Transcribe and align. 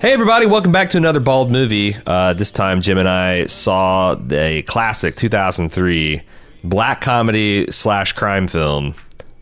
Hey, 0.00 0.12
everybody, 0.12 0.46
welcome 0.46 0.70
back 0.70 0.90
to 0.90 0.96
another 0.96 1.18
Bald 1.18 1.50
movie. 1.50 1.96
Uh, 2.06 2.32
this 2.32 2.52
time, 2.52 2.82
Jim 2.82 2.98
and 2.98 3.08
I 3.08 3.46
saw 3.46 4.14
a 4.30 4.62
classic 4.62 5.16
2003 5.16 6.22
black 6.62 7.00
comedy 7.00 7.68
slash 7.72 8.12
crime 8.12 8.46
film, 8.46 8.94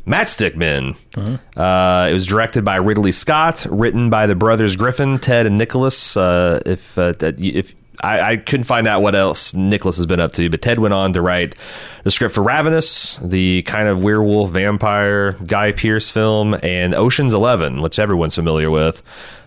Matchstick 0.07 0.57
Men. 0.57 0.95
Uh, 1.15 2.09
it 2.11 2.15
was 2.15 2.25
directed 2.25 2.65
by 2.65 2.77
Ridley 2.77 3.13
Scott, 3.13 3.67
written 3.69 4.09
by 4.09 4.27
the 4.27 4.35
brothers 4.35 4.77
Griffin, 4.77 5.19
Ted, 5.19 5.45
and 5.45 5.59
Nicholas. 5.59 6.17
Uh, 6.17 6.63
if 6.65 6.97
uh, 6.97 7.13
if 7.21 7.75
I, 8.01 8.21
I 8.33 8.37
couldn't 8.39 8.65
find 8.65 8.87
out 8.89 9.03
what 9.03 9.15
else 9.15 9.53
Nicholas 9.53 9.99
has 9.99 10.07
been 10.07 10.21
up 10.21 10.33
to, 10.35 10.49
but 10.49 10.63
Ted 10.63 10.79
went 10.79 10.95
on 10.95 11.13
to 11.13 11.21
write 11.21 11.55
the 12.03 12.11
script 12.11 12.35
for 12.35 12.43
Ravenous, 12.43 13.19
the 13.19 13.61
kind 13.65 13.89
of 13.89 14.03
werewolf 14.03 14.53
vampire 14.53 15.33
Guy 15.33 15.73
Pearce 15.73 16.09
film, 16.09 16.57
and 16.63 16.95
Ocean's 16.95 17.35
Eleven, 17.35 17.83
which 17.83 17.99
everyone's 17.99 18.35
familiar 18.35 18.71
with. 18.71 19.03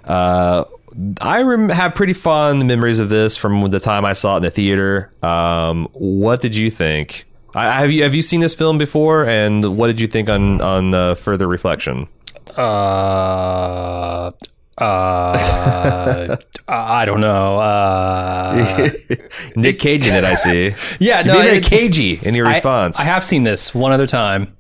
Uh, 0.06 0.66
I 1.22 1.42
rem- 1.44 1.70
have 1.70 1.94
pretty 1.96 2.14
fond 2.14 2.68
memories 2.68 3.00
of 3.00 3.10
this 3.10 3.38
from 3.38 3.66
the 3.68 3.80
time 3.80 4.06
I 4.06 4.14
saw 4.14 4.36
it 4.36 4.38
in 4.38 4.44
the 4.44 4.50
theater. 4.50 5.12
Um, 5.22 5.88
what 5.94 6.42
did 6.42 6.56
you 6.56 6.70
think? 6.72 7.26
I, 7.56 7.80
have 7.82 7.92
you 7.92 8.04
have 8.04 8.14
you 8.16 8.22
seen 8.22 8.40
this 8.42 8.56
film 8.56 8.78
before? 8.78 9.26
And 9.26 9.78
what 9.78 9.88
did 9.88 10.00
you 10.02 10.08
think 10.08 10.30
on 10.30 10.62
on 10.62 10.94
uh, 10.94 11.16
further 11.16 11.48
reflection? 11.48 12.08
Uh, 12.58 14.32
uh, 14.78 16.38
I 16.68 17.06
don't 17.06 17.20
know. 17.22 17.58
Uh, 17.58 18.90
Nick 19.56 19.80
Cage 19.80 20.06
in 20.08 20.14
it, 20.14 20.24
I 20.24 20.36
see. 20.36 20.72
yeah, 21.00 21.22
No, 21.24 21.34
no, 21.34 21.40
you 21.40 21.46
very 21.46 21.58
it- 21.58 21.64
cagey 21.66 22.20
in 22.22 22.36
your 22.36 22.46
I- 22.46 22.50
response. 22.52 23.00
I, 23.00 23.04
have 23.04 23.24
seen 23.24 23.44
this 23.44 23.74
one 23.74 23.92
other 23.92 24.06
time. 24.08 24.56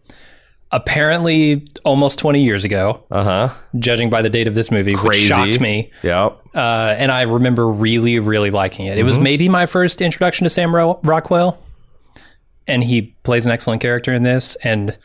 Apparently, 0.72 1.66
almost 1.84 2.20
20 2.20 2.44
years 2.44 2.64
ago, 2.64 3.04
uh 3.10 3.24
huh. 3.24 3.50
judging 3.80 4.10
by 4.12 4.22
the 4.22 4.30
date 4.30 4.48
of 4.48 4.54
this 4.54 4.70
movie, 4.70 4.94
which 4.94 5.18
shocked 5.18 5.60
me. 5.60 5.90
Yep. 6.04 6.40
Uh, 6.54 6.96
and 6.98 7.12
I 7.12 7.24
remember 7.24 7.68
really, 7.68 8.20
really 8.20 8.52
liking 8.52 8.86
it. 8.86 8.92
It 8.98 9.00
Mm-hmm. 9.02 9.08
was 9.08 9.18
maybe 9.20 9.50
my 9.50 9.66
first 9.66 10.00
introduction 10.02 10.44
to 10.46 10.50
Sam 10.50 10.76
Rockwell, 10.76 11.60
and 12.68 12.84
he 12.84 13.16
plays 13.24 13.46
an 13.48 13.52
excellent 13.52 13.82
character 13.82 14.14
in 14.14 14.22
this. 14.22 14.56
And 14.64 14.96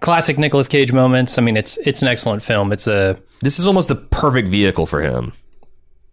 classic 0.00 0.38
Nicolas 0.38 0.68
Cage 0.68 0.92
moments. 0.92 1.36
I 1.36 1.42
mean, 1.42 1.56
it's 1.58 1.76
it's 1.78 2.00
an 2.00 2.08
excellent 2.08 2.42
film. 2.42 2.72
It's 2.72 2.86
a 2.86 3.18
This 3.42 3.58
is 3.58 3.66
almost 3.66 3.88
the 3.88 3.96
perfect 3.96 4.48
vehicle 4.48 4.86
for 4.86 5.02
him. 5.02 5.32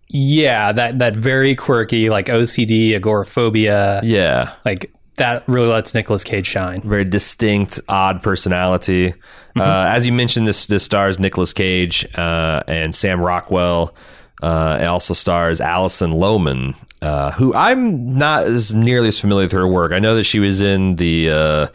yeah 0.09 0.73
that 0.73 0.99
that 0.99 1.15
very 1.15 1.55
quirky 1.55 2.09
like 2.09 2.25
OCD 2.25 2.93
agoraphobia 2.93 4.01
Yeah. 4.03 4.51
like 4.65 4.91
that 5.15 5.43
really 5.47 5.67
lets 5.67 5.93
Nicolas 5.93 6.23
Cage 6.23 6.47
shine. 6.47 6.81
very 6.81 7.03
distinct, 7.03 7.79
odd 7.87 8.23
personality. 8.23 9.13
Uh, 9.55 9.85
as 9.89 10.05
you 10.05 10.13
mentioned, 10.13 10.47
this 10.47 10.65
this 10.65 10.83
stars 10.83 11.19
Nicolas 11.19 11.53
Cage 11.53 12.07
uh, 12.15 12.63
and 12.67 12.95
Sam 12.95 13.19
Rockwell. 13.19 13.95
Uh, 14.41 14.79
it 14.81 14.85
also 14.85 15.13
stars 15.13 15.61
Alison 15.61 16.11
Lohman, 16.11 16.75
uh, 17.01 17.31
who 17.31 17.53
I'm 17.53 18.15
not 18.15 18.47
as 18.47 18.73
nearly 18.73 19.09
as 19.09 19.19
familiar 19.19 19.45
with 19.45 19.51
her 19.51 19.67
work. 19.67 19.91
I 19.91 19.99
know 19.99 20.15
that 20.15 20.23
she 20.23 20.39
was 20.39 20.61
in 20.61 20.95
the 20.95 21.29
uh, 21.29 21.67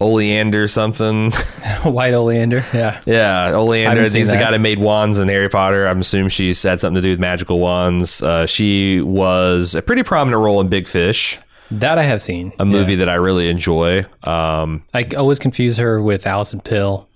Oleander 0.00 0.66
something. 0.68 1.32
White 1.82 2.14
Oleander, 2.14 2.64
yeah. 2.72 3.00
yeah, 3.06 3.52
Oleander. 3.52 4.08
He's 4.08 4.28
the 4.28 4.34
guy 4.34 4.50
that 4.50 4.60
made 4.60 4.78
wands 4.78 5.18
in 5.18 5.28
Harry 5.28 5.48
Potter. 5.48 5.86
I'm 5.86 6.00
assuming 6.00 6.30
she's 6.30 6.62
had 6.62 6.80
something 6.80 6.96
to 6.96 7.02
do 7.02 7.10
with 7.10 7.20
magical 7.20 7.58
wands. 7.58 8.22
Uh, 8.22 8.46
she 8.46 9.00
was 9.00 9.74
a 9.74 9.82
pretty 9.82 10.02
prominent 10.02 10.42
role 10.42 10.60
in 10.60 10.68
Big 10.68 10.88
Fish, 10.88 11.38
That 11.70 11.98
I 11.98 12.02
have 12.04 12.22
seen. 12.22 12.52
a 12.58 12.64
movie 12.64 12.94
that 12.96 13.08
I 13.08 13.14
really 13.14 13.48
enjoy. 13.50 14.04
Um, 14.22 14.84
I 14.94 15.04
always 15.16 15.38
confuse 15.38 15.76
her 15.76 16.02
with 16.02 16.26
Alison 16.26 16.60
Pill. 16.60 17.08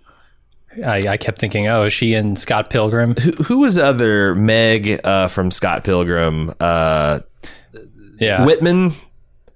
I, 0.85 1.03
I 1.09 1.17
kept 1.17 1.39
thinking, 1.39 1.69
oh, 1.69 1.85
is 1.85 1.93
she 1.93 2.15
in 2.15 2.37
Scott 2.37 2.71
Pilgrim? 2.71 3.15
who, 3.17 3.33
who 3.33 3.59
was 3.59 3.75
the 3.77 3.85
other 3.85 4.35
Meg 4.35 5.01
uh, 5.05 5.29
from 5.29 5.51
Scott 5.51 5.85
Pilgrim? 5.85 6.53
Uh, 6.61 7.21
Yeah. 8.19 8.45
Whitman, 8.45 8.93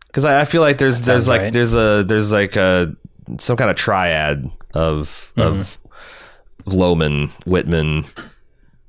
because 0.08 0.24
I, 0.24 0.40
I 0.40 0.44
feel 0.44 0.60
like 0.62 0.78
there's 0.78 1.02
there's 1.02 1.28
like 1.28 1.40
right. 1.42 1.52
there's 1.52 1.74
a 1.74 2.02
there's 2.06 2.32
like 2.32 2.56
a 2.56 2.94
some 3.38 3.56
kind 3.56 3.70
of 3.70 3.76
triad 3.76 4.50
of 4.74 5.32
of 5.36 5.78
Lohman, 6.66 7.30
Whitman, 7.46 8.04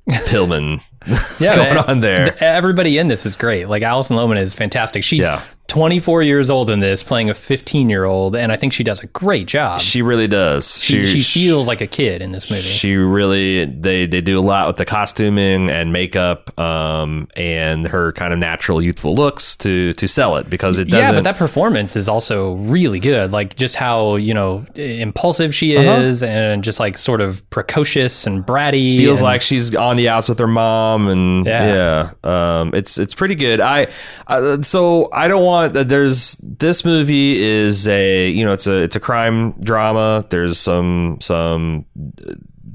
Pillman 0.08 0.80
yeah, 1.40 1.56
going 1.56 1.74
man. 1.74 1.84
on 1.86 2.00
there. 2.00 2.36
Everybody 2.42 2.98
in 2.98 3.08
this 3.08 3.24
is 3.26 3.36
great. 3.36 3.68
Like 3.68 3.82
Alison 3.82 4.16
Lohman 4.16 4.38
is 4.38 4.54
fantastic. 4.54 5.04
She's 5.04 5.22
Yeah. 5.22 5.42
24 5.68 6.22
years 6.22 6.48
old 6.48 6.70
in 6.70 6.80
this, 6.80 7.02
playing 7.02 7.28
a 7.28 7.34
15 7.34 7.90
year 7.90 8.04
old, 8.04 8.34
and 8.34 8.50
I 8.50 8.56
think 8.56 8.72
she 8.72 8.82
does 8.82 9.00
a 9.00 9.06
great 9.08 9.46
job. 9.46 9.80
She 9.80 10.00
really 10.00 10.26
does. 10.26 10.82
She, 10.82 11.06
she 11.06 11.20
feels 11.20 11.68
like 11.68 11.80
a 11.82 11.86
kid 11.86 12.22
in 12.22 12.32
this 12.32 12.50
movie. 12.50 12.62
She 12.62 12.96
really 12.96 13.66
they 13.66 14.06
they 14.06 14.22
do 14.22 14.38
a 14.38 14.40
lot 14.40 14.66
with 14.66 14.76
the 14.76 14.86
costuming 14.86 15.68
and 15.68 15.92
makeup, 15.92 16.58
um, 16.58 17.28
and 17.36 17.86
her 17.86 18.12
kind 18.12 18.32
of 18.32 18.38
natural 18.38 18.80
youthful 18.80 19.14
looks 19.14 19.54
to 19.56 19.92
to 19.92 20.08
sell 20.08 20.36
it 20.36 20.48
because 20.48 20.78
it 20.78 20.86
doesn't. 20.86 21.00
yeah, 21.14 21.18
but 21.18 21.24
that 21.24 21.36
performance 21.36 21.96
is 21.96 22.08
also 22.08 22.54
really 22.54 22.98
good. 22.98 23.32
Like 23.32 23.54
just 23.54 23.76
how 23.76 24.16
you 24.16 24.32
know 24.32 24.64
impulsive 24.76 25.54
she 25.54 25.74
is, 25.76 26.22
and 26.22 26.64
just 26.64 26.80
like 26.80 26.96
sort 26.96 27.20
of 27.20 27.48
precocious 27.50 28.26
and 28.26 28.44
bratty. 28.44 28.94
Uh-huh. 28.94 29.02
feels 29.04 29.18
and- 29.20 29.24
like 29.26 29.42
she's 29.42 29.74
on 29.76 29.96
the 29.96 30.08
outs 30.08 30.28
with 30.30 30.38
her 30.38 30.48
mom 30.48 31.08
and 31.08 31.44
yeah, 31.46 32.10
Yeah. 32.24 32.60
um 32.60 32.70
it's 32.74 32.96
it's 32.98 33.14
pretty 33.14 33.34
good 33.34 33.60
i 33.60 33.86
uh, 34.28 34.62
so 34.62 35.08
i 35.12 35.28
don't 35.28 35.44
want 35.44 35.57
there's 35.66 36.36
this 36.36 36.84
movie 36.84 37.42
is 37.42 37.88
a 37.88 38.30
you 38.30 38.44
know 38.44 38.52
it's 38.52 38.68
a 38.68 38.82
it's 38.82 38.94
a 38.94 39.00
crime 39.00 39.52
drama 39.60 40.24
there's 40.30 40.58
some 40.58 41.18
some 41.20 41.84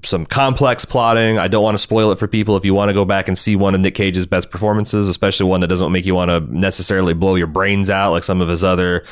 some 0.05 0.25
complex 0.25 0.85
plotting. 0.85 1.37
I 1.37 1.47
don't 1.47 1.63
want 1.63 1.75
to 1.75 1.81
spoil 1.81 2.11
it 2.11 2.19
for 2.19 2.27
people 2.27 2.57
if 2.57 2.65
you 2.65 2.73
want 2.73 2.89
to 2.89 2.93
go 2.93 3.05
back 3.05 3.27
and 3.27 3.37
see 3.37 3.55
one 3.55 3.73
of 3.73 3.81
Nick 3.81 3.95
Cage's 3.95 4.25
best 4.25 4.49
performances, 4.49 5.07
especially 5.07 5.45
one 5.47 5.61
that 5.61 5.67
doesn't 5.67 5.91
make 5.91 6.05
you 6.05 6.15
want 6.15 6.29
to 6.29 6.41
necessarily 6.55 7.13
blow 7.13 7.35
your 7.35 7.47
brains 7.47 7.89
out 7.89 8.11
like 8.11 8.23
some 8.23 8.41
of 8.41 8.49
his 8.49 8.63
other 8.63 9.03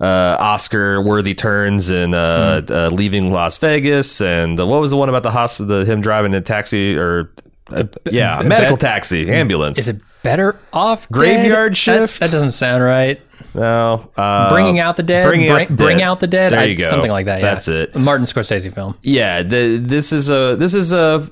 uh, 0.00 0.36
Oscar 0.38 1.02
worthy 1.02 1.34
turns 1.34 1.90
in 1.90 2.14
uh, 2.14 2.62
uh, 2.68 2.90
Leaving 2.92 3.32
Las 3.32 3.58
Vegas 3.58 4.20
and 4.20 4.60
uh, 4.60 4.66
what 4.66 4.80
was 4.80 4.90
the 4.90 4.96
one 4.96 5.08
about 5.08 5.22
the 5.22 5.30
hospital, 5.30 5.78
the, 5.78 5.84
him 5.84 6.00
driving 6.00 6.34
a 6.34 6.40
taxi 6.40 6.96
or 6.96 7.32
uh, 7.70 7.84
yeah, 8.10 8.42
b- 8.42 8.48
medical 8.48 8.76
taxi, 8.76 9.30
ambulance. 9.30 9.78
Is 9.78 9.88
it 9.88 10.00
better 10.26 10.56
off? 10.72 11.08
Graveyard 11.08 11.72
That- 11.72 11.76
Shift? 11.76 12.20
That, 12.20 12.30
doesn't 12.30 12.52
sound 12.52 12.82
right. 12.84 13.20
no, 13.54 14.10
uh, 14.16 14.50
Bringing 14.52 14.78
out 14.78 14.96
the 14.96 15.02
dead. 15.02 15.26
Bringing 15.26 15.48
bring, 15.50 15.62
Out 15.62 15.68
the 15.68 15.74
bring 15.74 15.98
Dead. 15.98 16.04
out 16.04 16.20
the 16.20 16.26
dead. 16.26 16.52
There 16.52 16.60
I- 16.60 16.64
you 16.64 16.76
go. 16.76 16.84
Something 16.84 17.10
like 17.10 17.26
that. 17.26 17.40
Yeah. 17.40 17.46
That's 17.54 17.68
it. 17.68 17.94
Martin 17.94 18.26
Scorsese 18.26 18.72
film. 18.72 18.96
yeah, 19.02 19.42
the, 19.42 19.78
this 19.78 20.12
is 20.12 20.28
a 20.30 20.56
this 20.56 20.74
is 20.74 20.92
a 20.92 21.30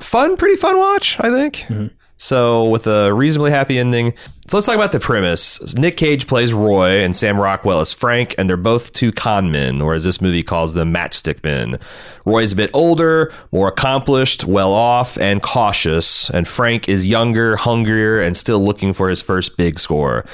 fun, 0.00 0.36
pretty 0.36 0.56
fun 0.56 0.78
watch, 0.78 1.18
I 1.20 1.30
think. 1.30 1.56
Mm-hmm. 1.68 1.86
So 2.16 2.68
with 2.68 2.86
a 2.86 3.12
reasonably 3.12 3.50
happy 3.50 3.78
ending. 3.78 4.14
So 4.46 4.56
let's 4.56 4.66
talk 4.66 4.76
about 4.76 4.92
the 4.92 5.00
premise. 5.00 5.76
Nick 5.76 5.96
Cage 5.96 6.26
plays 6.26 6.54
Roy 6.54 7.02
and 7.02 7.16
Sam 7.16 7.40
Rockwell 7.40 7.80
is 7.80 7.92
Frank, 7.92 8.34
and 8.38 8.48
they're 8.48 8.56
both 8.56 8.92
two 8.92 9.10
con 9.10 9.50
men, 9.50 9.80
or 9.80 9.94
as 9.94 10.04
this 10.04 10.20
movie 10.20 10.42
calls 10.42 10.74
them, 10.74 10.92
matchstick 10.92 11.42
men. 11.42 11.78
Roy's 12.24 12.52
a 12.52 12.56
bit 12.56 12.70
older, 12.72 13.32
more 13.52 13.68
accomplished, 13.68 14.44
well 14.44 14.72
off, 14.72 15.18
and 15.18 15.42
cautious, 15.42 16.30
and 16.30 16.46
Frank 16.46 16.88
is 16.88 17.06
younger, 17.06 17.56
hungrier, 17.56 18.20
and 18.20 18.36
still 18.36 18.62
looking 18.62 18.92
for 18.92 19.08
his 19.08 19.20
first 19.20 19.56
big 19.56 19.80
score. 19.80 20.24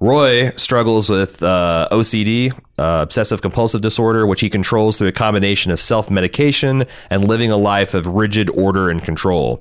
Roy 0.00 0.50
struggles 0.50 1.10
with 1.10 1.42
uh, 1.42 1.88
OCD, 1.90 2.52
uh, 2.78 3.00
obsessive 3.02 3.42
compulsive 3.42 3.80
disorder, 3.80 4.26
which 4.26 4.40
he 4.40 4.48
controls 4.48 4.96
through 4.96 5.08
a 5.08 5.12
combination 5.12 5.72
of 5.72 5.80
self 5.80 6.10
medication 6.10 6.84
and 7.10 7.26
living 7.26 7.50
a 7.50 7.56
life 7.56 7.94
of 7.94 8.06
rigid 8.06 8.48
order 8.50 8.90
and 8.90 9.02
control. 9.02 9.58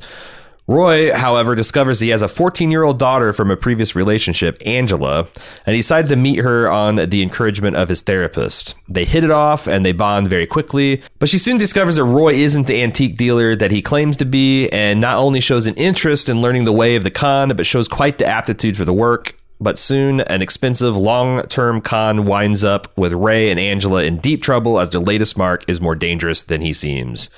Roy, 0.70 1.14
however, 1.14 1.56
discovers 1.56 2.02
he 2.02 2.10
has 2.10 2.22
a 2.22 2.28
14 2.28 2.70
year 2.70 2.84
old 2.84 3.00
daughter 3.00 3.32
from 3.32 3.50
a 3.50 3.56
previous 3.56 3.96
relationship, 3.96 4.58
Angela, 4.66 5.20
and 5.66 5.74
he 5.74 5.78
decides 5.78 6.10
to 6.10 6.18
meet 6.18 6.40
her 6.40 6.70
on 6.70 6.98
the 6.98 7.24
encouragement 7.24 7.78
of 7.78 7.88
his 7.88 8.02
therapist. 8.02 8.76
They 8.90 9.06
hit 9.06 9.24
it 9.24 9.32
off 9.32 9.68
and 9.68 9.86
they 9.86 9.94
bond 9.94 10.30
very 10.30 10.46
quickly, 10.46 11.02
but 11.20 11.30
she 11.30 11.38
soon 11.38 11.58
discovers 11.58 11.96
that 11.96 12.04
Roy 12.04 12.34
isn't 12.34 12.68
the 12.68 12.84
antique 12.84 13.16
dealer 13.16 13.56
that 13.56 13.72
he 13.72 13.82
claims 13.82 14.18
to 14.18 14.26
be, 14.26 14.68
and 14.70 15.00
not 15.00 15.18
only 15.18 15.40
shows 15.40 15.68
an 15.68 15.76
interest 15.76 16.28
in 16.28 16.42
learning 16.42 16.66
the 16.66 16.74
way 16.74 16.98
of 16.98 17.06
the 17.06 17.12
con, 17.12 17.56
but 17.56 17.66
shows 17.66 17.88
quite 17.88 18.18
the 18.18 18.28
aptitude 18.28 18.76
for 18.76 18.84
the 18.84 18.94
work. 18.94 19.36
But 19.62 19.80
soon, 19.80 20.20
an 20.20 20.42
expensive 20.42 20.98
long 20.98 21.44
term 21.44 21.80
con 21.80 22.26
winds 22.26 22.66
up 22.66 22.92
with 22.98 23.14
Ray 23.14 23.50
and 23.50 23.60
Angela 23.60 24.04
in 24.04 24.18
deep 24.18 24.44
trouble 24.44 24.82
as 24.82 24.90
their 24.90 25.00
latest 25.00 25.38
mark 25.38 25.64
is 25.70 25.80
more 25.80 25.96
dangerous 25.96 26.44
than 26.44 26.60
he 26.60 26.74
seems. 26.74 27.30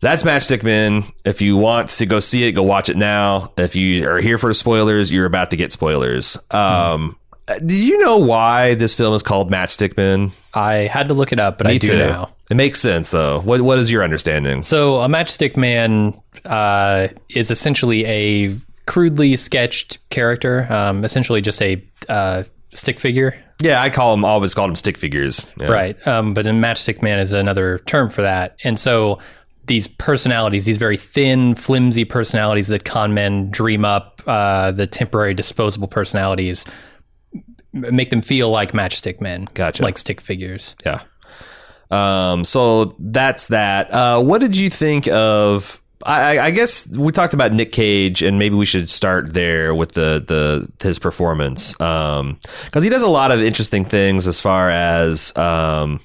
That's 0.00 0.22
Matchstick 0.22 0.62
Men. 0.62 1.04
If 1.24 1.40
you 1.40 1.56
want 1.56 1.88
to 1.90 2.06
go 2.06 2.20
see 2.20 2.44
it, 2.44 2.52
go 2.52 2.62
watch 2.62 2.88
it 2.88 2.96
now. 2.96 3.52
If 3.56 3.74
you 3.76 4.08
are 4.08 4.18
here 4.18 4.38
for 4.38 4.48
the 4.48 4.54
spoilers, 4.54 5.12
you're 5.12 5.26
about 5.26 5.50
to 5.50 5.56
get 5.56 5.72
spoilers. 5.72 6.36
Um, 6.50 7.16
Do 7.64 7.76
you 7.76 7.98
know 7.98 8.18
why 8.18 8.74
this 8.74 8.94
film 8.94 9.14
is 9.14 9.22
called 9.22 9.50
Matchstick 9.50 9.96
Men? 9.96 10.32
I 10.52 10.74
had 10.74 11.08
to 11.08 11.14
look 11.14 11.32
it 11.32 11.40
up, 11.40 11.58
but 11.58 11.66
I 11.66 11.78
do 11.78 11.96
now. 11.96 12.30
It 12.50 12.54
makes 12.56 12.78
sense 12.80 13.10
though. 13.10 13.40
What 13.40 13.60
What 13.62 13.78
is 13.78 13.90
your 13.90 14.04
understanding? 14.04 14.62
So 14.62 15.00
a 15.00 15.08
matchstick 15.08 15.56
man 15.56 16.20
uh, 16.44 17.08
is 17.30 17.50
essentially 17.50 18.04
a 18.06 18.56
crudely 18.86 19.36
sketched 19.36 19.98
character, 20.10 20.66
um, 20.70 21.04
essentially 21.04 21.40
just 21.40 21.60
a 21.60 21.82
uh, 22.08 22.44
stick 22.72 23.00
figure, 23.00 23.34
Yeah, 23.60 23.82
I 23.82 23.90
call 23.90 24.12
them. 24.14 24.24
Always 24.24 24.54
called 24.54 24.68
them 24.68 24.76
stick 24.76 24.96
figures. 24.96 25.44
Yeah. 25.58 25.68
right? 25.68 26.06
Um, 26.06 26.34
but 26.34 26.46
a 26.46 26.50
matchstick 26.50 27.02
man 27.02 27.18
is 27.18 27.32
another 27.32 27.78
term 27.86 28.10
for 28.10 28.22
that, 28.22 28.56
and 28.62 28.78
so 28.78 29.18
these 29.66 29.86
personalities, 29.88 30.64
these 30.64 30.76
very 30.76 30.96
thin, 30.96 31.54
flimsy 31.54 32.04
personalities 32.04 32.68
that 32.68 32.84
con 32.84 33.14
men 33.14 33.50
dream 33.50 33.84
up, 33.84 34.22
uh, 34.26 34.70
the 34.72 34.86
temporary 34.86 35.34
disposable 35.34 35.88
personalities, 35.88 36.64
m- 37.74 37.94
make 37.94 38.10
them 38.10 38.22
feel 38.22 38.50
like 38.50 38.72
matchstick 38.72 39.20
men, 39.20 39.46
Gotcha. 39.54 39.82
like 39.82 39.98
stick 39.98 40.20
figures. 40.20 40.76
Yeah. 40.84 41.00
Um, 41.90 42.44
so 42.44 42.96
that's 42.98 43.46
that. 43.48 43.90
Uh, 43.92 44.20
what 44.20 44.40
did 44.40 44.56
you 44.56 44.70
think 44.70 45.06
of? 45.08 45.80
I, 46.04 46.38
I- 46.38 46.50
guess 46.50 46.88
we 46.96 47.10
talked 47.12 47.32
about 47.34 47.52
Nick 47.52 47.72
Cage, 47.72 48.22
and 48.22 48.38
maybe 48.38 48.54
we 48.54 48.66
should 48.66 48.88
start 48.88 49.32
there 49.34 49.74
with 49.74 49.92
the 49.92 50.22
the 50.26 50.68
his 50.86 50.98
performance, 50.98 51.72
because 51.74 52.82
he 52.82 52.88
does 52.88 53.02
a 53.02 53.08
lot 53.10 53.30
of 53.32 53.40
interesting 53.42 53.84
things 53.84 54.26
as 54.26 54.40
far 54.40 54.68
as 54.70 55.36
um, 55.36 56.00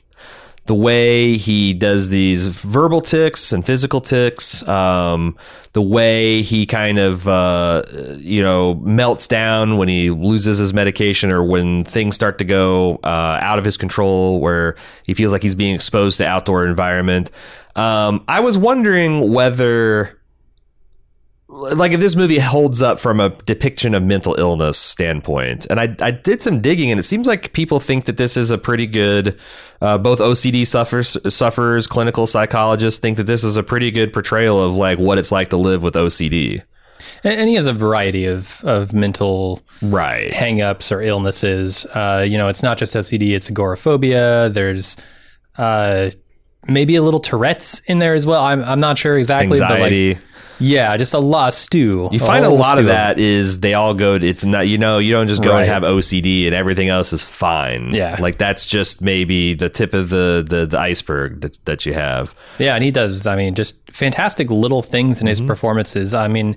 the 0.65 0.75
way 0.75 1.37
he 1.37 1.73
does 1.73 2.09
these 2.09 2.45
verbal 2.47 3.01
ticks 3.01 3.51
and 3.51 3.65
physical 3.65 3.99
ticks, 3.99 4.65
um, 4.67 5.35
the 5.73 5.81
way 5.81 6.41
he 6.43 6.65
kind 6.65 6.99
of 6.99 7.27
uh, 7.27 7.83
you 8.17 8.41
know 8.41 8.75
melts 8.75 9.27
down 9.27 9.77
when 9.77 9.87
he 9.87 10.11
loses 10.11 10.59
his 10.59 10.73
medication 10.73 11.31
or 11.31 11.43
when 11.43 11.83
things 11.83 12.15
start 12.15 12.37
to 12.37 12.45
go 12.45 12.99
uh, 13.03 13.39
out 13.41 13.57
of 13.57 13.65
his 13.65 13.75
control, 13.75 14.39
where 14.39 14.75
he 15.03 15.13
feels 15.13 15.31
like 15.31 15.41
he's 15.41 15.55
being 15.55 15.73
exposed 15.73 16.17
to 16.19 16.25
outdoor 16.25 16.65
environment. 16.65 17.31
Um, 17.75 18.23
I 18.27 18.41
was 18.41 18.57
wondering 18.57 19.33
whether 19.33 20.20
like 21.51 21.91
if 21.91 21.99
this 21.99 22.15
movie 22.15 22.39
holds 22.39 22.81
up 22.81 22.99
from 22.99 23.19
a 23.19 23.29
depiction 23.29 23.93
of 23.93 24.01
mental 24.01 24.35
illness 24.39 24.77
standpoint 24.77 25.67
and 25.69 25.79
i, 25.79 25.95
I 25.99 26.11
did 26.11 26.41
some 26.41 26.61
digging 26.61 26.89
and 26.91 26.99
it 26.99 27.03
seems 27.03 27.27
like 27.27 27.51
people 27.51 27.79
think 27.79 28.05
that 28.05 28.17
this 28.17 28.37
is 28.37 28.51
a 28.51 28.57
pretty 28.57 28.87
good 28.87 29.37
uh, 29.81 29.97
both 29.97 30.19
ocd 30.19 30.65
suffers, 30.65 31.17
sufferers 31.33 31.87
clinical 31.87 32.25
psychologists 32.25 32.99
think 32.99 33.17
that 33.17 33.27
this 33.27 33.43
is 33.43 33.57
a 33.57 33.63
pretty 33.63 33.91
good 33.91 34.13
portrayal 34.13 34.63
of 34.63 34.75
like 34.75 34.97
what 34.97 35.17
it's 35.17 35.31
like 35.31 35.49
to 35.49 35.57
live 35.57 35.83
with 35.83 35.95
ocd 35.95 36.63
And, 37.23 37.49
he 37.49 37.55
has 37.55 37.67
a 37.67 37.73
variety 37.73 38.25
of, 38.27 38.61
of 38.63 38.93
mental 38.93 39.61
right 39.81 40.31
hangups 40.31 40.91
or 40.91 41.01
illnesses. 41.01 41.85
Uh, 41.87 42.25
you 42.27 42.37
know, 42.37 42.47
it's 42.47 42.63
not 42.63 42.77
just 42.77 42.93
OCD; 42.93 43.31
it's 43.31 43.49
agoraphobia. 43.49 44.49
There's 44.49 44.97
uh, 45.57 46.11
maybe 46.67 46.95
a 46.95 47.01
little 47.01 47.19
Tourette's 47.19 47.79
in 47.87 47.99
there 47.99 48.13
as 48.13 48.25
well. 48.27 48.43
I'm 48.43 48.63
I'm 48.63 48.79
not 48.79 48.99
sure 48.99 49.17
exactly, 49.17 49.59
but 49.59 49.71
anxiety 49.71 50.13
like 50.13 50.23
yeah, 50.61 50.95
just 50.95 51.13
a 51.13 51.19
lot 51.19 51.49
of 51.49 51.53
stew. 51.55 52.07
you 52.11 52.19
find 52.19 52.45
a 52.45 52.49
lot 52.49 52.79
of 52.79 52.85
that 52.85 53.19
is 53.19 53.59
they 53.59 53.73
all 53.73 53.93
go 53.93 54.15
it's 54.15 54.45
not 54.45 54.67
you 54.67 54.77
know 54.77 54.99
you 54.99 55.11
don't 55.11 55.27
just 55.27 55.43
go 55.43 55.51
Right. 55.51 55.61
and 55.63 55.69
have 55.71 55.83
ocd 55.83 56.45
and 56.45 56.53
everything 56.55 56.87
else 56.89 57.11
is 57.13 57.25
fine 57.25 57.93
Yeah. 57.93 58.15
like 58.19 58.37
that's 58.37 58.65
just 58.65 59.01
maybe 59.01 59.53
the 59.55 59.69
tip 59.69 59.93
of 59.93 60.09
the 60.09 60.45
the, 60.47 60.65
the 60.67 60.79
iceberg 60.79 61.41
that, 61.41 61.57
that 61.65 61.85
you 61.85 61.93
have 61.93 62.33
Yeah, 62.59 62.75
and 62.75 62.83
he 62.83 62.91
does. 62.91 63.25
I 63.27 63.35
mean, 63.35 63.55
just 63.55 63.75
fantastic 63.91 64.49
little 64.49 64.81
things 64.81 65.19
in 65.21 65.27
his 65.27 65.39
Mm-hmm. 65.39 65.47
performances. 65.47 66.13
I 66.13 66.27
mean, 66.27 66.55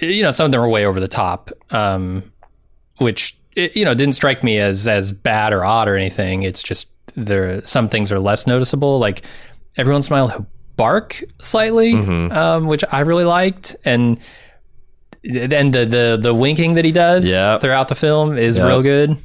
you 0.00 0.22
know, 0.22 0.30
some 0.32 0.46
of 0.46 0.52
them 0.52 0.60
are 0.60 0.68
way 0.68 0.84
over 0.84 0.98
the 1.00 1.08
top, 1.08 1.50
um, 1.70 2.24
which 2.98 3.36
it, 3.54 3.76
you 3.76 3.84
know 3.84 3.94
didn't 3.94 4.14
strike 4.14 4.42
me 4.42 4.58
as 4.58 4.88
as 4.88 5.12
bad 5.12 5.52
or 5.52 5.64
odd 5.64 5.86
or 5.88 5.96
anything. 5.96 6.42
It's 6.42 6.62
just 6.62 6.88
there 7.14 7.64
some 7.66 7.88
things 7.88 8.10
are 8.10 8.18
less 8.18 8.46
noticeable. 8.46 8.98
Like 8.98 9.22
every 9.76 9.92
once 9.92 10.08
in 10.08 10.12
a 10.14 10.16
while, 10.16 10.28
he'll 10.28 10.46
bark 10.76 11.22
slightly, 11.40 11.92
Mm-hmm. 11.94 12.32
um, 12.32 12.66
which 12.66 12.84
I 12.90 13.00
really 13.00 13.24
liked, 13.24 13.76
and 13.84 14.18
then 15.24 15.70
the 15.70 15.84
the 15.86 16.18
the 16.20 16.34
winking 16.34 16.74
that 16.74 16.84
he 16.84 16.92
does 16.92 17.26
Yeah. 17.26 17.58
throughout 17.58 17.88
the 17.88 17.94
film 17.94 18.36
is 18.36 18.56
Yeah. 18.56 18.66
real 18.66 18.82
good. 18.82 19.16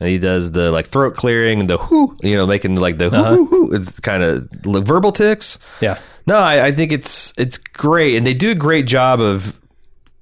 And 0.00 0.08
he 0.08 0.18
does 0.18 0.52
the 0.52 0.70
like 0.70 0.86
throat 0.86 1.16
clearing 1.16 1.58
and 1.60 1.68
the 1.68 1.76
whoo, 1.78 2.14
you 2.22 2.36
know, 2.36 2.46
making 2.46 2.76
like 2.76 2.98
the 2.98 3.06
Uh-huh. 3.06 3.34
whoo, 3.36 3.44
whoo, 3.44 3.66
whoo. 3.68 3.74
It's 3.74 3.98
kind 4.00 4.22
of 4.22 4.46
verbal 4.62 5.10
ticks. 5.12 5.58
Yeah, 5.80 5.98
No, 6.26 6.36
I, 6.38 6.66
I 6.66 6.72
think 6.72 6.92
it's 6.92 7.32
it's 7.36 7.58
great, 7.58 8.16
and 8.16 8.26
they 8.26 8.34
do 8.34 8.50
a 8.50 8.54
great 8.54 8.86
job 8.86 9.20
of 9.20 9.58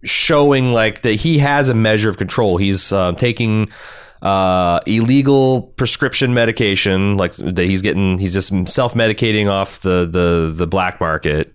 showing 0.04 0.72
like 0.72 1.02
that 1.02 1.14
he 1.14 1.38
has 1.38 1.68
a 1.68 1.74
measure 1.74 2.08
of 2.08 2.16
control. 2.16 2.56
He's 2.58 2.92
um, 2.92 3.16
taking 3.16 3.68
uh, 4.22 4.80
illegal 4.86 5.62
prescription 5.76 6.34
medication, 6.34 7.16
like 7.16 7.34
that 7.36 7.64
he's 7.64 7.82
getting. 7.82 8.18
He's 8.18 8.32
just 8.34 8.68
self 8.68 8.94
medicating 8.94 9.50
off 9.50 9.80
the 9.80 10.08
the 10.10 10.52
the 10.54 10.66
black 10.66 11.00
market 11.00 11.54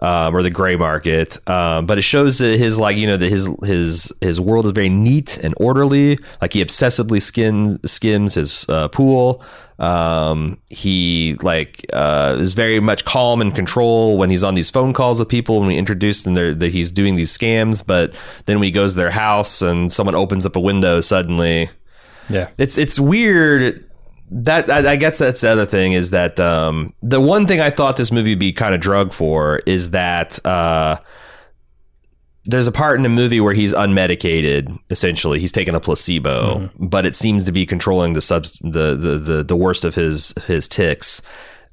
um, 0.00 0.34
or 0.34 0.42
the 0.42 0.50
gray 0.50 0.76
market. 0.76 1.38
Um, 1.48 1.86
but 1.86 1.98
it 1.98 2.02
shows 2.02 2.38
that 2.38 2.58
his 2.58 2.78
like 2.78 2.96
you 2.96 3.06
know 3.06 3.16
that 3.16 3.30
his 3.30 3.48
his 3.64 4.12
his 4.20 4.40
world 4.40 4.66
is 4.66 4.72
very 4.72 4.88
neat 4.88 5.38
and 5.38 5.54
orderly. 5.58 6.18
Like 6.40 6.52
he 6.52 6.64
obsessively 6.64 7.22
skins 7.22 7.78
skims 7.90 8.34
his 8.34 8.66
uh, 8.68 8.88
pool. 8.88 9.42
Um, 9.78 10.60
he 10.68 11.36
like 11.42 11.84
uh, 11.92 12.36
is 12.38 12.54
very 12.54 12.78
much 12.78 13.04
calm 13.04 13.40
and 13.40 13.54
control 13.54 14.16
when 14.16 14.30
he's 14.30 14.44
on 14.44 14.54
these 14.54 14.70
phone 14.70 14.92
calls 14.92 15.18
with 15.18 15.28
people. 15.28 15.58
When 15.58 15.68
we 15.68 15.76
introduce 15.76 16.22
them, 16.22 16.34
that 16.34 16.70
he's 16.72 16.92
doing 16.92 17.16
these 17.16 17.36
scams, 17.36 17.84
but 17.84 18.14
then 18.46 18.58
when 18.58 18.64
he 18.64 18.70
goes 18.70 18.92
to 18.92 18.98
their 18.98 19.10
house 19.10 19.62
and 19.62 19.90
someone 19.90 20.14
opens 20.14 20.46
up 20.46 20.56
a 20.56 20.60
window, 20.60 21.00
suddenly 21.00 21.68
yeah. 22.28 22.48
it's 22.58 22.78
it's 22.78 22.98
weird. 22.98 23.88
That 24.30 24.70
I, 24.70 24.92
I 24.92 24.96
guess 24.96 25.18
that's 25.18 25.42
the 25.42 25.50
other 25.50 25.66
thing 25.66 25.92
is 25.92 26.10
that 26.10 26.40
um, 26.40 26.94
the 27.02 27.20
one 27.20 27.46
thing 27.46 27.60
I 27.60 27.68
thought 27.68 27.98
this 27.98 28.10
movie 28.10 28.30
would 28.30 28.38
be 28.38 28.52
kind 28.52 28.74
of 28.74 28.80
drug 28.80 29.12
for 29.12 29.60
is 29.66 29.90
that 29.90 30.44
uh, 30.46 30.96
there's 32.44 32.66
a 32.66 32.72
part 32.72 32.96
in 32.96 33.02
the 33.02 33.08
movie 33.08 33.40
where 33.40 33.54
he's 33.54 33.74
unmedicated. 33.74 34.76
Essentially, 34.90 35.38
he's 35.38 35.52
taking 35.52 35.74
a 35.74 35.80
placebo, 35.80 36.70
but 36.78 37.06
it 37.06 37.14
seems 37.14 37.44
to 37.44 37.52
be 37.52 37.66
controlling 37.66 38.14
the 38.14 38.22
subs 38.22 38.58
the, 38.60 38.96
the 38.96 39.18
the 39.18 39.44
the 39.44 39.56
worst 39.56 39.84
of 39.84 39.94
his 39.94 40.32
his 40.46 40.66
ticks. 40.66 41.20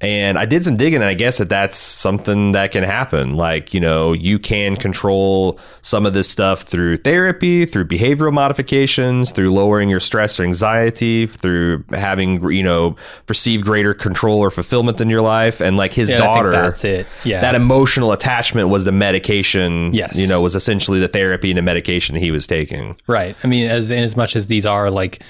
And 0.02 0.38
I 0.38 0.46
did 0.46 0.64
some 0.64 0.78
digging, 0.78 1.02
and 1.02 1.04
I 1.10 1.12
guess 1.12 1.36
that 1.38 1.50
that's 1.50 1.76
something 1.76 2.52
that 2.52 2.72
can 2.72 2.82
happen. 2.82 3.36
Like, 3.36 3.74
you 3.74 3.80
know, 3.80 4.14
you 4.14 4.38
can 4.38 4.76
control 4.76 5.60
some 5.82 6.06
of 6.06 6.14
this 6.14 6.26
stuff 6.26 6.62
through 6.62 6.96
therapy, 6.96 7.66
through 7.66 7.84
behavioral 7.84 8.32
modifications, 8.32 9.30
through 9.30 9.50
lowering 9.50 9.90
your 9.90 10.00
stress 10.00 10.40
or 10.40 10.44
anxiety, 10.44 11.26
through 11.26 11.84
having, 11.90 12.42
you 12.50 12.62
know, 12.62 12.96
perceived 13.26 13.64
greater 13.66 13.92
control 13.92 14.38
or 14.38 14.50
fulfillment 14.50 15.02
in 15.02 15.10
your 15.10 15.20
life. 15.20 15.60
And 15.60 15.76
like 15.76 15.92
his 15.92 16.08
Yeah, 16.08 16.16
daughter, 16.16 16.50
that's 16.50 16.82
it. 16.82 17.06
Yeah. 17.24 17.42
that 17.42 17.54
emotional 17.54 18.12
attachment 18.12 18.70
was 18.70 18.84
the 18.84 18.92
medication. 18.92 19.92
Yes. 19.92 20.18
You 20.18 20.26
know, 20.26 20.40
was 20.40 20.56
essentially 20.56 20.98
the 20.98 21.08
therapy 21.08 21.50
and 21.50 21.58
the 21.58 21.62
medication 21.62 22.16
he 22.16 22.30
was 22.30 22.46
taking. 22.46 22.96
Right. 23.06 23.36
I 23.44 23.48
mean, 23.48 23.68
as 23.68 23.90
in 23.90 24.02
as 24.02 24.16
much 24.16 24.34
as 24.34 24.46
these 24.46 24.64
are 24.64 24.90
like 24.90 25.22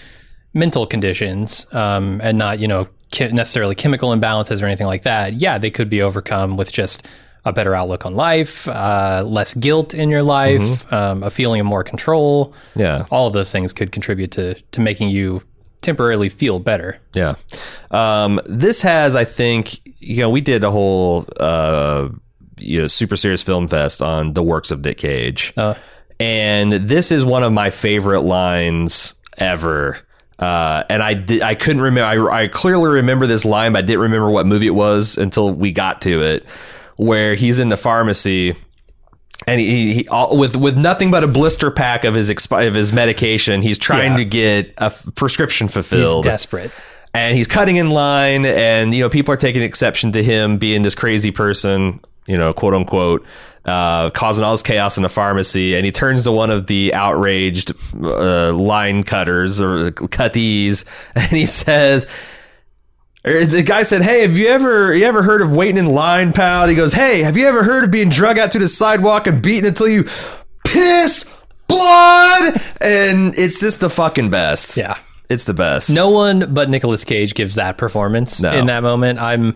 mental 0.54 0.86
conditions, 0.86 1.66
um, 1.72 2.20
and 2.22 2.38
not 2.38 2.60
you 2.60 2.68
know 2.68 2.88
necessarily 3.18 3.74
chemical 3.74 4.10
imbalances 4.10 4.62
or 4.62 4.66
anything 4.66 4.86
like 4.86 5.02
that. 5.02 5.34
Yeah, 5.34 5.58
they 5.58 5.70
could 5.70 5.90
be 5.90 6.02
overcome 6.02 6.56
with 6.56 6.72
just 6.72 7.06
a 7.44 7.52
better 7.52 7.74
outlook 7.74 8.04
on 8.04 8.14
life, 8.14 8.68
uh, 8.68 9.22
less 9.26 9.54
guilt 9.54 9.94
in 9.94 10.10
your 10.10 10.22
life, 10.22 10.92
um, 10.92 11.22
a 11.22 11.30
feeling 11.30 11.60
of 11.60 11.66
more 11.66 11.82
control. 11.82 12.52
Yeah. 12.76 13.06
All 13.10 13.26
of 13.26 13.32
those 13.32 13.50
things 13.50 13.72
could 13.72 13.92
contribute 13.92 14.30
to 14.32 14.54
to 14.54 14.80
making 14.80 15.08
you 15.08 15.42
temporarily 15.80 16.28
feel 16.28 16.58
better. 16.58 16.98
Yeah. 17.14 17.36
Um, 17.90 18.40
this 18.44 18.82
has, 18.82 19.16
I 19.16 19.24
think, 19.24 19.80
you 19.98 20.18
know, 20.18 20.28
we 20.28 20.42
did 20.42 20.62
a 20.62 20.70
whole 20.70 21.26
uh, 21.38 22.10
you 22.58 22.82
know, 22.82 22.86
super 22.88 23.16
serious 23.16 23.42
film 23.42 23.66
fest 23.68 24.02
on 24.02 24.34
the 24.34 24.42
works 24.42 24.70
of 24.70 24.84
Nick 24.84 24.98
Cage. 24.98 25.52
Uh, 25.56 25.74
and 26.18 26.72
this 26.72 27.10
is 27.10 27.24
one 27.24 27.42
of 27.42 27.52
my 27.52 27.70
favorite 27.70 28.20
lines 28.20 29.14
ever. 29.38 29.98
Uh, 30.40 30.84
and 30.88 31.02
I 31.02 31.12
did, 31.14 31.42
I 31.42 31.54
couldn't 31.54 31.82
remember. 31.82 32.30
I, 32.30 32.44
I 32.44 32.48
clearly 32.48 32.88
remember 32.90 33.26
this 33.26 33.44
line, 33.44 33.72
but 33.74 33.80
I 33.80 33.82
didn't 33.82 34.00
remember 34.00 34.30
what 34.30 34.46
movie 34.46 34.66
it 34.66 34.74
was 34.74 35.18
until 35.18 35.52
we 35.52 35.70
got 35.70 36.00
to 36.02 36.22
it, 36.22 36.46
where 36.96 37.34
he's 37.34 37.58
in 37.58 37.68
the 37.68 37.76
pharmacy 37.76 38.56
and 39.46 39.60
he, 39.60 39.92
he 39.94 40.08
all, 40.08 40.36
with 40.36 40.56
with 40.56 40.76
nothing 40.78 41.10
but 41.10 41.24
a 41.24 41.28
blister 41.28 41.70
pack 41.70 42.04
of 42.04 42.14
his 42.14 42.30
expi- 42.30 42.66
of 42.66 42.74
his 42.74 42.92
medication. 42.92 43.62
He's 43.62 43.78
trying 43.78 44.12
Yeah. 44.12 44.16
to 44.18 44.24
get 44.24 44.66
a 44.78 44.84
f- 44.84 45.06
prescription 45.14 45.66
he's 45.66 45.74
fulfilled 45.74 46.24
desperate. 46.24 46.70
and 47.14 47.36
he's 47.36 47.46
cutting 47.46 47.76
in 47.76 47.90
line 47.90 48.44
and 48.46 48.94
you 48.94 49.00
know 49.02 49.08
people 49.08 49.32
are 49.34 49.38
taking 49.38 49.62
exception 49.62 50.12
to 50.12 50.22
him 50.22 50.56
being 50.58 50.82
this 50.82 50.94
crazy 50.94 51.30
person 51.30 52.00
you 52.26 52.36
know 52.36 52.52
quote 52.52 52.74
unquote 52.74 53.24
uh, 53.64 54.10
causing 54.10 54.44
all 54.44 54.52
this 54.52 54.62
chaos 54.62 54.96
in 54.96 55.02
the 55.02 55.08
pharmacy 55.08 55.76
and 55.76 55.84
he 55.84 55.92
turns 55.92 56.24
to 56.24 56.32
one 56.32 56.50
of 56.50 56.66
the 56.66 56.92
outraged 56.94 57.72
uh, 58.02 58.52
line 58.54 59.02
cutters 59.02 59.60
or 59.60 59.90
cuttees 59.90 60.84
and 61.14 61.26
he 61.30 61.44
says 61.46 62.06
the 63.22 63.62
guy 63.64 63.82
said, 63.82 64.00
"Hey, 64.02 64.22
have 64.22 64.38
you 64.38 64.46
ever 64.46 64.94
you 64.94 65.04
ever 65.04 65.22
heard 65.22 65.42
of 65.42 65.54
waiting 65.54 65.76
in 65.76 65.86
line, 65.92 66.32
pal?" 66.32 66.66
He 66.68 66.74
goes, 66.74 66.94
"Hey, 66.94 67.20
have 67.20 67.36
you 67.36 67.46
ever 67.46 67.62
heard 67.62 67.84
of 67.84 67.90
being 67.90 68.08
drug 68.08 68.38
out 68.38 68.52
to 68.52 68.58
the 68.58 68.66
sidewalk 68.66 69.26
and 69.26 69.42
beaten 69.42 69.68
until 69.68 69.88
you 69.88 70.04
piss 70.64 71.24
blood?" 71.68 72.54
And 72.80 73.34
it's 73.36 73.60
just 73.60 73.80
the 73.80 73.90
fucking 73.90 74.30
best. 74.30 74.78
Yeah. 74.78 74.96
it's 75.28 75.44
the 75.44 75.52
best. 75.52 75.90
No 75.90 76.08
one 76.08 76.54
but 76.54 76.70
Nicolas 76.70 77.04
Cage 77.04 77.34
gives 77.34 77.56
that 77.56 77.76
performance 77.76 78.40
No. 78.40 78.52
in 78.52 78.64
that 78.66 78.82
moment. 78.82 79.20
I'm 79.20 79.54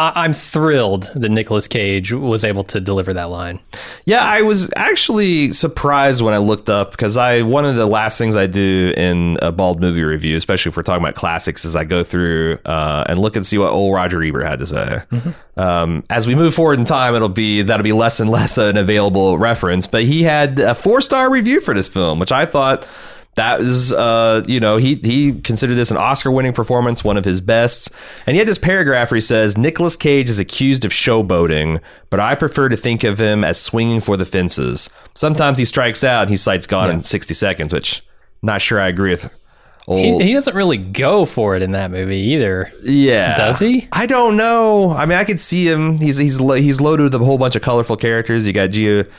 I, 0.00 0.24
I'm 0.24 0.32
thrilled 0.32 1.10
that 1.14 1.28
Nicolas 1.28 1.68
Cage 1.68 2.10
was 2.10 2.42
able 2.42 2.64
to 2.64 2.80
deliver 2.80 3.12
that 3.12 3.24
line. 3.24 3.60
Yeah, 4.06 4.24
I 4.24 4.40
was 4.40 4.70
actually 4.74 5.52
surprised 5.52 6.22
when 6.22 6.32
I 6.32 6.38
looked 6.38 6.70
up 6.70 6.92
because 6.92 7.18
I 7.18 7.42
one 7.42 7.66
of 7.66 7.76
the 7.76 7.86
last 7.86 8.16
things 8.16 8.34
I 8.34 8.46
do 8.46 8.94
in 8.96 9.36
a 9.42 9.52
bald 9.52 9.80
movie 9.80 10.02
review, 10.02 10.38
especially 10.38 10.70
if 10.70 10.76
we're 10.76 10.84
talking 10.84 11.04
about 11.04 11.16
classics, 11.16 11.66
is 11.66 11.76
I 11.76 11.84
go 11.84 12.02
through 12.02 12.58
uh, 12.64 13.04
and 13.08 13.18
look 13.18 13.36
and 13.36 13.46
see 13.46 13.58
what 13.58 13.72
old 13.72 13.94
Roger 13.94 14.22
Ebert 14.22 14.46
had 14.46 14.58
to 14.60 14.66
say. 14.66 15.02
Um, 15.56 16.04
as 16.08 16.26
we 16.26 16.34
move 16.34 16.54
forward 16.54 16.78
in 16.78 16.86
time, 16.86 17.14
it'll 17.14 17.28
be 17.28 17.60
that'll 17.60 17.84
be 17.84 17.92
less 17.92 18.20
and 18.20 18.30
less 18.30 18.56
an 18.56 18.78
available 18.78 19.36
reference. 19.36 19.86
But 19.86 20.04
he 20.04 20.22
had 20.22 20.58
a 20.58 20.74
four 20.74 21.02
star 21.02 21.30
review 21.30 21.60
for 21.60 21.74
this 21.74 21.88
film, 21.88 22.18
which 22.18 22.32
I 22.32 22.46
thought 22.46 22.88
that 23.40 23.60
was 23.60 23.90
uh, 23.92 24.44
you 24.46 24.60
know 24.60 24.76
he 24.76 24.96
he 24.96 25.32
considered 25.40 25.74
this 25.74 25.90
an 25.90 25.96
Oscar 25.96 26.30
winning 26.30 26.52
performance, 26.52 27.02
one 27.02 27.16
of 27.16 27.24
his 27.24 27.40
best. 27.40 27.90
And 28.26 28.34
he 28.34 28.38
had 28.38 28.46
this 28.46 28.58
paragraph 28.58 29.10
where 29.10 29.16
he 29.16 29.22
says 29.22 29.56
Nicolas 29.56 29.96
Cage 29.96 30.28
is 30.28 30.38
accused 30.38 30.84
of 30.84 30.92
showboating, 30.92 31.80
but 32.10 32.20
I 32.20 32.34
prefer 32.34 32.68
to 32.68 32.76
think 32.76 33.02
of 33.02 33.18
him 33.18 33.42
as 33.42 33.58
swinging 33.58 34.00
for 34.00 34.18
the 34.18 34.26
fences. 34.26 34.90
Sometimes 35.14 35.56
he 35.56 35.64
strikes 35.64 36.04
out 36.04 36.22
and 36.22 36.30
he 36.30 36.36
cites 36.36 36.66
Gone 36.66 36.90
in 36.90 37.00
sixty 37.00 37.32
seconds, 37.32 37.72
which 37.72 38.02
not 38.42 38.60
sure 38.60 38.78
I 38.78 38.88
agree 38.88 39.10
with. 39.12 39.34
He, 39.88 40.22
he 40.22 40.34
doesn't 40.34 40.54
really 40.54 40.76
go 40.76 41.24
for 41.24 41.56
it 41.56 41.62
in 41.62 41.72
that 41.72 41.90
movie 41.90 42.18
either. 42.18 42.70
yeah, 42.82 43.36
Does 43.36 43.58
he? 43.58 43.88
I 43.90 44.06
don't 44.06 44.36
know. 44.36 44.90
I 44.90 45.06
mean, 45.06 45.18
I 45.18 45.24
could 45.24 45.40
see 45.40 45.66
him. 45.66 45.98
He's 45.98 46.18
he's 46.18 46.38
he's 46.38 46.80
loaded 46.80 47.04
with 47.04 47.14
a 47.14 47.18
whole 47.18 47.38
bunch 47.38 47.56
of 47.56 47.62
colorful 47.62 47.96
characters. 47.96 48.46
You 48.46 48.52
got 48.52 48.70
Gio. 48.70 49.10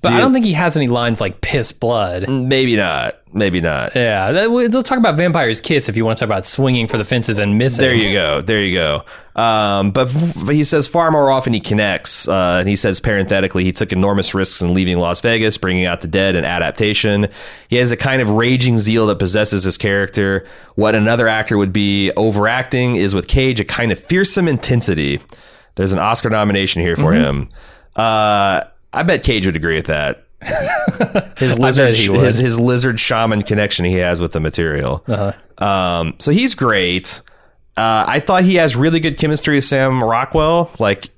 But 0.00 0.12
I 0.12 0.20
don't 0.20 0.32
think 0.32 0.44
he 0.44 0.52
has 0.52 0.76
any 0.76 0.86
lines 0.86 1.20
like 1.20 1.40
piss 1.40 1.72
blood. 1.72 2.28
maybe 2.28 2.76
not. 2.76 3.16
Maybe 3.32 3.60
not. 3.60 3.94
Yeah, 3.94 4.32
that, 4.32 4.50
let's 4.50 4.88
talk 4.88 4.96
about 4.96 5.16
Vampire's 5.16 5.60
Kiss 5.60 5.88
if 5.88 5.96
you 5.96 6.04
want 6.04 6.16
to 6.18 6.20
talk 6.22 6.28
about 6.28 6.46
swinging 6.46 6.86
for 6.86 6.96
the 6.96 7.04
fences 7.04 7.38
and 7.38 7.58
missing. 7.58 7.84
There 7.84 7.94
you 7.94 8.12
go. 8.12 8.40
There 8.40 8.62
you 8.64 8.74
go. 8.74 9.04
Um, 9.40 9.90
but 9.90 10.08
f- 10.08 10.48
he 10.48 10.64
says 10.64 10.88
far 10.88 11.10
more 11.10 11.30
often 11.30 11.52
he 11.52 11.60
connects. 11.60 12.26
Uh, 12.26 12.56
and 12.60 12.68
he 12.68 12.74
says 12.76 13.00
parenthetically, 13.00 13.64
he 13.64 13.72
took 13.72 13.92
enormous 13.92 14.34
risks 14.34 14.62
in 14.62 14.72
leaving 14.72 14.98
Las 14.98 15.20
Vegas, 15.20 15.58
bringing 15.58 15.84
out 15.84 16.00
the 16.00 16.08
dead, 16.08 16.36
and 16.36 16.46
adaptation. 16.46 17.28
He 17.68 17.76
has 17.76 17.92
a 17.92 17.96
kind 17.96 18.22
of 18.22 18.30
raging 18.30 18.78
zeal 18.78 19.06
that 19.08 19.18
possesses 19.18 19.64
his 19.64 19.76
character. 19.76 20.46
What 20.76 20.94
another 20.94 21.28
actor 21.28 21.58
would 21.58 21.72
be 21.72 22.12
overacting 22.12 22.96
is 22.96 23.14
with 23.14 23.28
Cage 23.28 23.60
a 23.60 23.64
kind 23.64 23.92
of 23.92 23.98
fearsome 23.98 24.48
intensity. 24.48 25.20
There's 25.74 25.92
an 25.92 25.98
Oscar 25.98 26.30
nomination 26.30 26.80
here 26.82 26.96
for 26.96 27.12
him. 27.12 27.50
Uh, 27.94 28.62
I 28.92 29.02
bet 29.02 29.22
Cage 29.22 29.46
would 29.46 29.56
agree 29.56 29.76
with 29.76 29.86
that. 29.86 30.24
His 31.38 31.58
lizard, 31.58 31.96
his, 31.96 32.38
his 32.38 32.60
lizard 32.60 33.00
shaman 33.00 33.42
connection 33.42 33.84
he 33.84 33.94
has 33.94 34.20
with 34.20 34.32
the 34.32 34.40
material. 34.40 35.04
Uh-huh. 35.08 35.64
Um, 35.64 36.14
so 36.18 36.30
he's 36.30 36.54
great. 36.54 37.22
Uh, 37.76 38.04
I 38.06 38.20
thought 38.20 38.44
he 38.44 38.54
has 38.56 38.76
really 38.76 39.00
good 39.00 39.18
chemistry 39.18 39.56
with 39.56 39.64
Sam 39.64 40.02
Rockwell. 40.02 40.70
Like 40.78 41.10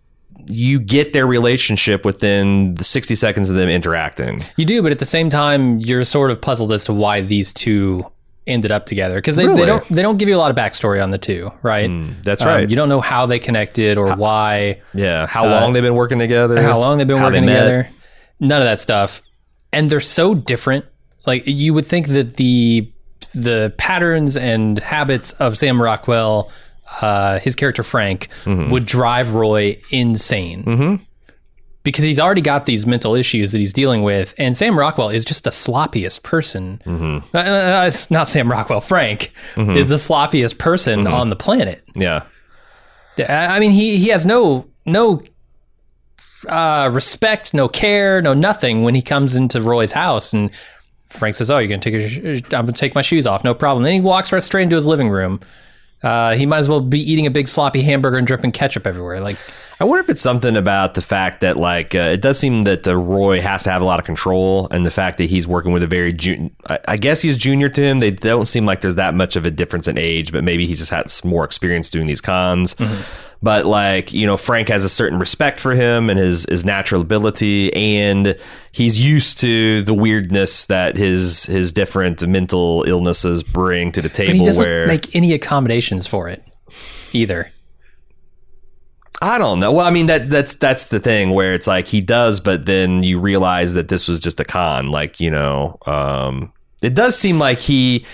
you 0.46 0.80
get 0.80 1.12
their 1.12 1.26
relationship 1.26 2.04
within 2.04 2.74
the 2.74 2.84
60 2.84 3.14
seconds 3.14 3.50
of 3.50 3.56
them 3.56 3.68
interacting. 3.68 4.44
You 4.56 4.64
do, 4.64 4.82
but 4.82 4.92
at 4.92 4.98
the 4.98 5.06
same 5.06 5.28
time, 5.28 5.80
you're 5.80 6.04
sort 6.04 6.30
of 6.30 6.40
puzzled 6.40 6.72
as 6.72 6.84
to 6.84 6.92
why 6.92 7.20
these 7.20 7.52
two 7.52 8.04
ended 8.50 8.70
up 8.70 8.86
together 8.86 9.16
because 9.16 9.36
they, 9.36 9.46
Really? 9.46 9.60
they 9.60 9.66
don't 9.66 9.88
they 9.88 10.02
don't 10.02 10.16
give 10.18 10.28
you 10.28 10.36
a 10.36 10.38
lot 10.38 10.50
of 10.50 10.56
backstory 10.56 11.02
on 11.02 11.10
the 11.10 11.18
two, 11.18 11.50
right? 11.62 11.88
that's 12.22 12.42
Um, 12.42 12.48
right. 12.48 12.68
you 12.70 12.76
don't 12.76 12.88
know 12.88 13.00
how 13.00 13.26
they 13.26 13.38
connected 13.38 13.96
or 13.98 14.14
why, 14.16 14.80
Yeah, 14.94 15.26
how 15.26 15.46
long 15.46 15.72
they've 15.72 15.82
been 15.82 15.94
working 15.94 16.18
together? 16.18 16.58
Uh, 16.58 16.62
how 16.62 16.78
long 16.78 16.98
they've 16.98 17.06
been 17.06 17.22
working 17.22 17.42
they 17.46 17.52
together. 17.52 17.88
None 18.40 18.60
of 18.60 18.66
that 18.66 18.78
stuff, 18.78 19.22
and 19.72 19.88
they're 19.90 20.00
so 20.00 20.34
different. 20.34 20.84
Like 21.26 21.42
you 21.46 21.74
would 21.74 21.86
think 21.86 22.08
that 22.08 22.34
the 22.36 22.90
the 23.34 23.72
patterns 23.76 24.36
and 24.36 24.78
habits 24.78 25.32
of 25.34 25.56
Sam 25.58 25.80
Rockwell, 25.80 26.50
uh, 27.02 27.38
his 27.38 27.54
character 27.54 27.82
Frank, 27.82 28.28
Mm-hmm. 28.44 28.70
would 28.70 28.86
drive 28.86 29.34
Roy 29.34 29.78
insane. 29.90 31.06
Because 31.82 32.04
he's 32.04 32.20
already 32.20 32.42
got 32.42 32.66
these 32.66 32.86
mental 32.86 33.14
issues 33.14 33.52
that 33.52 33.58
he's 33.58 33.72
dealing 33.72 34.02
with, 34.02 34.34
and 34.36 34.54
Sam 34.54 34.78
Rockwell 34.78 35.08
is 35.08 35.24
just 35.24 35.44
the 35.44 35.50
sloppiest 35.50 36.22
person. 36.22 36.80
Mm-hmm. 36.84 37.34
Uh, 37.34 37.40
uh, 37.40 37.84
it's 37.88 38.10
not 38.10 38.28
Sam 38.28 38.50
Rockwell. 38.50 38.82
Frank 38.82 39.32
is 39.56 39.88
the 39.88 39.94
sloppiest 39.96 40.58
person 40.58 41.04
Mm-hmm. 41.04 41.14
on 41.14 41.30
the 41.30 41.36
planet. 41.36 41.82
Yeah. 41.94 42.24
I 43.18 43.56
I 43.56 43.60
mean, 43.60 43.70
he 43.70 43.96
he 43.96 44.08
has 44.08 44.26
no 44.26 44.66
no 44.84 45.20
uh, 46.48 46.88
respect, 46.92 47.52
no 47.54 47.68
care, 47.68 48.22
no 48.22 48.34
nothing 48.34 48.82
when 48.82 48.94
he 48.94 49.02
comes 49.02 49.36
into 49.36 49.60
Roy's 49.60 49.92
house 49.92 50.32
and 50.32 50.50
Frank 51.08 51.34
says, 51.34 51.50
"Oh, 51.50 51.58
you're 51.58 51.68
gonna 51.68 51.80
take 51.80 51.94
your 51.94 52.08
sh- 52.36 52.42
I'm 52.52 52.66
gonna 52.66 52.72
take 52.72 52.94
my 52.94 53.02
shoes 53.02 53.26
off, 53.26 53.42
no 53.42 53.52
problem." 53.54 53.82
Then 53.84 53.92
he 53.94 54.00
walks 54.00 54.32
right 54.32 54.42
straight 54.42 54.62
into 54.64 54.76
his 54.76 54.86
living 54.86 55.08
room. 55.08 55.40
Uh, 56.02 56.34
he 56.34 56.46
might 56.46 56.58
as 56.58 56.68
well 56.68 56.80
be 56.80 57.00
eating 57.00 57.26
a 57.26 57.30
big 57.30 57.46
sloppy 57.48 57.82
hamburger 57.82 58.16
and 58.16 58.26
dripping 58.26 58.52
ketchup 58.52 58.86
everywhere. 58.86 59.20
Like, 59.20 59.36
I 59.80 59.84
wonder 59.84 60.02
if 60.02 60.10
it's 60.10 60.20
something 60.20 60.56
about 60.56 60.92
the 60.92 61.00
fact 61.00 61.40
that, 61.40 61.56
like, 61.56 61.94
uh, 61.94 62.10
it 62.12 62.20
does 62.20 62.38
seem 62.38 62.64
that 62.64 62.86
uh, 62.86 62.94
Roy 62.94 63.40
has 63.40 63.62
to 63.62 63.70
have 63.70 63.80
a 63.80 63.84
lot 63.86 63.98
of 63.98 64.04
control, 64.04 64.68
and 64.70 64.84
the 64.84 64.90
fact 64.90 65.16
that 65.18 65.24
he's 65.24 65.46
working 65.46 65.72
with 65.72 65.82
a 65.82 65.86
very 65.86 66.12
junior. 66.12 66.50
I, 66.68 66.78
I 66.86 66.96
guess 66.98 67.22
he's 67.22 67.38
junior 67.38 67.70
to 67.70 67.80
him. 67.80 67.98
They 67.98 68.10
don't 68.10 68.44
seem 68.44 68.66
like 68.66 68.82
there's 68.82 68.96
that 68.96 69.14
much 69.14 69.36
of 69.36 69.46
a 69.46 69.50
difference 69.50 69.88
in 69.88 69.96
age, 69.96 70.32
but 70.32 70.44
maybe 70.44 70.66
he's 70.66 70.80
just 70.80 70.90
had 70.90 71.10
more 71.24 71.44
experience 71.44 71.88
doing 71.88 72.06
these 72.06 72.20
cons. 72.20 72.76
But 73.42 73.64
like, 73.64 74.12
you 74.12 74.26
know, 74.26 74.36
Frank 74.36 74.68
has 74.68 74.84
a 74.84 74.88
certain 74.90 75.18
respect 75.18 75.60
for 75.60 75.72
him 75.72 76.10
and 76.10 76.18
his 76.18 76.44
his 76.44 76.62
natural 76.62 77.00
ability, 77.00 77.72
and 77.74 78.36
he's 78.72 79.02
used 79.02 79.38
to 79.40 79.82
the 79.82 79.94
weirdness 79.94 80.66
that 80.66 80.98
his 80.98 81.46
his 81.46 81.72
different 81.72 82.26
mental 82.28 82.84
illnesses 82.86 83.42
bring 83.42 83.92
to 83.92 84.02
the 84.02 84.10
but 84.10 84.18
he 84.18 84.32
table. 84.32 84.44
doesn't 84.44 84.62
Where 84.62 84.86
make 84.86 85.16
any 85.16 85.32
accommodations 85.32 86.06
for 86.06 86.28
it 86.28 86.44
either. 87.14 87.50
I 89.22 89.38
don't 89.38 89.60
know. 89.60 89.70
Well, 89.72 89.86
I 89.86 89.90
mean 89.90 90.06
that 90.06 90.28
that's 90.30 90.54
that's 90.54 90.88
the 90.88 90.98
thing 91.00 91.30
where 91.30 91.52
it's 91.52 91.66
like 91.66 91.86
he 91.86 92.00
does, 92.00 92.40
but 92.40 92.64
then 92.66 93.02
you 93.02 93.20
realize 93.20 93.74
that 93.74 93.88
this 93.88 94.08
was 94.08 94.18
just 94.20 94.40
a 94.40 94.44
con. 94.44 94.90
Like 94.90 95.20
you 95.20 95.30
know, 95.30 95.76
um, 95.86 96.52
it 96.82 96.94
does 96.94 97.18
seem 97.18 97.38
like 97.38 97.58
he. 97.58 98.04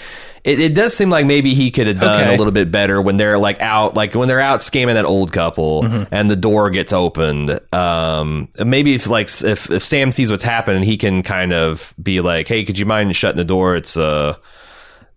It, 0.43 0.61
it 0.61 0.75
does 0.77 0.97
seem 0.97 1.11
like 1.11 1.27
maybe 1.27 1.55
he 1.55 1.73
could 1.73 1.89
have 1.89 1.99
done 1.99 2.21
Okay. 2.23 2.33
a 2.33 2.39
little 2.39 2.53
bit 2.53 2.71
better 2.71 3.03
when 3.03 3.17
they're 3.17 3.37
like 3.37 3.61
out, 3.61 3.97
like 3.97 4.15
when 4.15 4.29
they're 4.29 4.39
out 4.41 4.61
scamming 4.61 4.95
that 4.95 5.05
old 5.05 5.33
couple, 5.33 5.85
and 6.13 6.31
the 6.31 6.37
door 6.37 6.71
gets 6.71 6.93
opened. 6.93 7.59
Um, 7.73 8.49
maybe 8.65 8.95
if 8.95 9.09
like 9.09 9.29
if 9.43 9.69
if 9.73 9.85
Sam 9.85 10.13
sees 10.13 10.31
what's 10.31 10.45
happening, 10.45 10.85
he 10.85 10.97
can 10.97 11.25
kind 11.25 11.53
of 11.53 11.95
be 12.01 12.21
like, 12.21 12.47
"Hey, 12.47 12.65
could 12.65 12.79
you 12.79 12.87
mind 12.87 13.15
shutting 13.17 13.39
the 13.39 13.45
door?" 13.45 13.75
It's 13.75 13.97
uh, 13.97 14.37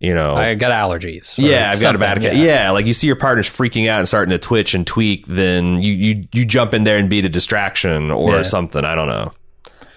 you 0.00 0.14
know, 0.14 0.34
I 0.34 0.54
got 0.54 0.70
allergies. 0.72 1.36
yeah, 1.38 1.70
I've 1.72 1.80
got 1.80 1.94
a 1.94 1.98
bad 1.98 2.22
yeah. 2.22 2.70
like 2.70 2.86
you 2.86 2.92
see 2.94 3.06
your 3.06 3.16
partner's 3.16 3.48
freaking 3.48 3.88
out 3.88 3.98
and 4.00 4.08
starting 4.08 4.30
to 4.30 4.38
twitch 4.38 4.74
and 4.74 4.86
tweak, 4.86 5.26
then 5.26 5.80
you 5.82 5.92
you 5.92 6.24
you 6.32 6.44
jump 6.46 6.74
in 6.74 6.84
there 6.84 6.98
and 6.98 7.08
be 7.10 7.20
the 7.20 7.28
distraction 7.28 8.10
or 8.10 8.36
Yeah. 8.36 8.42
something. 8.42 8.84
I 8.84 8.94
don't 8.94 9.08
know. 9.08 9.32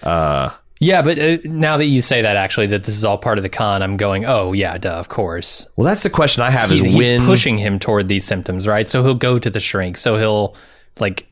Uh, 0.02 0.50
Yeah, 0.80 1.00
but 1.02 1.18
uh, 1.18 1.38
now 1.44 1.78
that 1.78 1.86
you 1.86 2.02
say 2.02 2.20
that, 2.22 2.36
actually, 2.36 2.66
that 2.66 2.84
this 2.84 2.94
is 2.94 3.04
all 3.04 3.16
part 3.16 3.38
of 3.38 3.42
the 3.42 3.48
con, 3.48 3.80
I'm 3.82 3.96
going, 3.96 4.26
oh 4.26 4.52
yeah, 4.52 4.76
duh, 4.76 4.90
of 4.90 5.08
course. 5.08 5.66
well, 5.76 5.86
that's 5.86 6.02
the 6.02 6.10
question 6.10 6.42
I 6.42 6.50
have: 6.50 6.68
He's, 6.70 6.80
is 6.80 6.86
he's 6.86 6.96
when 6.96 7.24
pushing 7.24 7.56
him 7.56 7.78
toward 7.78 8.08
these 8.08 8.24
symptoms, 8.26 8.66
right? 8.66 8.86
So 8.86 9.02
he'll 9.02 9.14
go 9.14 9.38
to 9.38 9.48
the 9.48 9.60
shrink. 9.60 9.96
So 9.96 10.18
he'll 10.18 10.54
like 11.00 11.26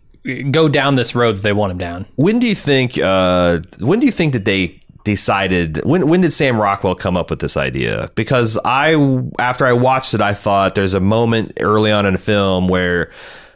go 0.50 0.68
down 0.68 0.94
this 0.94 1.14
road 1.14 1.32
that 1.36 1.42
they 1.42 1.52
want 1.52 1.72
him 1.72 1.78
down. 1.78 2.06
when 2.14 2.38
do 2.38 2.46
you 2.46 2.54
think 2.54 2.96
uh, 2.98 3.58
when 3.80 3.98
do 3.98 4.06
you 4.06 4.12
think 4.12 4.32
that 4.32 4.44
they 4.44 4.80
decided 5.04 5.80
when 5.84 6.08
when 6.08 6.20
did 6.20 6.30
Sam 6.32 6.60
Rockwell 6.60 6.94
come 6.94 7.16
up 7.16 7.30
with 7.30 7.40
this 7.40 7.56
idea? 7.56 8.08
Because 8.14 8.58
I 8.64 8.94
after 9.38 9.66
I 9.66 9.72
watched 9.72 10.14
it, 10.14 10.20
I 10.20 10.34
thought 10.34 10.74
there's 10.74 10.94
a 10.94 11.00
moment 11.00 11.52
early 11.60 11.90
on 11.92 12.06
in 12.06 12.12
the 12.14 12.18
film 12.18 12.68
where. 12.68 13.10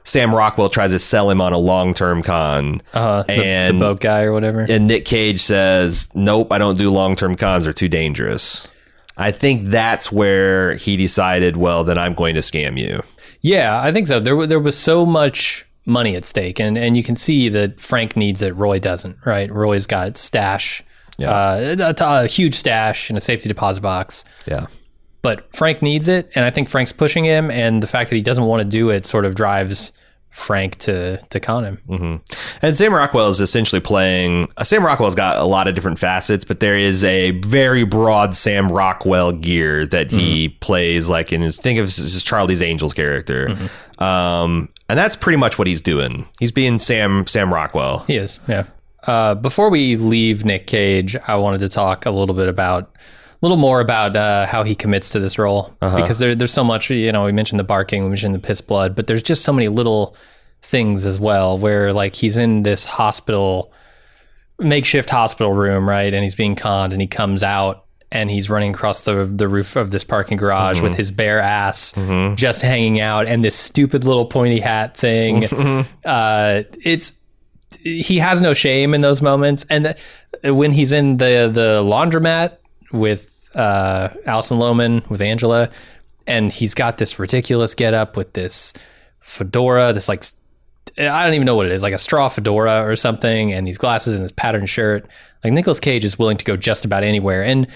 Sam 0.04 0.32
Rockwell 0.32 0.68
tries 0.68 0.92
to 0.92 1.00
sell 1.00 1.28
him 1.28 1.40
on 1.40 1.52
a 1.52 1.58
long 1.58 1.92
term 1.92 2.22
con, 2.22 2.80
Uh, 2.94 3.24
and 3.28 3.80
the 3.80 3.84
boat 3.86 4.00
guy 4.00 4.22
or 4.22 4.32
whatever. 4.32 4.60
And 4.60 4.86
Nick 4.86 5.04
Cage 5.04 5.40
says, 5.40 6.08
"Nope, 6.14 6.52
I 6.52 6.58
don't 6.58 6.78
do 6.78 6.90
long 6.92 7.16
term 7.16 7.34
cons. 7.34 7.64
They're 7.64 7.72
too 7.72 7.88
dangerous." 7.88 8.68
I 9.16 9.32
think 9.32 9.68
that's 9.70 10.12
where 10.12 10.74
he 10.76 10.96
decided. 10.96 11.56
Well, 11.56 11.82
then 11.82 11.98
I'm 11.98 12.14
going 12.14 12.36
to 12.36 12.40
scam 12.40 12.78
you. 12.78 13.02
Yeah, 13.40 13.82
I 13.82 13.90
think 13.90 14.06
so. 14.06 14.20
There, 14.20 14.46
there 14.46 14.60
was 14.60 14.78
so 14.78 15.04
much 15.06 15.66
money 15.86 16.14
at 16.14 16.24
stake, 16.24 16.60
and, 16.60 16.78
and 16.78 16.96
you 16.96 17.02
can 17.02 17.16
see 17.16 17.48
that 17.48 17.80
Frank 17.80 18.16
needs 18.16 18.42
it. 18.42 18.54
Roy 18.54 18.78
doesn't, 18.78 19.16
right? 19.24 19.50
Roy's 19.52 19.88
got 19.88 20.16
stash, 20.16 20.84
uh, 21.20 21.76
a, 21.98 22.04
a 22.24 22.26
huge 22.26 22.54
stash 22.54 23.10
in 23.10 23.16
a 23.16 23.20
safety 23.20 23.48
deposit 23.48 23.80
box. 23.80 24.24
Yeah, 24.46 24.66
But 25.22 25.54
Frank 25.56 25.82
needs 25.82 26.08
it, 26.08 26.30
and 26.34 26.44
I 26.44 26.50
think 26.50 26.68
Frank's 26.68 26.92
pushing 26.92 27.24
him, 27.24 27.50
and 27.50 27.82
the 27.82 27.86
fact 27.86 28.10
that 28.10 28.16
he 28.16 28.22
doesn't 28.22 28.44
want 28.44 28.60
to 28.60 28.64
do 28.68 28.90
it 28.90 29.04
sort 29.06 29.24
of 29.24 29.34
drives 29.34 29.92
Frank 30.30 30.76
to 30.80 31.16
to 31.30 31.40
con 31.40 31.64
him. 31.64 32.20
and 32.60 32.76
Sam 32.76 32.92
Rockwell 32.92 33.28
is 33.28 33.40
essentially 33.40 33.80
playing. 33.80 34.48
Uh, 34.58 34.64
Sam 34.64 34.84
Rockwell's 34.84 35.14
got 35.14 35.38
a 35.38 35.44
lot 35.46 35.66
of 35.66 35.74
different 35.74 35.98
facets, 35.98 36.44
but 36.44 36.60
there 36.60 36.76
is 36.76 37.02
a 37.04 37.30
very 37.40 37.84
broad 37.84 38.34
Sam 38.34 38.68
Rockwell 38.70 39.32
gear 39.32 39.86
that 39.86 40.10
he 40.10 40.50
plays. 40.50 41.08
Like 41.08 41.32
in 41.32 41.40
his 41.40 41.56
think 41.58 41.78
of 41.78 41.86
his, 41.86 41.96
his 41.96 42.22
Charlie's 42.22 42.60
Angels 42.60 42.92
character, 42.92 43.56
um, 43.98 44.68
and 44.90 44.98
that's 44.98 45.16
pretty 45.16 45.38
much 45.38 45.58
what 45.58 45.66
he's 45.66 45.80
doing. 45.80 46.28
He's 46.38 46.52
being 46.52 46.78
Sam 46.78 47.26
Sam 47.26 47.50
Rockwell. 47.52 48.00
He 48.00 48.16
is, 48.16 48.38
yeah. 48.46 48.64
Uh, 49.06 49.34
before 49.34 49.70
we 49.70 49.96
leave 49.96 50.44
Nick 50.44 50.66
Cage, 50.66 51.16
I 51.26 51.36
wanted 51.36 51.60
to 51.60 51.68
talk 51.68 52.06
a 52.06 52.10
little 52.10 52.34
bit 52.34 52.48
about 52.48 52.96
a 52.96 53.38
little 53.42 53.56
more 53.56 53.80
about 53.80 54.16
uh, 54.16 54.46
how 54.46 54.62
he 54.62 54.74
commits 54.74 55.10
to 55.10 55.20
this 55.20 55.38
role. 55.38 55.74
Because 56.00 56.18
there, 56.18 56.34
there's 56.34 56.52
so 56.52 56.64
much. 56.64 56.90
You 56.90 57.12
know, 57.12 57.24
we 57.24 57.32
mentioned 57.32 57.60
the 57.60 57.64
barking, 57.64 58.02
we 58.02 58.08
mentioned 58.08 58.34
the 58.34 58.38
piss 58.40 58.60
blood, 58.60 58.96
but 58.96 59.06
there's 59.06 59.22
just 59.22 59.44
so 59.44 59.52
many 59.52 59.68
little 59.68 60.16
things 60.62 61.06
as 61.06 61.20
well, 61.20 61.58
where 61.58 61.92
like 61.92 62.14
he's 62.14 62.36
in 62.36 62.62
this 62.62 62.84
hospital, 62.86 63.72
makeshift 64.58 65.10
hospital 65.10 65.52
room, 65.52 65.88
right, 65.88 66.12
and 66.12 66.24
he's 66.24 66.34
being 66.34 66.56
conned, 66.56 66.92
and 66.92 67.00
he 67.00 67.06
comes 67.06 67.42
out 67.42 67.84
and 68.12 68.30
he's 68.30 68.48
running 68.48 68.72
across 68.72 69.04
the 69.04 69.24
the 69.26 69.48
roof 69.48 69.76
of 69.76 69.90
this 69.90 70.04
parking 70.04 70.36
garage 70.36 70.80
with 70.80 70.94
his 70.94 71.10
bare 71.10 71.40
ass 71.40 71.92
just 72.36 72.62
hanging 72.62 73.00
out, 73.00 73.26
and 73.26 73.44
this 73.44 73.56
stupid 73.56 74.04
little 74.04 74.26
pointy 74.26 74.60
hat 74.60 74.96
thing. 74.96 75.44
uh, 76.04 76.62
it's 76.82 77.12
he 77.82 78.18
has 78.18 78.40
no 78.40 78.54
shame 78.54 78.94
in 78.94 79.00
those 79.00 79.22
moments, 79.22 79.66
and 79.70 79.84
th- 80.42 80.54
when 80.54 80.72
he's 80.72 80.92
in 80.92 81.16
the 81.16 81.50
the 81.52 81.82
laundromat 81.84 82.58
with 82.92 83.50
uh, 83.54 84.08
Alison 84.26 84.58
Lohman 84.58 85.08
with 85.08 85.20
Angela, 85.20 85.70
and 86.26 86.52
he's 86.52 86.74
got 86.74 86.98
this 86.98 87.18
ridiculous 87.18 87.74
getup 87.74 88.16
with 88.16 88.32
this 88.34 88.72
fedora, 89.20 89.92
this 89.92 90.08
like 90.08 90.24
I 90.98 91.24
don't 91.24 91.34
even 91.34 91.46
know 91.46 91.56
what 91.56 91.66
it 91.66 91.72
is, 91.72 91.82
like 91.82 91.94
a 91.94 91.98
straw 91.98 92.28
fedora 92.28 92.88
or 92.88 92.96
something, 92.96 93.52
and 93.52 93.66
these 93.66 93.78
glasses 93.78 94.14
and 94.14 94.24
this 94.24 94.32
patterned 94.32 94.68
shirt. 94.68 95.06
Like 95.44 95.52
Nicolas 95.52 95.80
Cage 95.80 96.04
is 96.04 96.18
willing 96.18 96.36
to 96.36 96.44
go 96.44 96.56
just 96.56 96.84
about 96.84 97.02
anywhere, 97.02 97.42
and 97.42 97.66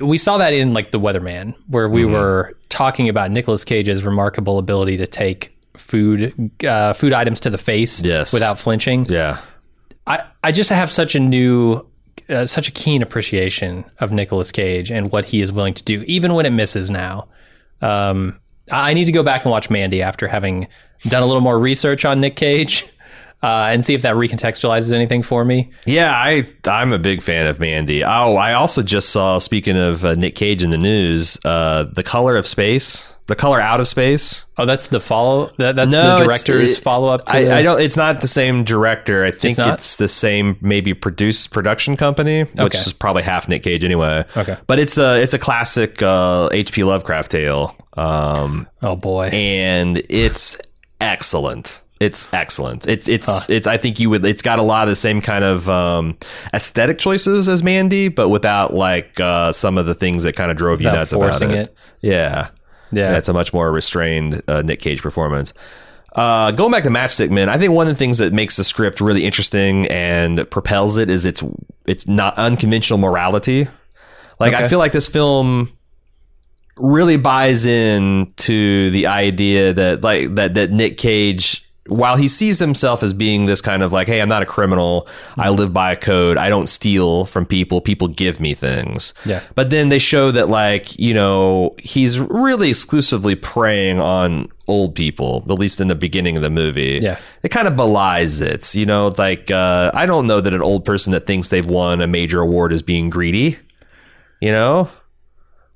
we 0.00 0.18
saw 0.18 0.38
that 0.38 0.52
in 0.52 0.74
like 0.74 0.90
The 0.90 1.00
Weatherman, 1.00 1.54
where 1.68 1.88
we 1.88 2.04
were 2.04 2.56
talking 2.68 3.08
about 3.08 3.30
Nicolas 3.30 3.64
Cage's 3.64 4.04
remarkable 4.04 4.58
ability 4.58 4.96
to 4.98 5.06
take 5.06 5.56
food 5.76 6.50
uh, 6.66 6.92
food 6.92 7.12
items 7.12 7.40
to 7.40 7.50
the 7.50 7.58
face 7.58 8.02
Yes. 8.02 8.32
without 8.32 8.58
flinching. 8.58 9.06
Yeah. 9.06 9.38
I, 10.06 10.24
I 10.42 10.52
just 10.52 10.70
have 10.70 10.90
such 10.90 11.14
a 11.14 11.20
new, 11.20 11.86
uh, 12.28 12.46
such 12.46 12.68
a 12.68 12.72
keen 12.72 13.02
appreciation 13.02 13.84
of 14.00 14.12
Nicolas 14.12 14.50
Cage 14.50 14.90
and 14.90 15.12
what 15.12 15.26
he 15.26 15.40
is 15.40 15.52
willing 15.52 15.74
to 15.74 15.82
do, 15.84 16.02
even 16.06 16.34
when 16.34 16.44
it 16.46 16.50
misses 16.50 16.90
now. 16.90 17.28
Um, 17.80 18.38
I 18.70 18.90
I 18.90 18.94
need 18.94 19.04
to 19.06 19.12
go 19.12 19.22
back 19.22 19.44
and 19.44 19.50
watch 19.52 19.70
Mandy 19.70 20.02
after 20.02 20.28
having 20.28 20.66
done 21.08 21.22
a 21.22 21.26
little 21.26 21.40
more 21.40 21.58
research 21.58 22.04
on 22.04 22.20
Nick 22.20 22.36
Cage 22.36 22.84
uh, 23.42 23.68
and 23.70 23.84
see 23.84 23.94
if 23.94 24.02
that 24.02 24.14
recontextualizes 24.14 24.92
anything 24.92 25.22
for 25.22 25.44
me. 25.44 25.70
Yeah, 25.86 26.12
I 26.12 26.46
I'm 26.66 26.92
a 26.92 26.98
big 26.98 27.22
fan 27.22 27.46
of 27.46 27.58
Mandy. 27.60 28.04
Oh, 28.04 28.36
I 28.36 28.52
also 28.54 28.82
just 28.82 29.10
saw. 29.10 29.38
Speaking 29.38 29.76
of 29.76 30.04
uh, 30.04 30.14
Nick 30.14 30.34
Cage 30.34 30.62
in 30.62 30.70
the 30.70 30.78
news, 30.78 31.38
uh, 31.44 31.84
the 31.92 32.02
color 32.02 32.36
of 32.36 32.46
space, 32.46 33.12
the 33.26 33.34
color 33.36 33.60
out 33.60 33.80
of 33.80 33.88
space. 33.88 34.44
Oh, 34.58 34.64
that's 34.66 34.88
the 34.88 35.00
follow. 35.00 35.50
That, 35.58 35.74
that's 35.76 35.90
No, 35.90 36.18
the 36.18 36.24
director's 36.24 36.78
it- 36.78 36.82
follow 36.82 37.12
up 37.12 37.24
to. 37.26 37.34
I, 37.36 37.58
I 37.58 37.62
don't. 37.62 37.80
It's 37.80 37.96
not 37.96 38.20
the 38.20 38.28
same 38.28 38.62
director. 38.64 39.24
I 39.24 39.30
think 39.32 39.58
not? 39.58 39.74
it's, 39.74 39.96
the 39.96 40.08
same 40.08 40.56
maybe 40.60 40.94
produce 40.94 41.46
production 41.46 41.96
company, 41.96 42.42
which 42.42 42.58
Okay. 42.60 42.78
is 42.78 42.92
probably 42.92 43.22
half 43.24 43.48
Nick 43.48 43.62
Cage 43.64 43.84
anyway. 43.84 44.24
Okay. 44.36 44.56
but 44.66 44.78
it's 44.78 44.98
a 44.98 45.20
it's 45.20 45.34
a 45.34 45.38
classic 45.38 46.00
uh, 46.02 46.48
H.P. 46.52 46.84
Lovecraft 46.84 47.30
tale, 47.32 47.74
um, 47.94 48.68
oh 48.82 48.94
boy. 48.96 49.26
and 49.32 50.00
it's 50.08 50.56
excellent. 51.00 51.80
It's 52.02 52.26
excellent. 52.32 52.88
It's 52.88 53.08
it's 53.08 53.48
it's. 53.48 53.66
I 53.68 53.76
think 53.76 54.00
you 54.00 54.10
would. 54.10 54.24
It's 54.24 54.42
got 54.42 54.58
a 54.58 54.62
lot 54.62 54.82
of 54.82 54.88
the 54.88 54.96
same 54.96 55.20
kind 55.20 55.44
of 55.44 55.68
um, 55.68 56.18
aesthetic 56.52 56.98
choices 56.98 57.48
as 57.48 57.62
Mandy, 57.62 58.08
but 58.08 58.28
without 58.28 58.74
like 58.74 59.20
uh, 59.20 59.52
some 59.52 59.78
of 59.78 59.86
the 59.86 59.94
things 59.94 60.24
that 60.24 60.34
kind 60.34 60.50
of 60.50 60.56
drove 60.56 60.80
you 60.80 60.88
nuts 60.88 61.12
about 61.12 61.40
it. 61.42 61.50
it. 61.50 61.76
Yeah. 62.00 62.50
Yeah. 62.90 63.12
That's 63.12 63.28
a 63.28 63.32
much 63.32 63.52
more 63.52 63.70
restrained 63.70 64.42
uh, 64.48 64.62
Nick 64.62 64.80
Cage 64.80 65.00
performance. 65.00 65.52
Uh, 66.14 66.50
going 66.50 66.72
back 66.72 66.82
to 66.82 66.90
Matchstick 66.90 67.30
Men, 67.30 67.48
I 67.48 67.56
think 67.56 67.72
one 67.72 67.86
of 67.86 67.94
the 67.94 67.98
things 67.98 68.18
that 68.18 68.32
makes 68.32 68.56
the 68.56 68.64
script 68.64 69.00
really 69.00 69.24
interesting 69.24 69.86
and 69.86 70.50
propels 70.50 70.98
it 70.98 71.08
is 71.08 71.24
its 71.24 71.42
it's 71.86 72.06
not 72.06 72.36
unconventional 72.36 72.98
morality. 72.98 73.68
Like 74.38 74.54
I 74.54 74.68
feel 74.68 74.78
like 74.80 74.92
this 74.92 75.08
film 75.08 75.70
really 76.76 77.16
buys 77.16 77.64
in 77.64 78.26
to 78.36 78.90
the 78.90 79.06
idea 79.06 79.72
that 79.72 80.02
like 80.02 80.34
that 80.34 80.54
that 80.54 80.70
Nick 80.70 80.98
Cage 80.98 81.70
while 81.86 82.16
he 82.16 82.28
sees 82.28 82.60
himself 82.60 83.02
as 83.02 83.12
being 83.12 83.46
this 83.46 83.60
kind 83.60 83.82
of 83.82 83.92
like 83.92 84.06
hey 84.06 84.20
I'm 84.22 84.28
not 84.28 84.42
a 84.42 84.46
criminal. 84.46 85.08
I 85.36 85.48
live 85.50 85.72
by 85.72 85.92
a 85.92 85.96
code. 85.96 86.36
I 86.36 86.48
don't 86.48 86.68
steal 86.68 87.24
from 87.24 87.44
people. 87.44 87.80
People 87.80 88.06
give 88.08 88.38
me 88.38 88.54
things. 88.54 89.14
Yeah. 89.24 89.40
but 89.54 89.70
then 89.70 89.88
they 89.88 89.98
show 89.98 90.30
that 90.30 90.48
like 90.48 90.98
you 90.98 91.12
know 91.14 91.74
he's 91.78 92.20
really 92.20 92.70
exclusively 92.70 93.34
preying 93.34 93.98
on 94.00 94.48
old 94.68 94.94
people 94.94 95.44
at 95.50 95.58
least 95.58 95.80
in 95.80 95.88
the 95.88 95.94
beginning 95.96 96.36
of 96.36 96.42
the 96.42 96.50
movie. 96.50 97.00
Yeah. 97.02 97.18
it 97.42 97.48
kind 97.48 97.66
of 97.66 97.74
belies 97.74 98.40
it 98.40 98.74
you 98.76 98.86
know 98.86 99.12
like 99.18 99.50
uh, 99.50 99.90
I 99.92 100.06
don't 100.06 100.26
know 100.28 100.40
that 100.40 100.52
an 100.52 100.62
old 100.62 100.84
person 100.84 101.12
that 101.12 101.26
thinks 101.26 101.48
they've 101.48 101.66
won 101.66 102.00
a 102.00 102.06
major 102.06 102.40
award 102.40 102.72
is 102.72 102.82
being 102.82 103.10
greedy 103.10 103.58
you 104.40 104.52
know 104.52 104.88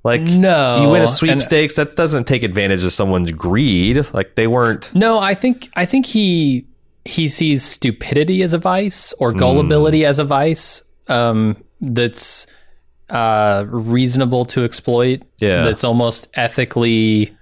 like 0.07 0.23
No, 0.23 0.83
you 0.83 0.88
win 0.88 1.01
a 1.01 1.05
and- 1.05 1.11
sweepstakes 1.11 1.77
that 1.77 1.95
doesn't 1.97 2.27
take 2.27 2.42
advantage 2.42 2.83
of 2.85 2.92
someone's 2.92 3.31
greed 3.33 3.97
like 4.14 4.35
they 4.37 4.47
weren't 4.47 4.95
No, 4.95 5.19
I 5.19 5.35
think 5.35 5.69
I 5.77 5.85
think 5.85 6.07
he 6.07 6.66
he 7.05 7.29
sees 7.29 7.62
stupidity 7.64 8.42
as 8.42 8.53
a 8.55 8.59
vice 8.59 9.12
or 9.19 9.33
gullibility 9.33 10.05
as 10.05 10.19
a 10.19 10.25
vice. 10.25 10.83
Um, 11.09 11.57
that's 11.81 12.47
uh, 13.11 13.64
reasonable 13.69 14.45
to 14.47 14.64
exploit. 14.64 15.23
Yeah. 15.38 15.62
that's 15.62 15.85
almost 15.85 16.27
ethically 16.35 17.37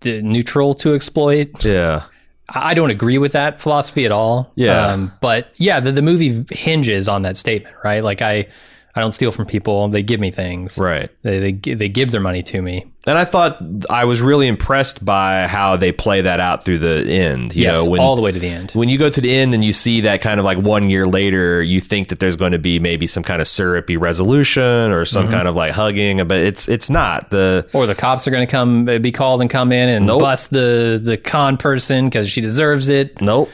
d- 0.00 0.22
neutral 0.22 0.74
to 0.74 0.94
exploit. 0.94 1.64
yeah 1.64 2.02
I 2.48 2.70
I 2.70 2.74
don't 2.74 2.90
agree 2.90 3.18
with 3.18 3.32
that 3.32 3.60
philosophy 3.60 4.04
at 4.04 4.12
all. 4.12 4.52
Yeah. 4.56 4.86
um, 4.88 5.12
but 5.20 5.48
yeah, 5.56 5.80
the, 5.80 5.90
the 5.90 6.02
movie 6.02 6.44
hinges 6.50 7.08
on 7.08 7.22
that 7.22 7.36
statement, 7.36 7.74
right? 7.82 8.04
Like 8.04 8.20
I 8.20 8.46
I 8.94 9.00
don't 9.00 9.12
steal 9.12 9.32
from 9.32 9.46
people; 9.46 9.88
they 9.88 10.02
give 10.02 10.20
me 10.20 10.30
things. 10.30 10.76
right 10.78 11.10
They 11.22 11.38
they 11.52 11.74
they 11.74 11.88
give 11.88 12.10
their 12.10 12.20
money 12.20 12.42
to 12.42 12.60
me. 12.60 12.84
and 13.06 13.16
I 13.18 13.24
thought 13.24 13.58
I 13.88 14.04
was 14.04 14.20
really 14.22 14.46
impressed 14.48 15.02
by 15.04 15.46
how 15.48 15.76
they 15.76 15.92
play 15.92 16.20
that 16.20 16.40
out 16.40 16.62
through 16.64 16.78
the 16.78 17.04
end 17.10 17.54
you 17.56 17.62
yes, 17.62 17.84
know 17.84 17.90
when 17.90 18.00
all 18.00 18.16
the 18.16 18.22
way 18.22 18.32
to 18.32 18.38
the 18.38 18.48
end. 18.48 18.70
when 18.72 18.88
you 18.90 18.98
go 18.98 19.08
to 19.08 19.20
the 19.20 19.34
end 19.34 19.54
and 19.54 19.64
you 19.64 19.72
see 19.72 20.02
that 20.02 20.20
kind 20.20 20.38
of 20.38 20.44
like 20.44 20.58
one 20.58 20.90
year 20.90 21.06
later, 21.06 21.62
you 21.62 21.80
think 21.80 22.08
that 22.08 22.18
there's 22.20 22.36
going 22.36 22.52
to 22.52 22.58
be 22.58 22.78
maybe 22.78 23.06
some 23.06 23.22
kind 23.22 23.40
of 23.40 23.48
syrupy 23.48 23.96
resolution 23.96 24.62
or 24.92 25.04
some 25.06 25.24
Mm-hmm. 25.24 25.32
kind 25.32 25.48
of 25.48 25.56
like 25.56 25.72
hugging, 25.72 26.18
but 26.28 26.38
it's 26.38 26.68
it's 26.68 26.90
not. 26.90 27.30
The 27.30 27.66
Or 27.72 27.86
the 27.86 27.94
cops 27.94 28.28
are 28.28 28.30
going 28.30 28.46
to 28.46 28.50
come, 28.50 28.84
be 28.84 29.10
called 29.12 29.40
and 29.40 29.48
come 29.50 29.72
in 29.72 29.88
and 29.88 30.06
Nope. 30.06 30.20
bust 30.20 30.50
the 30.50 31.00
the 31.02 31.16
con 31.16 31.56
person 31.56 32.06
because 32.06 32.28
she 32.30 32.40
deserves 32.42 32.88
it. 32.88 33.20
nope. 33.22 33.48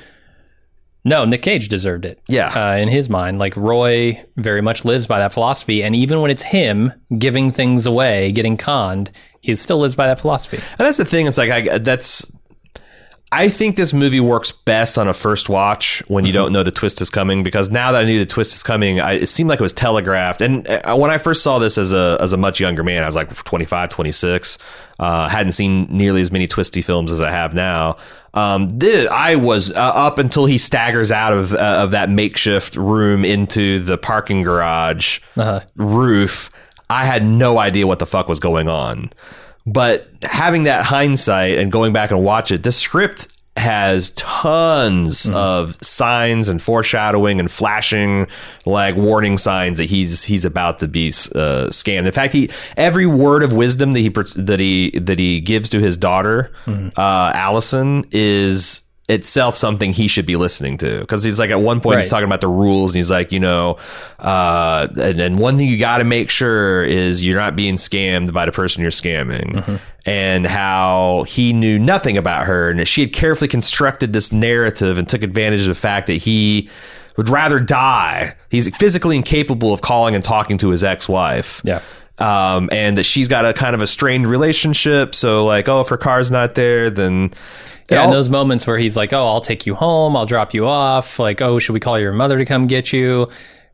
No, 1.09 1.25
Nick 1.25 1.43
Cage 1.43 1.69
deserved 1.69 2.05
it. 2.05 2.21
Yeah. 2.29 2.49
uh, 2.49 2.77
in 2.77 2.89
his 2.89 3.09
mind, 3.09 3.39
like 3.39 3.57
Roy 3.57 4.23
very 4.37 4.61
much 4.61 4.85
lives 4.85 5.07
by 5.07 5.19
that 5.19 5.33
philosophy, 5.33 5.83
and 5.83 5.97
even 5.97 6.21
when 6.21 6.31
it's 6.31 6.43
him 6.43 6.93
giving 7.19 7.51
things 7.51 7.87
away, 7.87 8.31
getting 8.33 8.57
conned, 8.57 9.11
he 9.41 9.57
still 9.57 9.79
lives 9.79 9.97
by 9.97 10.07
that 10.07 10.21
philosophy. 10.21 10.59
And 10.59 10.87
that's 10.87 10.99
the 10.99 11.05
thing. 11.05 11.27
It's 11.27 11.39
like 11.39 11.51
I 11.51 11.79
that's. 11.79 12.31
I 13.31 13.51
think 13.51 13.77
this 13.77 13.93
movie 13.93 14.21
works 14.21 14.53
best 14.53 14.97
on 14.97 15.07
a 15.07 15.13
first 15.13 15.51
watch 15.51 16.03
when 16.09 16.25
you 16.25 16.33
don't 16.33 16.51
know 16.51 16.63
the 16.63 16.71
twist 16.71 17.03
is 17.03 17.11
coming 17.11 17.43
because 17.43 17.71
now 17.71 17.93
that 17.93 18.03
I 18.03 18.05
knew 18.07 18.19
the 18.19 18.25
twist 18.25 18.55
is 18.55 18.63
coming, 18.63 19.01
I, 19.01 19.13
it 19.13 19.27
seemed 19.29 19.51
like 19.51 19.61
it 19.61 19.63
was 19.63 19.75
telegraphed. 19.75 20.41
And 20.41 20.67
uh, 20.67 20.97
when 20.97 21.11
I 21.11 21.19
first 21.19 21.43
saw 21.43 21.59
this 21.59 21.77
as 21.77 21.93
a 21.93 22.17
as 22.21 22.33
a 22.33 22.39
much 22.39 22.59
younger 22.59 22.83
man, 22.83 23.03
I 23.03 23.07
was 23.07 23.17
like 23.17 23.35
25, 23.45 23.91
26. 23.91 24.57
Uh, 24.99 25.29
hadn't 25.29 25.53
seen 25.53 25.87
nearly 25.91 26.23
as 26.23 26.33
many 26.33 26.47
twisty 26.47 26.81
films 26.81 27.13
as 27.13 27.21
I 27.21 27.31
have 27.31 27.53
now. 27.55 27.99
Um, 28.33 28.79
thi- 28.79 29.09
I 29.09 29.35
was 29.35 29.71
uh, 29.73 29.75
up 29.75 30.19
until 30.19 30.47
he 30.47 30.57
staggers 30.57 31.13
out 31.13 31.35
of 31.35 31.53
uh, 31.53 31.59
of 31.83 31.91
that 31.91 32.09
makeshift 32.09 32.77
room 32.77 33.27
into 33.27 33.79
the 33.81 33.99
parking 33.99 34.43
garage 34.43 35.21
Uh-huh. 35.37 35.61
roof. 35.77 36.49
I 36.91 37.05
had 37.05 37.23
no 37.25 37.59
idea 37.59 37.87
what 37.87 37.99
the 37.99 38.07
fuck 38.07 38.27
was 38.29 38.41
going 38.41 38.69
on. 38.71 39.11
But 39.73 40.09
having 40.23 40.65
that 40.65 40.85
hindsight 40.85 41.59
and 41.59 41.71
going 41.71 41.93
back 41.93 42.11
and 42.11 42.25
watch 42.25 42.51
it, 42.51 42.63
the 42.63 42.73
script 42.73 43.29
has 43.57 44.11
tons 44.11 45.29
of 45.29 45.77
signs 45.83 46.49
and 46.49 46.63
foreshadowing 46.63 47.41
and 47.41 47.51
flashing 47.51 48.29
like 48.65 48.95
warning 48.95 49.37
signs 49.37 49.79
that 49.79 49.87
he's 49.87 50.23
he's 50.25 50.45
about 50.45 50.79
to 50.79 50.89
be 50.89 51.09
uh, 51.09 51.67
scammed. 51.71 52.07
In 52.07 52.13
fact, 52.13 52.33
he 52.33 52.49
every 52.77 53.07
word 53.07 53.43
of 53.43 53.53
wisdom 53.53 53.93
that 53.95 54.01
he 54.01 54.09
that 54.37 54.61
he 54.61 54.91
that 55.01 55.19
he 55.19 55.41
gives 55.41 55.71
to 55.71 55.81
his 55.81 55.97
daughter, 55.97 56.53
uh, 56.97 57.33
Allison, 57.35 58.05
is 58.13 58.83
itself 59.09 59.57
something 59.57 59.93
he 59.93 60.07
should 60.07 60.27
be 60.27 60.37
listening 60.37 60.77
to. 60.79 61.01
Because 61.01 61.25
he's 61.25 61.39
like 61.39 61.51
at 61.51 61.61
one 61.61 61.81
point 61.81 61.99
he's 61.99 62.11
talking 62.11 62.27
about 62.27 62.43
the 62.43 62.49
rules 62.49 62.93
and 62.93 62.99
he's 62.99 63.11
like 63.11 63.33
you 63.33 63.41
know 63.41 63.79
uh 64.19 64.87
and, 65.01 65.21
and 65.21 65.39
one 65.39 65.57
thing 65.57 65.67
you 65.67 65.79
got 65.79 65.99
to 65.99 66.05
make 66.05 66.29
sure 66.31 66.85
is 66.85 67.25
you're 67.25 67.39
not 67.39 67.57
being 67.57 67.77
scammed 67.77 68.33
by 68.33 68.45
the 68.45 68.53
person 68.53 68.83
you're 68.83 68.91
scamming. 68.91 69.81
And 70.05 70.47
how 70.47 71.25
he 71.27 71.53
knew 71.53 71.79
nothing 71.79 72.17
about 72.17 72.47
her 72.47 72.71
and 72.71 72.87
she 72.89 73.01
had 73.03 73.13
carefully 73.13 73.49
constructed 73.49 74.13
this 74.13 74.33
narrative 74.33 74.99
and 74.99 75.09
took 75.09 75.23
advantage 75.23 75.63
of 75.63 75.69
the 75.69 75.75
fact 75.75 76.07
that 76.09 76.15
he 76.15 76.69
would 77.17 77.29
rather 77.29 77.61
die. 77.61 78.35
He's 78.51 78.75
physically 78.77 79.17
incapable 79.17 79.73
of 79.73 79.81
calling 79.81 80.15
and 80.15 80.25
talking 80.25 80.57
to 80.59 80.69
his 80.69 80.85
ex-wife. 80.85 81.61
Yeah. 81.65 81.81
um, 82.19 82.69
and 82.73 82.97
that 82.99 83.05
she's 83.05 83.29
got 83.29 83.45
a 83.45 83.53
kind 83.53 83.75
of 83.75 83.83
a 83.83 83.87
strained 83.87 84.27
relationship 84.27 85.15
so 85.15 85.45
like 85.47 85.69
oh 85.69 85.81
if 85.81 85.89
her 85.89 85.97
car's 85.97 86.31
not 86.31 86.55
there 86.57 86.91
then 86.91 87.31
Yeah, 87.91 87.99
all- 88.01 88.05
in 88.07 88.11
those 88.11 88.29
moments 88.31 88.67
where 88.67 88.79
he's 88.79 88.97
like, 88.97 89.13
"Oh, 89.13 89.27
I'll 89.27 89.41
take 89.41 89.67
you 89.67 89.75
home. 89.75 90.17
I'll 90.17 90.27
drop 90.27 90.53
you 90.55 90.67
off." 90.67 91.19
Like, 91.19 91.41
"Oh, 91.41 91.59
should 91.59 91.73
we 91.73 91.81
call 91.81 91.99
your 91.99 92.13
mother 92.13 92.39
to 92.39 92.45
come 92.45 92.67
get 92.67 92.93
you?" 92.93 93.29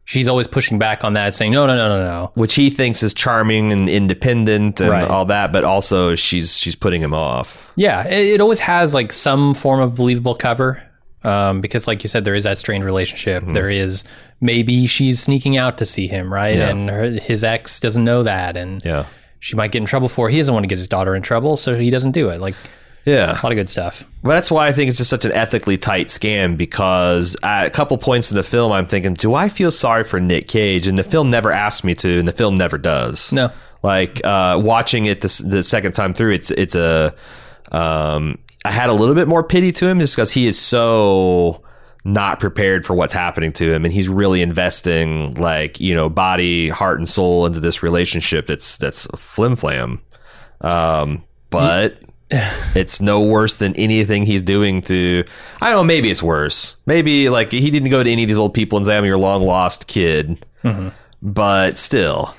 she's 0.07 0.29
always 0.29 0.47
pushing 0.47 0.79
back 0.79 1.03
on 1.03 1.15
that, 1.15 1.35
saying, 1.35 1.51
no, 1.51 1.67
no, 1.67 1.75
no, 1.75 1.89
no, 1.89 2.05
no. 2.05 2.31
which 2.35 2.55
he 2.57 2.69
thinks 2.69 3.03
is 3.03 3.15
charming 3.15 3.73
and 3.73 3.89
independent 3.89 4.79
and 4.79 4.91
Right. 4.91 5.09
all 5.09 5.25
that, 5.25 5.51
but 5.51 5.65
also 5.65 6.15
she's 6.15 6.59
she's 6.59 6.77
putting 6.77 7.01
him 7.01 7.15
off. 7.15 7.73
Yeah, 7.75 8.07
it, 8.07 8.35
it 8.35 8.41
always 8.43 8.61
has 8.61 8.93
like 8.93 9.13
some 9.13 9.55
form 9.55 9.81
of 9.81 9.95
believable 9.95 10.35
cover. 10.35 10.83
Um, 11.23 11.63
because 11.63 11.87
like 11.87 12.03
you 12.05 12.09
said, 12.09 12.27
there 12.27 12.35
is 12.35 12.45
that 12.45 12.59
strained 12.59 12.85
relationship. 12.85 13.45
There 13.47 13.71
is 13.71 14.05
maybe 14.43 14.87
she's 14.87 15.21
sneaking 15.21 15.57
out 15.57 15.79
to 15.79 15.87
see 15.87 16.07
him, 16.07 16.31
right? 16.31 16.55
Yeah. 16.55 16.69
And 16.69 16.91
her, 16.91 17.09
his 17.13 17.43
ex 17.43 17.81
doesn't 17.81 18.05
know 18.05 18.25
that, 18.25 18.59
and 18.59 18.85
Yeah, 18.85 19.07
she 19.41 19.57
might 19.57 19.73
get 19.73 19.79
in 19.79 19.87
trouble 19.87 20.11
for. 20.11 20.29
it. 20.29 20.33
He 20.33 20.39
doesn't 20.39 20.53
want 20.53 20.65
to 20.65 20.69
get 20.69 20.77
his 20.77 20.87
daughter 20.87 21.15
in 21.17 21.23
trouble, 21.23 21.57
so 21.57 21.77
he 21.79 21.89
doesn't 21.89 22.13
do 22.13 22.29
it. 22.29 22.43
Like 22.43 22.57
yeah. 23.05 23.33
a 23.33 23.41
lot 23.43 23.53
of 23.53 23.57
good 23.57 23.69
stuff. 23.69 24.05
Well, 24.23 24.35
that's 24.35 24.51
why 24.51 24.67
I 24.67 24.73
think 24.73 24.89
it's 24.89 24.99
just 24.99 25.11
such 25.11 25.25
an 25.25 25.33
ethically 25.33 25.77
tight 25.77 26.09
scam 26.09 26.57
because 26.57 27.37
at 27.43 27.67
a 27.67 27.71
couple 27.71 27.99
points 27.99 28.31
in 28.31 28.37
the 28.37 28.43
film, 28.43 28.73
I'm 28.73 28.87
thinking, 28.87 29.15
do 29.15 29.35
I 29.35 29.49
feel 29.49 29.71
sorry 29.71 30.05
for 30.05 30.21
Nick 30.21 30.49
Cage? 30.49 30.87
And 30.87 30.99
the 30.99 31.03
film 31.03 31.31
never 31.31 31.53
asks 31.53 31.85
me 31.85 31.95
to, 31.97 32.19
and 32.19 32.27
the 32.27 32.33
film 32.33 32.55
never 32.55 32.79
does. 32.79 33.33
No, 33.33 33.51
Like 33.83 34.25
uh, 34.25 34.61
watching 34.63 35.07
it 35.07 35.21
this, 35.21 35.39
the 35.39 35.63
second 35.63 35.93
time 35.93 36.15
through, 36.15 36.33
it's 36.33 36.51
it's 36.51 36.75
a. 36.75 37.15
Um, 37.71 38.39
I 38.65 38.71
had 38.71 38.89
a 38.89 38.95
little 38.95 39.15
bit 39.15 39.29
more 39.29 39.43
pity 39.43 39.73
to 39.73 39.87
him 39.87 39.99
just 39.99 40.17
because 40.17 40.31
he 40.31 40.47
is 40.47 40.59
so 40.59 41.63
not 42.05 42.39
prepared 42.39 42.87
for 42.87 42.95
what's 42.95 43.13
happening 43.13 43.53
to 43.55 43.73
him, 43.73 43.85
and 43.85 43.93
he's 43.93 44.09
really 44.09 44.41
investing 44.41 45.35
like 45.35 45.81
you 45.81 45.95
know 45.95 46.09
body, 46.09 46.71
heart, 46.71 46.99
and 46.99 47.09
soul 47.09 47.45
into 47.45 47.61
this 47.61 47.83
relationship. 47.83 48.47
That's 48.47 48.79
that's 48.79 49.07
flim 49.17 49.57
flam. 49.57 50.01
Um, 50.61 51.25
but 51.51 51.99
it's 52.75 53.01
no 53.01 53.21
worse 53.21 53.57
than 53.57 53.75
anything 53.77 54.25
he's 54.25 54.43
doing 54.43 54.83
to 54.83 55.25
I 55.61 55.71
don't 55.71 55.79
know, 55.79 55.85
maybe 55.85 56.11
it's 56.11 56.23
worse. 56.23 56.77
Maybe 56.87 57.29
like 57.29 57.53
he 57.53 57.71
didn't 57.71 57.91
go 57.91 58.03
to 58.03 58.11
any 58.11 58.25
of 58.25 58.29
these 58.29 58.39
old 58.39 58.55
people 58.55 58.77
and 58.77 58.87
say 58.87 58.97
I'm 58.97 59.05
your 59.05 59.19
long 59.19 59.43
lost 59.43 59.87
kid. 59.87 60.45
But 61.23 61.79
still. 61.79 62.35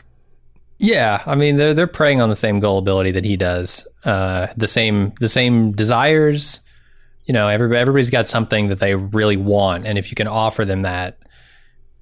Yeah, 0.77 1.23
I 1.25 1.35
mean 1.35 1.57
they're 1.57 1.73
they're 1.73 1.87
preying 1.87 2.21
on 2.21 2.29
the 2.29 2.35
same 2.35 2.59
gullibility 2.59 3.11
that 3.11 3.23
he 3.23 3.37
does. 3.37 3.87
Uh, 4.03 4.47
the 4.57 4.67
same 4.67 5.13
the 5.19 5.29
same 5.29 5.71
desires. 5.71 6.61
You 7.23 7.33
know, 7.33 7.47
everybody 7.47 7.79
everybody's 7.79 8.09
got 8.09 8.27
something 8.27 8.67
that 8.67 8.79
they 8.79 8.95
really 8.95 9.37
want, 9.37 9.87
and 9.87 9.97
if 9.97 10.11
you 10.11 10.15
can 10.15 10.27
offer 10.27 10.65
them 10.65 10.83
that, 10.83 11.17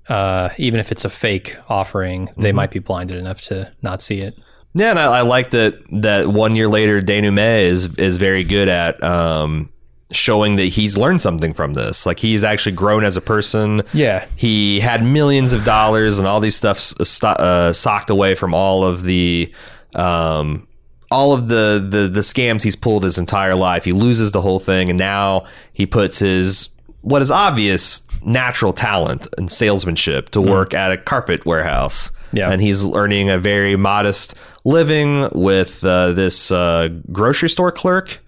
uh, 0.09 0.49
even 0.57 0.79
if 0.79 0.91
it's 0.91 1.05
a 1.05 1.09
fake 1.09 1.55
offering, 1.69 2.29
they 2.35 2.51
might 2.51 2.71
be 2.71 2.79
blinded 2.79 3.17
enough 3.17 3.39
to 3.41 3.71
not 3.81 4.01
see 4.01 4.19
it. 4.19 4.35
Yeah, 4.75 4.89
and 4.91 4.99
I, 4.99 5.19
I 5.19 5.21
like 5.21 5.51
that 5.51 5.79
that 6.01 6.27
one 6.27 6.55
year 6.55 6.67
later 6.67 7.01
Denouement 7.01 7.61
is 7.63 7.95
is 7.97 8.17
very 8.17 8.43
good 8.43 8.69
at 8.69 9.03
um 9.03 9.69
showing 10.11 10.57
that 10.57 10.65
he's 10.65 10.95
learned 10.97 11.21
something 11.21 11.53
from 11.53 11.73
this. 11.73 12.05
Like 12.05 12.19
he's 12.19 12.43
actually 12.43 12.73
grown 12.73 13.03
as 13.03 13.17
a 13.17 13.21
person. 13.21 13.81
Yeah, 13.93 14.25
He 14.35 14.79
had 14.79 15.03
millions 15.03 15.53
of 15.53 15.63
dollars 15.63 16.19
and 16.19 16.27
all 16.27 16.39
these 16.39 16.55
stuff 16.55 16.77
sto- 16.77 17.29
uh, 17.29 17.73
socked 17.73 18.09
away 18.09 18.35
from 18.35 18.53
all 18.53 18.83
of 18.83 19.03
the 19.03 19.51
um, 19.95 20.67
all 21.11 21.33
of 21.33 21.47
the, 21.49 21.85
the 21.87 22.07
the 22.07 22.21
scams 22.21 22.63
he's 22.63 22.75
pulled 22.75 23.03
his 23.03 23.17
entire 23.17 23.55
life. 23.55 23.85
He 23.85 23.91
loses 23.91 24.31
the 24.31 24.41
whole 24.41 24.59
thing, 24.59 24.89
and 24.89 24.97
now 24.97 25.45
he 25.73 25.85
puts 25.85 26.19
his 26.19 26.69
what 27.01 27.21
is 27.21 27.29
obvious 27.31 28.01
natural 28.25 28.71
talent 28.73 29.27
and 29.37 29.51
salesmanship 29.51 30.29
to 30.29 30.41
work 30.41 30.73
at 30.73 30.91
a 30.91 30.97
carpet 30.97 31.45
warehouse. 31.45 32.11
Yeah. 32.33 32.49
and 32.51 32.61
he's 32.61 32.83
earning 32.93 33.29
a 33.29 33.37
very 33.37 33.75
modest 33.75 34.35
living 34.63 35.29
with 35.33 35.83
uh, 35.83 36.11
this 36.13 36.51
uh, 36.51 36.89
grocery 37.11 37.49
store 37.49 37.71
clerk 37.71 38.19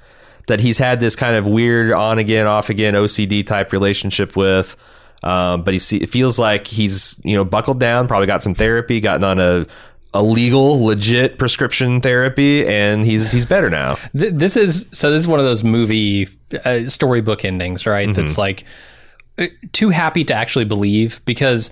that 0.47 0.59
he's 0.59 0.77
had 0.77 0.99
this 0.99 1.15
kind 1.15 1.35
of 1.35 1.47
weird 1.47 1.91
on 1.91 2.19
again, 2.19 2.45
off 2.45 2.69
again 2.69 2.93
OCD 2.93 3.45
type 3.45 3.71
relationship 3.71 4.35
with. 4.35 4.75
Um, 5.23 5.63
but 5.63 5.73
he 5.73 5.79
see, 5.79 5.97
it 5.97 6.09
feels 6.09 6.37
like 6.37 6.67
he's 6.67 7.19
you 7.23 7.35
know 7.35 7.43
buckled 7.43 7.79
down, 7.79 8.07
probably 8.07 8.27
got 8.27 8.43
some 8.43 8.53
therapy, 8.53 8.99
gotten 8.99 9.23
on 9.23 9.39
a 9.39 9.65
a 10.13 10.23
legal, 10.23 10.85
legit 10.85 11.37
prescription 11.37 11.99
therapy, 11.99 12.65
and 12.65 13.05
he's 13.05 13.31
he's 13.31 13.45
better 13.45 13.69
now. 13.69 13.97
This 14.13 14.55
is 14.55 14.85
so. 14.93 15.11
This 15.11 15.21
is 15.21 15.27
one 15.27 15.39
of 15.39 15.45
those 15.45 15.63
movie 15.63 16.29
uh, 16.63 16.85
storybook 16.87 17.43
endings, 17.43 17.85
right? 17.85 18.13
That's 18.13 18.37
like 18.37 18.65
uh, 19.37 19.47
too 19.73 19.89
happy 19.89 20.23
to 20.25 20.33
actually 20.33 20.65
believe 20.65 21.21
because. 21.25 21.69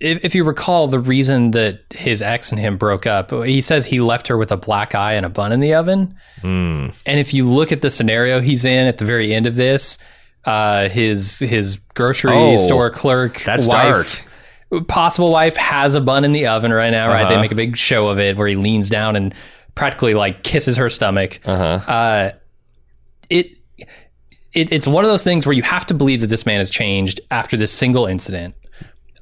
If, 0.00 0.24
if 0.24 0.34
you 0.34 0.44
recall, 0.44 0.86
the 0.86 1.00
reason 1.00 1.50
that 1.52 1.80
his 1.92 2.22
ex 2.22 2.50
and 2.50 2.58
him 2.58 2.76
broke 2.76 3.06
up, 3.06 3.30
he 3.44 3.60
says 3.60 3.86
he 3.86 4.00
left 4.00 4.28
her 4.28 4.36
with 4.36 4.52
a 4.52 4.56
black 4.56 4.94
eye 4.94 5.14
and 5.14 5.26
a 5.26 5.28
bun 5.28 5.50
in 5.52 5.60
the 5.60 5.74
oven. 5.74 6.14
And 6.42 6.92
if 7.06 7.34
you 7.34 7.48
look 7.50 7.72
at 7.72 7.82
the 7.82 7.90
scenario 7.90 8.40
he's 8.40 8.64
in 8.64 8.86
at 8.86 8.98
the 8.98 9.04
very 9.04 9.34
end 9.34 9.46
of 9.46 9.56
this, 9.56 9.98
uh, 10.44 10.88
his 10.88 11.40
his 11.40 11.76
grocery 11.94 12.32
Oh, 12.32 12.56
store 12.58 12.90
clerk, 12.90 13.42
that's 13.44 13.66
wife, 13.66 14.24
possible 14.86 15.30
wife 15.30 15.56
has 15.56 15.94
a 15.94 16.00
bun 16.00 16.24
in 16.24 16.32
the 16.32 16.46
oven 16.46 16.72
right 16.72 16.90
now, 16.90 17.08
right? 17.08 17.24
They 17.28 17.34
Uh-huh. 17.34 17.42
make 17.42 17.52
a 17.52 17.56
big 17.56 17.76
show 17.76 18.08
of 18.08 18.18
it 18.18 18.36
where 18.36 18.46
he 18.46 18.54
leans 18.56 18.88
down 18.88 19.16
and 19.16 19.34
practically 19.74 20.14
like 20.14 20.42
kisses 20.44 20.76
her 20.76 20.90
stomach. 20.90 21.40
Uh-huh. 21.44 21.90
Uh, 21.92 22.30
it, 23.30 23.52
it 24.52 24.72
it's 24.72 24.86
one 24.86 25.04
of 25.04 25.10
those 25.10 25.24
things 25.24 25.44
where 25.46 25.52
you 25.54 25.62
have 25.62 25.86
to 25.86 25.94
believe 25.94 26.20
that 26.22 26.28
this 26.28 26.46
man 26.46 26.58
has 26.60 26.70
changed 26.70 27.20
after 27.30 27.56
this 27.56 27.72
single 27.72 28.06
incident. 28.06 28.54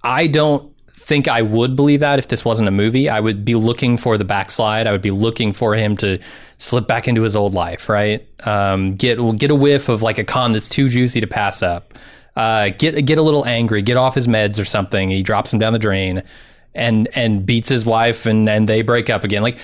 I 0.06 0.28
don't 0.28 0.72
think 1.06 1.28
I 1.28 1.42
would 1.42 1.76
believe 1.76 2.00
that 2.00 2.18
if 2.18 2.28
this 2.28 2.44
wasn't 2.44 2.68
a 2.68 2.72
movie. 2.72 3.08
I 3.08 3.20
would 3.20 3.44
be 3.44 3.54
looking 3.54 3.96
for 3.96 4.16
the 4.18 4.24
backslide. 4.24 4.86
I 4.86 4.92
would 4.92 5.02
be 5.02 5.10
looking 5.10 5.52
for 5.52 5.74
him 5.74 5.96
to 5.98 6.18
slip 6.58 6.86
back 6.88 7.06
into 7.06 7.22
his 7.22 7.36
old 7.36 7.54
life, 7.54 7.88
right? 7.88 8.26
Um, 8.44 8.94
get 8.94 9.18
get 9.36 9.50
a 9.50 9.54
whiff 9.54 9.88
of 9.88 10.02
like 10.02 10.18
a 10.18 10.24
con 10.24 10.52
that's 10.52 10.68
too 10.68 10.88
juicy 10.88 11.20
to 11.20 11.26
pass 11.26 11.62
up. 11.62 11.94
Uh, 12.34 12.70
get 12.78 13.04
get 13.06 13.18
a 13.18 13.22
little 13.22 13.46
angry, 13.46 13.82
get 13.82 13.96
off 13.96 14.14
his 14.14 14.26
meds 14.26 14.60
or 14.60 14.64
something. 14.64 15.08
He 15.10 15.22
drops 15.22 15.52
him 15.52 15.58
down 15.58 15.72
the 15.72 15.78
drain, 15.78 16.22
and 16.74 17.08
and 17.14 17.46
beats 17.46 17.68
his 17.68 17.86
wife, 17.86 18.26
and 18.26 18.48
and 18.48 18.68
they 18.68 18.82
break 18.82 19.08
up 19.10 19.24
again. 19.24 19.42
Like 19.42 19.58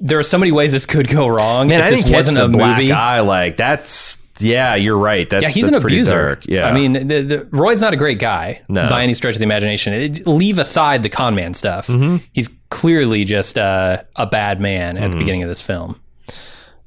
there 0.00 0.18
are 0.18 0.22
so 0.24 0.38
many 0.38 0.52
ways 0.52 0.72
this 0.72 0.86
could 0.86 1.08
go 1.08 1.26
wrong. 1.26 1.68
Man, 1.68 1.80
if 1.80 1.86
I 1.86 1.90
this 1.90 2.10
wasn't 2.10 2.38
the 2.38 2.44
a 2.46 2.48
black 2.48 2.78
movie. 2.78 2.92
eye. 2.92 3.20
Like 3.20 3.56
that's 3.56 4.18
yeah, 4.42 4.74
you're 4.74 4.98
right. 4.98 5.28
That's 5.28 5.42
Yeah, 5.42 5.48
he's 5.50 5.64
that's 5.64 5.76
an 5.76 5.82
abuser. 5.82 6.10
dark. 6.12 6.46
Yeah, 6.46 6.66
I 6.68 6.72
mean, 6.72 6.92
the, 7.08 7.20
the, 7.22 7.48
Roy's 7.50 7.80
not 7.80 7.92
a 7.94 7.96
great 7.96 8.18
guy 8.18 8.62
No. 8.68 8.88
by 8.88 9.02
any 9.02 9.14
stretch 9.14 9.34
of 9.34 9.38
the 9.38 9.44
imagination. 9.44 9.92
It- 9.92 10.26
leave 10.26 10.58
aside 10.58 11.02
the 11.02 11.08
con 11.08 11.34
man 11.34 11.54
stuff. 11.54 11.86
Mm-hmm. 11.86 12.16
He's 12.32 12.48
clearly 12.70 13.24
just 13.24 13.56
uh, 13.58 14.02
a 14.16 14.26
bad 14.26 14.60
man 14.60 14.94
Mm-hmm. 14.96 15.04
at 15.04 15.10
the 15.12 15.16
beginning 15.18 15.42
of 15.42 15.48
this 15.48 15.62
film. 15.62 16.00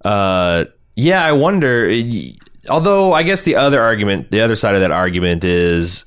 Uh, 0.03 0.65
yeah, 0.95 1.23
I 1.25 1.31
wonder. 1.31 1.91
Although 2.69 3.13
I 3.13 3.23
guess 3.23 3.43
the 3.43 3.55
other 3.55 3.81
argument, 3.81 4.31
the 4.31 4.41
other 4.41 4.55
side 4.55 4.75
of 4.75 4.81
that 4.81 4.91
argument 4.91 5.43
is 5.43 6.05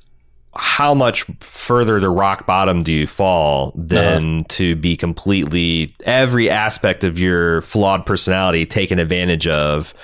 how 0.55 0.93
much 0.93 1.23
further 1.39 1.99
the 1.99 2.11
rock 2.11 2.45
bottom 2.45 2.83
do 2.83 2.91
you 2.91 3.07
fall 3.07 3.73
than 3.75 4.39
Uh-huh. 4.39 4.43
to 4.49 4.75
be 4.75 4.95
completely 4.95 5.95
every 6.05 6.47
aspect 6.49 7.03
of 7.03 7.17
your 7.17 7.63
flawed 7.63 8.05
personality 8.05 8.63
taken 8.65 8.99
advantage 8.99 9.47
of 9.47 9.95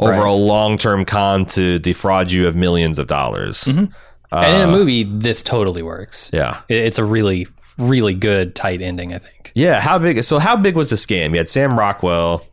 over 0.00 0.12
Right. 0.12 0.28
a 0.28 0.32
long 0.32 0.78
term 0.78 1.04
con 1.04 1.44
to 1.46 1.78
defraud 1.78 2.32
you 2.32 2.46
of 2.46 2.56
millions 2.56 2.98
of 2.98 3.06
dollars. 3.06 3.66
and 3.66 3.88
in 4.32 4.60
a 4.60 4.66
movie, 4.66 5.04
this 5.04 5.42
totally 5.42 5.82
works. 5.82 6.30
Uh, 6.32 6.36
Yeah. 6.36 6.60
It's 6.68 6.98
a 6.98 7.04
really, 7.04 7.46
really 7.78 8.14
good, 8.14 8.54
tight 8.54 8.80
ending, 8.82 9.14
I 9.14 9.18
think. 9.18 9.52
Yeah, 9.54 9.80
how 9.80 9.98
big? 9.98 10.22
So 10.24 10.38
how 10.38 10.56
big 10.56 10.74
was 10.76 10.90
the 10.90 10.96
scam? 10.96 11.30
You 11.32 11.38
had 11.38 11.48
Sam 11.48 11.76
Rockwell, 11.78 12.44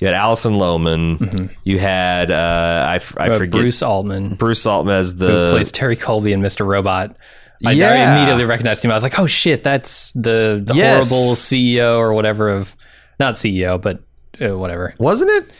you 0.00 0.06
had 0.06 0.14
Alison 0.16 0.54
Lohman, 0.54 1.50
you 1.64 1.78
had 1.78 2.30
uh, 2.30 2.86
I, 2.88 2.96
f- 2.96 3.16
I 3.18 3.28
Uh, 3.30 3.38
forget 3.38 3.60
Bruce 3.60 3.82
Altman, 3.82 4.34
Bruce 4.34 4.66
Altman 4.66 4.94
as 4.96 5.12
who 5.12 5.18
the 5.18 5.48
plays 5.50 5.72
Terry 5.72 5.96
Colby 5.96 6.32
and 6.32 6.42
Mr. 6.42 6.66
Robot. 6.66 7.16
I, 7.64 7.70
I 7.70 7.72
Yeah. 7.74 8.16
immediately 8.16 8.44
recognized 8.44 8.84
him. 8.84 8.90
I 8.90 8.94
was 8.94 9.04
like, 9.04 9.18
"Oh 9.20 9.26
shit, 9.28 9.62
that's 9.62 10.10
the, 10.12 10.60
the 10.64 10.74
Yes. 10.74 11.08
horrible 11.10 11.34
CEO 11.36 11.96
or 11.98 12.12
whatever 12.12 12.48
of 12.48 12.74
not 13.20 13.34
CEO, 13.36 13.80
but 13.80 14.00
uh, 14.44 14.58
whatever." 14.58 14.94
wasn't 14.98 15.30
it? 15.30 15.52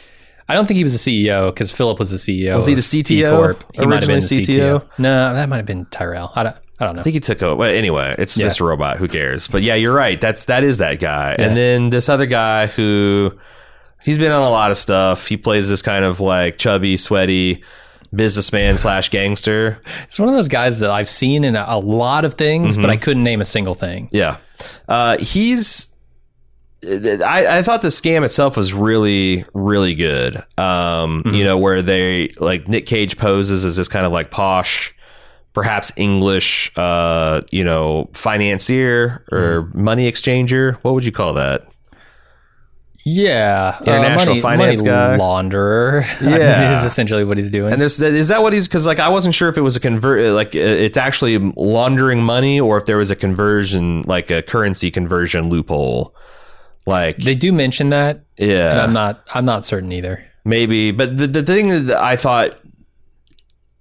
I 0.48 0.54
don't 0.54 0.66
think 0.66 0.76
he 0.76 0.84
was 0.84 1.02
the 1.02 1.26
CEO 1.28 1.46
because 1.46 1.70
Philip 1.70 1.98
was 1.98 2.10
the 2.10 2.16
CEO. 2.16 2.54
Was 2.56 2.66
he 2.66 2.74
the 2.74 2.80
CTO? 2.80 3.10
E 3.10 3.22
Corp. 3.22 3.64
He 3.74 3.86
might 3.86 4.02
have 4.02 4.06
been 4.08 4.20
the 4.20 4.26
CTO. 4.26 4.80
CTO? 4.80 4.88
No, 4.98 5.34
that 5.34 5.48
might 5.48 5.56
have 5.56 5.66
been 5.66 5.86
Tyrell. 5.86 6.32
I 6.34 6.42
don't. 6.42 6.56
I 6.80 6.84
don't 6.86 6.96
know. 6.96 7.00
I 7.00 7.04
think 7.04 7.14
he 7.14 7.20
took 7.20 7.40
over. 7.42 7.54
Well, 7.54 7.70
anyway, 7.70 8.16
it's 8.18 8.36
Yeah. 8.36 8.46
Mr. 8.48 8.66
Robot. 8.66 8.96
Who 8.96 9.06
cares? 9.06 9.46
But 9.46 9.62
yeah, 9.62 9.76
you're 9.76 9.94
right. 9.94 10.20
That's 10.20 10.46
that 10.46 10.64
is 10.64 10.78
that 10.78 10.98
guy. 10.98 11.36
Yeah. 11.38 11.46
And 11.46 11.56
then 11.56 11.90
this 11.90 12.08
other 12.08 12.26
guy 12.26 12.66
who 12.66 13.38
he's 14.02 14.18
been 14.18 14.32
on 14.32 14.42
a 14.42 14.50
lot 14.50 14.72
of 14.72 14.76
stuff. 14.76 15.28
He 15.28 15.36
plays 15.36 15.68
this 15.68 15.80
kind 15.80 16.04
of 16.04 16.18
like 16.18 16.58
chubby, 16.58 16.96
sweaty 16.96 17.62
businessman 18.12 18.76
slash 18.78 19.10
gangster. 19.10 19.80
It's 20.04 20.18
one 20.18 20.28
of 20.28 20.34
those 20.34 20.48
guys 20.48 20.80
that 20.80 20.90
I've 20.90 21.08
seen 21.08 21.44
in 21.44 21.54
a, 21.56 21.64
a 21.68 21.78
lot 21.78 22.24
of 22.24 22.34
things, 22.34 22.74
Mm-hmm. 22.74 22.82
but 22.82 22.90
I 22.90 22.96
couldn't 22.96 23.22
name 23.22 23.40
a 23.40 23.44
single 23.46 23.74
thing. 23.74 24.08
Yeah, 24.12 24.38
uh, 24.88 25.18
he's. 25.18 25.88
I, 26.84 27.58
I 27.58 27.62
thought 27.62 27.82
the 27.82 27.88
scam 27.88 28.24
itself 28.24 28.56
was 28.56 28.72
really, 28.74 29.44
really 29.54 29.94
good. 29.94 30.36
Um, 30.58 31.22
Mm-hmm. 31.22 31.34
You 31.34 31.44
know, 31.44 31.58
where 31.58 31.82
they 31.82 32.32
like 32.40 32.68
Nick 32.68 32.86
Cage 32.86 33.16
poses 33.16 33.64
as 33.64 33.76
this 33.76 33.88
kind 33.88 34.04
of 34.06 34.12
like 34.12 34.30
posh, 34.30 34.94
perhaps 35.52 35.92
English, 35.96 36.72
uh, 36.76 37.42
you 37.50 37.62
know, 37.64 38.08
financier 38.14 39.24
or 39.30 39.62
Mm-hmm. 39.64 39.84
money 39.84 40.10
exchanger. 40.10 40.74
What 40.82 40.94
would 40.94 41.04
you 41.04 41.12
call 41.12 41.34
that? 41.34 41.68
Yeah, 43.04 43.78
International 43.80 44.34
money, 44.36 44.40
finance 44.40 44.80
money 44.82 44.90
guy. 44.92 45.18
launderer. 45.18 46.04
Yeah. 46.22 46.72
is 46.78 46.84
essentially 46.84 47.24
what 47.24 47.36
he's 47.36 47.50
doing. 47.50 47.72
And 47.72 47.80
there's 47.82 48.00
is 48.00 48.28
that 48.28 48.42
what 48.42 48.52
he's 48.52 48.68
because 48.68 48.86
like 48.86 49.00
I 49.00 49.08
wasn't 49.08 49.34
sure 49.34 49.48
if 49.48 49.56
it 49.58 49.62
was 49.62 49.74
a 49.74 49.80
convert 49.80 50.32
like 50.34 50.54
uh, 50.54 50.58
it's 50.60 50.96
actually 50.96 51.36
laundering 51.56 52.22
money 52.22 52.60
or 52.60 52.78
if 52.78 52.86
there 52.86 52.96
was 52.98 53.10
a 53.10 53.16
conversion 53.16 54.02
like 54.02 54.30
a 54.30 54.40
currency 54.42 54.90
conversion 54.92 55.48
loophole. 55.48 56.14
Like 56.86 57.18
they 57.18 57.34
do 57.34 57.52
mention 57.52 57.90
that, 57.90 58.24
and 58.38 58.50
yeah, 58.50 58.82
I'm 58.82 58.92
not. 58.92 59.22
I'm 59.34 59.44
not 59.44 59.64
certain 59.64 59.92
either. 59.92 60.24
maybe. 60.44 60.90
But 60.90 61.16
the 61.16 61.26
the 61.26 61.42
thing 61.42 61.68
that 61.86 61.96
I 61.96 62.16
thought 62.16 62.58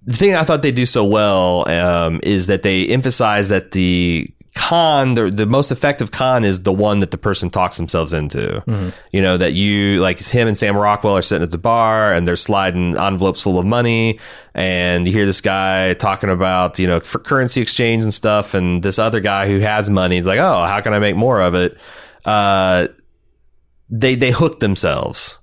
the 0.04 0.16
thing 0.16 0.34
I 0.34 0.42
thought 0.44 0.62
they 0.62 0.72
do 0.72 0.86
so 0.86 1.04
well 1.04 1.68
um, 1.68 2.20
is 2.22 2.48
that 2.48 2.62
they 2.62 2.86
emphasize 2.86 3.48
that 3.50 3.70
the 3.70 4.28
con, 4.54 5.14
the, 5.14 5.30
the 5.30 5.46
most 5.46 5.70
effective 5.70 6.10
con, 6.10 6.44
is 6.44 6.64
the 6.64 6.72
one 6.72 6.98
that 6.98 7.10
the 7.10 7.16
person 7.18 7.50
talks 7.50 7.76
themselves 7.76 8.12
into. 8.12 8.62
You 9.12 9.22
know 9.22 9.36
that 9.36 9.54
you 9.54 10.00
like 10.00 10.18
him 10.18 10.46
and 10.48 10.56
Sam 10.56 10.76
Rockwell 10.76 11.16
are 11.16 11.22
sitting 11.22 11.42
at 11.42 11.52
the 11.52 11.58
bar 11.58 12.12
and 12.12 12.26
they're 12.26 12.36
sliding 12.36 12.96
envelopes 12.98 13.42
full 13.42 13.58
of 13.58 13.66
money, 13.66 14.18
and 14.54 15.06
you 15.06 15.12
hear 15.12 15.26
this 15.26 15.40
guy 15.40 15.94
talking 15.94 16.30
about 16.30 16.78
you 16.78 16.86
know 16.86 17.00
for 17.00 17.18
currency 17.18 17.60
exchange 17.60 18.02
and 18.02 18.12
stuff, 18.12 18.54
and 18.54 18.82
this 18.82 18.98
other 18.98 19.20
guy 19.20 19.46
who 19.48 19.60
has 19.60 19.88
money 19.88 20.16
is 20.18 20.26
like, 20.26 20.38
oh, 20.38 20.64
how 20.64 20.80
can 20.80 20.94
I 20.94 20.98
make 20.98 21.16
more 21.16 21.40
of 21.40 21.54
it? 21.54 21.76
Uh, 22.24 22.88
they 23.88 24.14
they 24.14 24.30
hook 24.30 24.60
themselves. 24.60 25.38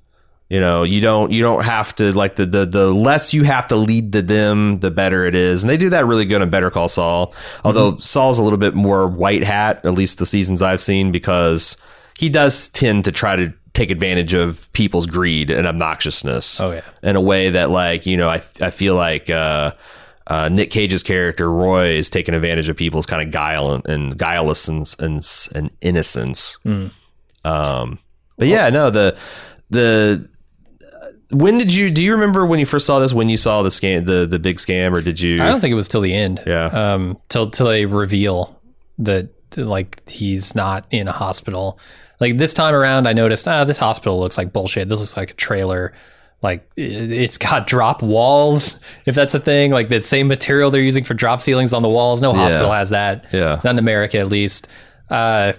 You 0.50 0.60
know, 0.60 0.82
you 0.82 1.00
don't 1.00 1.32
you 1.32 1.44
don't 1.44 1.64
have 1.64 1.94
to 1.98 2.12
like 2.14 2.36
the 2.36 2.46
the 2.46 2.66
the 2.66 2.88
less 2.92 3.34
you 3.36 3.44
have 3.44 3.68
to 3.68 3.76
lead 3.76 4.14
to 4.14 4.24
them, 4.24 4.78
the 4.78 4.90
better 4.90 5.26
it 5.26 5.36
is. 5.36 5.64
And 5.64 5.70
they 5.70 5.78
do 5.78 5.92
that 5.92 6.08
really 6.08 6.26
good 6.26 6.42
on 6.42 6.50
Better 6.50 6.72
Call 6.72 6.88
Saul. 6.90 7.36
Although 7.64 7.98
Saul's 7.98 8.40
a 8.40 8.44
little 8.44 8.58
bit 8.58 8.74
more 8.74 9.08
white 9.08 9.44
hat, 9.44 9.82
at 9.86 9.94
least 9.94 10.18
the 10.18 10.26
seasons 10.26 10.64
I've 10.64 10.82
seen, 10.82 11.12
because 11.12 11.78
he 12.18 12.30
does 12.30 12.70
tend 12.70 13.06
to 13.06 13.12
try 13.12 13.36
to 13.36 13.54
take 13.74 13.92
advantage 13.92 14.34
of 14.34 14.68
people's 14.74 15.06
greed 15.06 15.52
and 15.52 15.68
obnoxiousness. 15.68 16.60
Oh, 16.60 16.72
yeah. 16.72 16.82
in 17.04 17.16
a 17.16 17.22
way 17.22 17.52
that 17.52 17.70
like 17.70 18.08
you 18.08 18.18
know 18.18 18.30
I 18.30 18.42
I 18.60 18.72
feel 18.72 18.96
like. 18.96 19.30
uh 19.30 19.74
uh, 20.30 20.48
Nick 20.48 20.70
Cage's 20.70 21.04
character 21.04 21.52
Roy 21.52 21.90
is 21.90 22.10
taking 22.10 22.36
advantage 22.36 22.70
of 22.70 22.78
people's 22.78 23.06
kind 23.06 23.22
of 23.26 23.32
guile 23.34 23.74
and, 23.74 23.86
and 23.88 24.18
guileless 24.18 24.68
and, 24.68 24.96
and, 25.00 25.50
and 25.56 25.72
innocence. 25.82 26.58
Um, 27.44 28.00
but 28.38 28.48
yeah, 28.48 28.70
no 28.70 28.90
the 28.90 29.18
the 29.70 30.30
when 31.32 31.58
did 31.58 31.74
you 31.74 31.90
do 31.92 32.04
you 32.04 32.14
remember 32.14 32.46
when 32.46 32.60
you 32.60 32.66
first 32.66 32.86
saw 32.86 33.00
this 33.00 33.14
when 33.14 33.30
you 33.30 33.38
saw 33.38 33.62
the 33.64 33.70
scam 33.70 34.06
the 34.06 34.26
the 34.26 34.40
big 34.40 34.58
scam 34.58 34.94
or 34.94 35.02
did 35.02 35.20
you 35.20 35.42
I 35.42 35.48
don't 35.48 35.60
think 35.60 35.72
it 35.72 35.76
was 35.76 35.88
till 35.88 36.02
the 36.02 36.14
end. 36.14 36.42
Yeah. 36.46 36.66
Um. 36.66 37.20
Till 37.30 37.50
till 37.50 37.68
they 37.68 37.86
reveal 37.86 38.60
that 39.00 39.30
like 39.58 40.08
he's 40.10 40.56
not 40.56 40.86
in 40.92 41.08
a 41.08 41.12
hospital. 41.12 41.80
Like 42.20 42.38
this 42.38 42.54
time 42.54 42.76
around, 42.76 43.08
I 43.08 43.14
noticed 43.14 43.48
ah 43.48 43.64
this 43.64 43.78
hospital 43.78 44.20
looks 44.20 44.38
like 44.38 44.54
bullshit. 44.54 44.90
This 44.90 45.00
looks 45.00 45.18
like 45.18 45.32
a 45.32 45.36
trailer. 45.36 45.94
Like 46.42 46.70
it- 46.78 47.12
it's 47.12 47.38
got 47.38 47.68
drop 47.68 48.02
walls, 48.02 48.80
if 49.06 49.14
that's 49.16 49.34
a 49.34 49.40
thing. 49.40 49.72
Like 49.72 49.90
the 49.90 50.02
same 50.02 50.28
material 50.28 50.72
they're 50.72 50.82
using 50.82 51.04
for 51.04 51.14
drop 51.14 51.42
ceilings 51.42 51.74
on 51.74 51.82
the 51.82 51.90
walls. 51.90 52.22
No 52.22 52.34
hospital 52.34 52.72
has 52.72 52.92
that. 52.92 53.26
Yeah. 53.34 53.60
Not 53.64 53.72
in 53.72 53.80
America, 53.80 54.20
at 54.20 54.28
least. 54.30 54.68
Uh, 55.10 55.54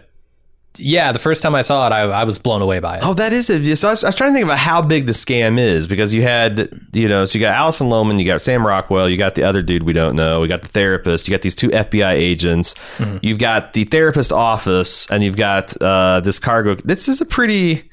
yeah. 0.78 1.10
The 1.12 1.18
first 1.18 1.42
time 1.42 1.54
I 1.54 1.62
saw 1.62 1.86
it, 1.88 1.90
I, 1.92 2.02
I 2.02 2.24
was 2.24 2.38
blown 2.38 2.62
away 2.62 2.78
by 2.78 2.96
it. 2.96 3.00
Oh, 3.04 3.12
that 3.14 3.32
is 3.32 3.50
it. 3.50 3.76
So 3.76 3.88
I 3.88 3.90
was, 3.90 4.04
I 4.04 4.08
was 4.08 4.14
trying 4.14 4.30
to 4.30 4.34
think 4.34 4.44
about 4.44 4.56
how 4.58 4.80
big 4.80 5.04
the 5.04 5.12
scam 5.12 5.58
is 5.58 5.86
because 5.88 6.14
you 6.14 6.22
had, 6.22 6.70
you 6.92 7.08
know, 7.08 7.24
so 7.24 7.38
you 7.38 7.44
got 7.44 7.56
Alison 7.56 7.88
Lohman, 7.90 8.18
you 8.20 8.24
got 8.24 8.40
Sam 8.40 8.64
Rockwell, 8.64 9.08
you 9.08 9.16
got 9.18 9.34
the 9.34 9.42
other 9.42 9.62
dude 9.62 9.82
we 9.82 9.92
don't 9.92 10.14
know, 10.14 10.40
we 10.40 10.46
got 10.48 10.62
the 10.62 10.68
therapist, 10.68 11.26
you 11.28 11.34
got 11.34 11.42
these 11.42 11.56
two 11.56 11.68
FBI 11.70 12.12
agents, 12.12 12.74
you've 13.20 13.38
got 13.40 13.72
the 13.72 13.82
therapist 13.84 14.32
office, 14.32 15.10
and 15.10 15.24
you've 15.24 15.36
got 15.36 15.76
uh, 15.82 16.20
this 16.20 16.38
cargo. 16.38 16.76
This 16.76 17.08
is 17.08 17.20
a 17.20 17.26
pretty, 17.26 17.90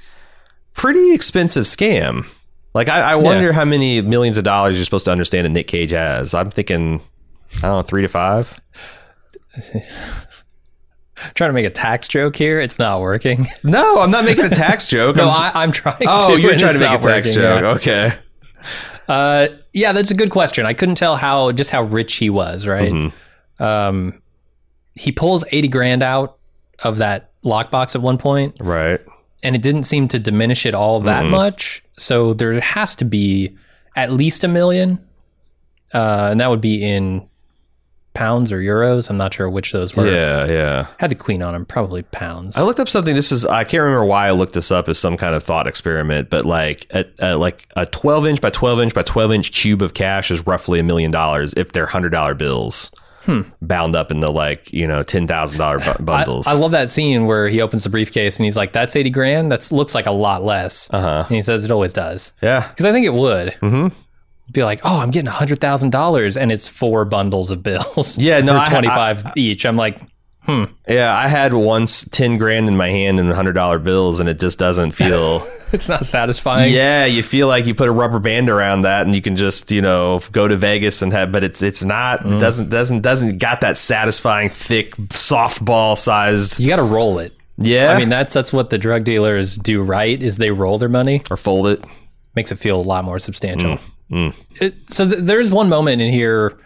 pretty 0.73 1.13
expensive 1.13 1.65
scam. 1.65 2.27
Like 2.77 2.89
I, 2.89 3.01
I 3.13 3.15
wonder 3.15 3.51
how 3.51 3.65
many 3.65 4.03
millions 4.03 4.37
of 4.37 4.43
dollars 4.43 4.75
you're 4.77 4.85
supposed 4.85 5.05
to 5.05 5.11
understand 5.11 5.45
that 5.45 5.49
Nick 5.49 5.65
Cage 5.65 5.89
has. 5.89 6.35
I'm 6.35 6.51
thinking, 6.51 7.01
I 7.57 7.61
don't 7.61 7.71
know, 7.71 7.81
three 7.81 8.03
to 8.03 8.07
five. 8.07 8.59
trying 11.33 11.49
to 11.49 11.53
make 11.53 11.65
a 11.65 11.71
tax 11.71 12.07
joke 12.07 12.35
here. 12.35 12.59
It's 12.59 12.77
not 12.77 13.01
working. 13.01 13.47
No, 13.63 13.99
I'm 13.99 14.11
not 14.11 14.25
making 14.25 14.45
a 14.45 14.49
tax 14.49 14.85
joke. 14.85 15.15
no, 15.17 15.23
I'm 15.23 15.29
just- 15.33 15.43
I, 15.55 15.63
I'm 15.63 15.71
trying. 15.71 15.95
oh, 16.07 16.35
to, 16.35 16.39
you're 16.41 16.55
trying 16.55 16.75
to 16.75 16.79
make 16.79 16.91
a 16.91 16.99
tax 17.01 17.29
working, 17.29 17.33
joke. 17.33 17.61
yeah. 17.61 17.69
Okay. 17.71 18.13
Uh, 19.07 19.47
yeah, 19.73 19.91
that's 19.91 20.11
a 20.11 20.15
good 20.15 20.29
question. 20.29 20.67
I 20.67 20.73
couldn't 20.73 20.95
tell 20.95 21.15
how 21.15 21.51
just 21.53 21.71
how 21.71 21.81
rich 21.81 22.13
he 22.17 22.29
was. 22.29 22.67
Right. 22.67 22.91
Mm-hmm. 22.91 23.63
Um, 23.63 24.21
he 24.93 25.11
pulls 25.11 25.43
eighty 25.51 25.67
grand 25.67 26.03
out 26.03 26.37
of 26.83 26.99
that 26.99 27.31
lockbox 27.43 27.95
at 27.95 28.01
one 28.03 28.19
point, 28.19 28.55
Right. 28.59 28.99
And 29.43 29.55
it 29.55 29.61
didn't 29.61 29.83
seem 29.83 30.07
to 30.09 30.19
diminish 30.19 30.65
it 30.65 30.73
all 30.73 30.99
that 31.01 31.23
Mm-hmm. 31.23 31.31
much. 31.31 31.83
So 31.97 32.33
there 32.33 32.59
has 32.59 32.95
to 32.95 33.05
be 33.05 33.55
at 33.95 34.11
least 34.11 34.43
a 34.43 34.47
million, 34.47 34.99
uh, 35.93 36.29
and 36.31 36.39
that 36.39 36.49
would 36.49 36.61
be 36.61 36.83
in 36.83 37.27
pounds 38.13 38.51
or 38.51 38.59
euros. 38.59 39.09
I'm 39.11 39.17
not 39.17 39.33
sure 39.33 39.47
which 39.49 39.71
those 39.71 39.95
were. 39.95 40.07
Yeah, 40.07 40.45
yeah. 40.47 40.87
Had 40.99 41.11
the 41.11 41.15
queen 41.15 41.41
on 41.43 41.53
him, 41.53 41.65
probably 41.65 42.01
pounds. 42.03 42.57
I 42.57 42.63
looked 42.63 42.79
up 42.79 42.89
something. 42.89 43.13
This 43.13 43.31
is 43.31 43.45
I 43.45 43.63
can't 43.63 43.83
remember 43.83 44.05
why 44.05 44.27
I 44.27 44.31
looked 44.31 44.53
this 44.53 44.71
up 44.71 44.89
as 44.89 44.97
some 44.97 45.17
kind 45.17 45.35
of 45.35 45.43
thought 45.43 45.67
experiment, 45.67 46.29
but 46.31 46.43
like 46.45 46.87
a, 46.91 47.05
a 47.19 47.37
like 47.37 47.67
a 47.75 47.85
12 47.85 48.25
inch 48.27 48.41
by 48.41 48.49
12 48.49 48.79
inch 48.81 48.93
by 48.95 49.03
12 49.03 49.31
inch 49.33 49.51
cube 49.51 49.81
of 49.83 49.93
cash 49.93 50.31
is 50.31 50.45
roughly 50.47 50.79
a 50.79 50.83
million 50.83 51.11
dollars 51.11 51.53
if 51.55 51.73
they're 51.73 51.85
hundred 51.85 52.09
dollar 52.09 52.33
bills 52.33 52.91
bound 53.61 53.95
up 53.95 54.11
in 54.11 54.19
the 54.19 54.31
like 54.31 54.71
you 54.71 54.87
know 54.87 55.03
ten 55.03 55.27
thousand 55.27 55.59
dollar 55.59 55.81
I, 55.81 55.93
bundles. 55.97 56.47
I 56.47 56.53
love 56.53 56.71
that 56.71 56.89
scene 56.89 57.25
where 57.25 57.47
he 57.47 57.61
opens 57.61 57.83
the 57.83 57.89
briefcase 57.89 58.37
and 58.37 58.45
he's 58.45 58.57
like, 58.57 58.73
"That's 58.73 58.95
eighty 58.95 59.09
grand. 59.09 59.51
That 59.51 59.71
looks 59.71 59.93
like 59.95 60.05
a 60.05 60.11
lot 60.11 60.43
less." 60.43 60.89
Uh-huh. 60.91 61.23
And 61.27 61.35
he 61.35 61.41
says, 61.41 61.65
"It 61.65 61.71
always 61.71 61.93
does." 61.93 62.33
yeah, 62.41 62.67
Because 62.67 62.85
I 62.85 62.91
think 62.91 63.05
it 63.05 63.13
would. 63.13 63.49
Mm-hmm. 63.61 63.87
Be 64.53 64.63
like, 64.63 64.79
oh, 64.85 64.99
I'm 64.99 65.11
getting 65.11 65.29
hundred 65.29 65.59
thousand 65.59 65.89
dollars, 65.89 66.37
and 66.37 66.53
it's 66.53 66.69
four 66.69 67.03
bundles 67.03 67.51
of 67.51 67.61
bills. 67.63 68.17
Yeah, 68.17 68.39
no, 68.41 68.63
twenty 68.65 68.87
five 68.87 69.33
each. 69.35 69.65
I'm 69.65 69.75
like, 69.75 69.99
yeah. 70.87 71.15
I 71.17 71.27
had 71.27 71.53
once 71.53 72.07
ten 72.09 72.37
grand 72.37 72.67
in 72.67 72.77
my 72.77 72.89
hand 72.89 73.19
in 73.19 73.29
hundred 73.31 73.53
dollar 73.53 73.79
bills, 73.79 74.19
and 74.19 74.29
it 74.29 74.39
just 74.39 74.57
doesn't 74.59 74.91
feel. 74.91 75.45
it's 75.73 75.89
not 75.89 76.05
satisfying. 76.05 76.73
yeah, 76.73 77.05
you 77.05 77.21
feel 77.23 77.47
like 77.47 77.65
you 77.65 77.75
put 77.75 77.87
a 77.89 77.91
rubber 77.91 78.19
band 78.19 78.49
around 78.49 78.81
that, 78.83 79.05
and 79.05 79.13
you 79.13 79.21
can 79.21 79.35
just 79.35 79.71
you 79.71 79.81
know 79.81 80.21
go 80.31 80.47
to 80.47 80.55
Vegas 80.55 81.01
and 81.01 81.11
have, 81.13 81.31
but 81.31 81.43
it's 81.43 81.61
it's 81.61 81.83
not. 81.83 82.21
Mm. 82.21 82.35
It 82.35 82.39
doesn't 82.39 82.69
doesn't 82.69 83.01
doesn't 83.01 83.37
got 83.39 83.61
that 83.61 83.77
satisfying 83.77 84.49
thick 84.49 84.95
softball 84.97 85.97
sized. 85.97 86.59
You 86.59 86.69
got 86.69 86.77
to 86.77 86.83
roll 86.83 87.19
it. 87.19 87.33
Yeah, 87.57 87.91
I 87.91 87.97
mean, 87.97 88.09
that's 88.09 88.33
that's 88.33 88.53
what 88.53 88.69
the 88.69 88.77
drug 88.77 89.03
dealers 89.03 89.55
do, 89.55 89.81
right? 89.81 90.21
Is 90.21 90.37
they 90.37 90.51
roll 90.51 90.77
their 90.77 90.89
money, 90.89 91.23
or 91.31 91.37
fold 91.37 91.67
it. 91.67 91.83
makes 92.35 92.51
it 92.51 92.57
feel 92.59 92.79
a 92.79 92.83
lot 92.83 93.03
more 93.03 93.17
substantial. 93.19 93.79
Mm, 94.11 94.33
It- 94.61 94.75
so 94.91 95.05
th- 95.09 95.21
there's 95.23 95.51
one 95.51 95.67
moment 95.67 96.01
in 96.01 96.13
here 96.13 96.57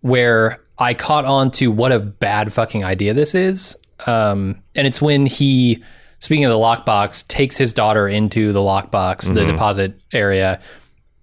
where 0.00 0.60
I 0.78 0.94
caught 0.94 1.24
on 1.24 1.50
to 1.52 1.70
what 1.70 1.92
a 1.92 1.98
bad 1.98 2.52
fucking 2.52 2.84
idea 2.84 3.14
this 3.14 3.34
is, 3.34 3.76
um, 4.06 4.62
and 4.74 4.86
it's 4.86 5.00
when 5.00 5.26
he, 5.26 5.82
speaking 6.18 6.44
of 6.44 6.50
the 6.50 6.58
lockbox, 6.58 7.26
takes 7.28 7.56
his 7.56 7.72
daughter 7.72 8.06
into 8.06 8.52
the 8.52 8.60
lockbox, 8.60 9.32
the 9.32 9.40
mm-hmm. 9.40 9.52
deposit 9.52 9.98
area, 10.12 10.60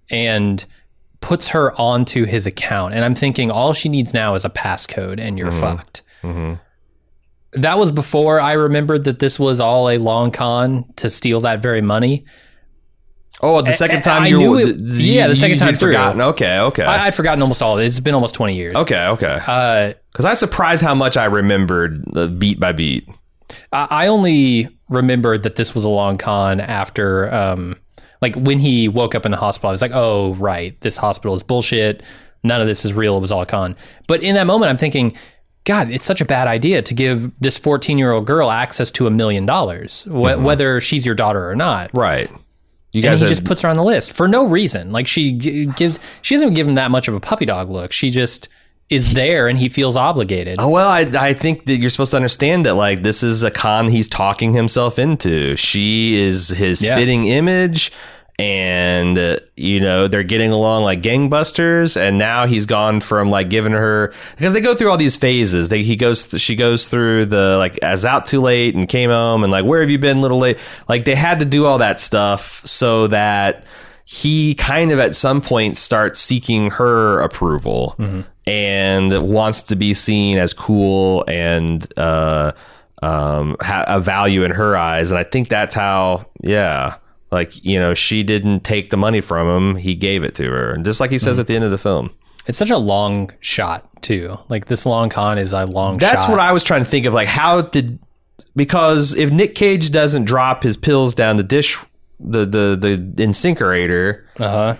and 0.09 0.65
puts 1.21 1.47
her 1.49 1.79
onto 1.79 2.25
his 2.25 2.47
account. 2.47 2.93
And 2.93 3.05
I'm 3.05 3.15
thinking 3.15 3.51
all 3.51 3.73
she 3.73 3.89
needs 3.89 4.13
now 4.13 4.35
is 4.35 4.43
a 4.43 4.49
passcode, 4.49 5.19
and 5.19 5.37
you're 5.37 5.51
mm-hmm. 5.51 5.61
fucked. 5.77 6.01
Mm-hmm. 6.21 7.61
That 7.61 7.77
was 7.77 7.91
before 7.91 8.39
I 8.39 8.53
remembered 8.53 9.03
that 9.03 9.19
this 9.19 9.39
was 9.39 9.59
all 9.59 9.89
a 9.89 9.99
long 9.99 10.31
con 10.31 10.85
to 10.95 11.09
steal 11.09 11.41
that 11.41 11.61
very 11.61 11.81
money. 11.81 12.25
Oh, 13.41 13.61
the 13.61 13.71
second 13.73 13.97
I- 13.97 14.01
time 14.01 14.23
I 14.23 14.27
you 14.27 14.37
knew 14.39 14.57
it- 14.57 14.75
yeah, 14.77 15.23
the 15.27 15.33
you- 15.33 15.35
second 15.35 15.57
time 15.59 15.75
through. 15.75 15.89
forgotten. 15.89 16.21
Okay, 16.21 16.59
okay, 16.59 16.83
I, 16.83 17.07
I'd 17.07 17.15
forgotten 17.15 17.41
almost 17.41 17.61
all 17.61 17.75
of 17.77 17.83
it. 17.83 17.85
It's 17.87 17.99
been 17.99 18.13
almost 18.15 18.35
20 18.35 18.55
years. 18.55 18.75
okay, 18.77 19.07
okay. 19.07 19.39
Uh, 19.45 19.93
Because 20.11 20.25
I 20.25 20.29
was 20.29 20.39
surprised 20.39 20.81
how 20.83 20.95
much 20.95 21.17
I 21.17 21.25
remembered 21.25 22.03
uh, 22.15 22.27
beat 22.27 22.59
by 22.59 22.71
beat. 22.71 23.07
I 23.71 23.87
I 23.89 24.07
only 24.07 24.69
remembered 24.89 25.43
that 25.43 25.55
this 25.55 25.73
was 25.75 25.83
a 25.85 25.89
long 25.89 26.15
con 26.17 26.59
after, 26.61 27.33
um, 27.33 27.75
like 28.21 28.35
when 28.35 28.59
he 28.59 28.87
woke 28.87 29.15
up 29.15 29.25
in 29.25 29.31
the 29.31 29.37
hospital. 29.37 29.69
I 29.69 29.73
was 29.73 29.81
like, 29.81 29.91
"Oh, 29.93 30.35
right, 30.35 30.79
this 30.81 30.95
hospital 30.97 31.33
is 31.35 31.43
bullshit. 31.43 32.03
None 32.43 32.61
of 32.61 32.67
this 32.67 32.85
is 32.85 32.93
real. 32.93 33.17
It 33.17 33.21
was 33.21 33.31
all 33.31 33.41
a 33.41 33.45
con." 33.45 33.75
But 34.07 34.21
in 34.23 34.35
that 34.35 34.45
moment, 34.47 34.69
I'm 34.69 34.77
thinking, 34.77 35.13
God, 35.65 35.89
it's 35.89 36.05
such 36.05 36.21
a 36.21 36.25
bad 36.25 36.47
idea 36.47 36.81
to 36.81 36.93
give 36.93 37.31
this 37.41 37.57
14 37.57 37.97
year 37.97 38.11
old 38.11 38.25
girl 38.25 38.51
access 38.51 38.91
to 38.91 39.07
a 39.07 39.11
million 39.11 39.45
dollars, 39.45 40.05
whether 40.09 40.79
she's 40.79 41.05
your 41.05 41.15
daughter 41.15 41.49
or 41.49 41.55
not. 41.55 41.89
Right. 41.93 42.29
You 42.93 42.99
And 42.99 43.03
guys 43.09 43.19
he 43.19 43.25
have- 43.25 43.31
just 43.31 43.43
puts 43.45 43.61
her 43.61 43.69
on 43.69 43.75
the 43.75 43.83
list 43.83 44.11
for 44.13 44.27
no 44.27 44.45
reason. 44.45 44.91
Like 44.91 45.07
she 45.07 45.31
gives, 45.31 45.99
she 46.21 46.35
doesn't 46.35 46.53
give 46.53 46.67
him 46.67 46.75
that 46.75 46.91
much 46.91 47.07
of 47.07 47.13
a 47.15 47.19
puppy 47.19 47.45
dog 47.45 47.69
look. 47.69 47.91
She 47.91 48.09
just 48.11 48.47
is 48.89 49.13
there, 49.13 49.47
and 49.47 49.57
he 49.57 49.67
feels 49.69 49.97
obligated. 49.97 50.57
Oh 50.59 50.69
well, 50.69 50.89
I 50.89 50.99
I 51.17 51.33
think 51.33 51.65
that 51.65 51.77
you're 51.77 51.89
supposed 51.89 52.11
to 52.11 52.17
understand 52.17 52.65
that 52.67 52.75
like 52.75 53.01
this 53.01 53.23
is 53.23 53.41
a 53.41 53.49
con 53.49 53.89
he's 53.89 54.07
talking 54.07 54.53
himself 54.53 54.99
into. 54.99 55.55
She 55.55 56.21
is 56.21 56.49
his 56.49 56.81
Yeah. 56.87 56.95
spitting 56.95 57.25
image, 57.25 57.91
and 58.39 59.17
uh, 59.17 59.37
you 59.55 59.79
know 59.79 60.07
they're 60.07 60.23
getting 60.23 60.51
along 60.51 60.83
like 60.83 61.01
gangbusters 61.01 61.95
and 61.95 62.17
now 62.17 62.45
he's 62.47 62.65
gone 62.65 62.99
from 62.99 63.29
like 63.29 63.49
giving 63.49 63.71
her 63.73 64.11
because 64.35 64.53
they 64.53 64.61
go 64.61 64.73
through 64.73 64.89
all 64.89 64.97
these 64.97 65.15
phases. 65.15 65.69
They 65.69 65.83
he 65.83 65.95
goes 65.95 66.27
she 66.41 66.55
goes 66.55 66.87
through 66.87 67.25
the 67.27 67.57
like 67.57 67.77
as 67.83 68.05
out 68.05 68.25
too 68.25 68.41
late 68.41 68.73
and 68.75 68.87
came 68.89 69.09
home 69.11 69.43
and 69.43 69.51
like 69.51 69.65
where 69.65 69.81
have 69.81 69.89
you 69.89 69.99
been 69.99 70.17
little 70.19 70.39
late? 70.39 70.57
Like 70.89 71.05
they 71.05 71.15
had 71.15 71.39
to 71.39 71.45
do 71.45 71.65
all 71.65 71.77
that 71.77 71.99
stuff 71.99 72.65
so 72.65 73.07
that 73.07 73.65
he 74.05 74.53
kind 74.55 74.91
of 74.91 74.99
at 74.99 75.15
some 75.15 75.39
point 75.39 75.77
starts 75.77 76.19
seeking 76.19 76.71
her 76.71 77.19
approval 77.19 77.95
and 78.45 79.29
wants 79.31 79.63
to 79.63 79.75
be 79.77 79.93
seen 79.93 80.37
as 80.37 80.53
cool 80.53 81.23
and 81.27 81.87
uh 81.97 82.51
um 83.01 83.55
ha- 83.61 83.85
a 83.87 83.99
value 83.99 84.43
in 84.43 84.51
her 84.51 84.75
eyes 84.75 85.11
and 85.11 85.17
i 85.19 85.23
think 85.23 85.47
that's 85.47 85.73
how 85.75 86.25
yeah 86.41 86.95
like 87.33 87.63
you 87.65 87.77
know 87.79 87.93
she 87.93 88.23
didn't 88.23 88.63
take 88.63 88.89
the 88.91 88.97
money 88.97 89.19
from 89.21 89.47
him 89.47 89.75
he 89.75 89.93
gave 89.95 90.23
it 90.23 90.33
to 90.35 90.45
her 90.49 90.71
and 90.73 90.85
just 90.85 90.99
like 91.01 91.11
he 91.11 91.19
says 91.19 91.37
at 91.39 91.47
the 91.47 91.55
end 91.55 91.65
of 91.65 91.71
the 91.71 91.77
film 91.77 92.09
It's 92.47 92.57
such 92.57 92.69
a 92.69 92.77
long 92.77 93.31
shot 93.39 93.89
too. 94.01 94.37
Like 94.49 94.65
this 94.65 94.85
long 94.85 95.09
con 95.09 95.37
is 95.37 95.53
a 95.53 95.65
long 95.65 95.97
that's 95.97 96.23
shot. 96.25 96.31
what 96.31 96.39
i 96.39 96.51
was 96.51 96.63
trying 96.63 96.83
to 96.83 96.89
think 96.89 97.05
of 97.05 97.13
like 97.13 97.27
how 97.27 97.61
did 97.61 97.99
because 98.55 99.15
if 99.15 99.31
nick 99.31 99.55
cage 99.55 99.91
doesn't 99.91 100.25
drop 100.25 100.63
his 100.63 100.77
pills 100.77 101.13
down 101.13 101.37
the 101.37 101.43
dish 101.43 101.77
the 102.19 102.45
the 102.45 102.77
the 103.15 103.23
incinerator 103.23 104.27
Uh 104.39 104.49
huh. 104.49 104.75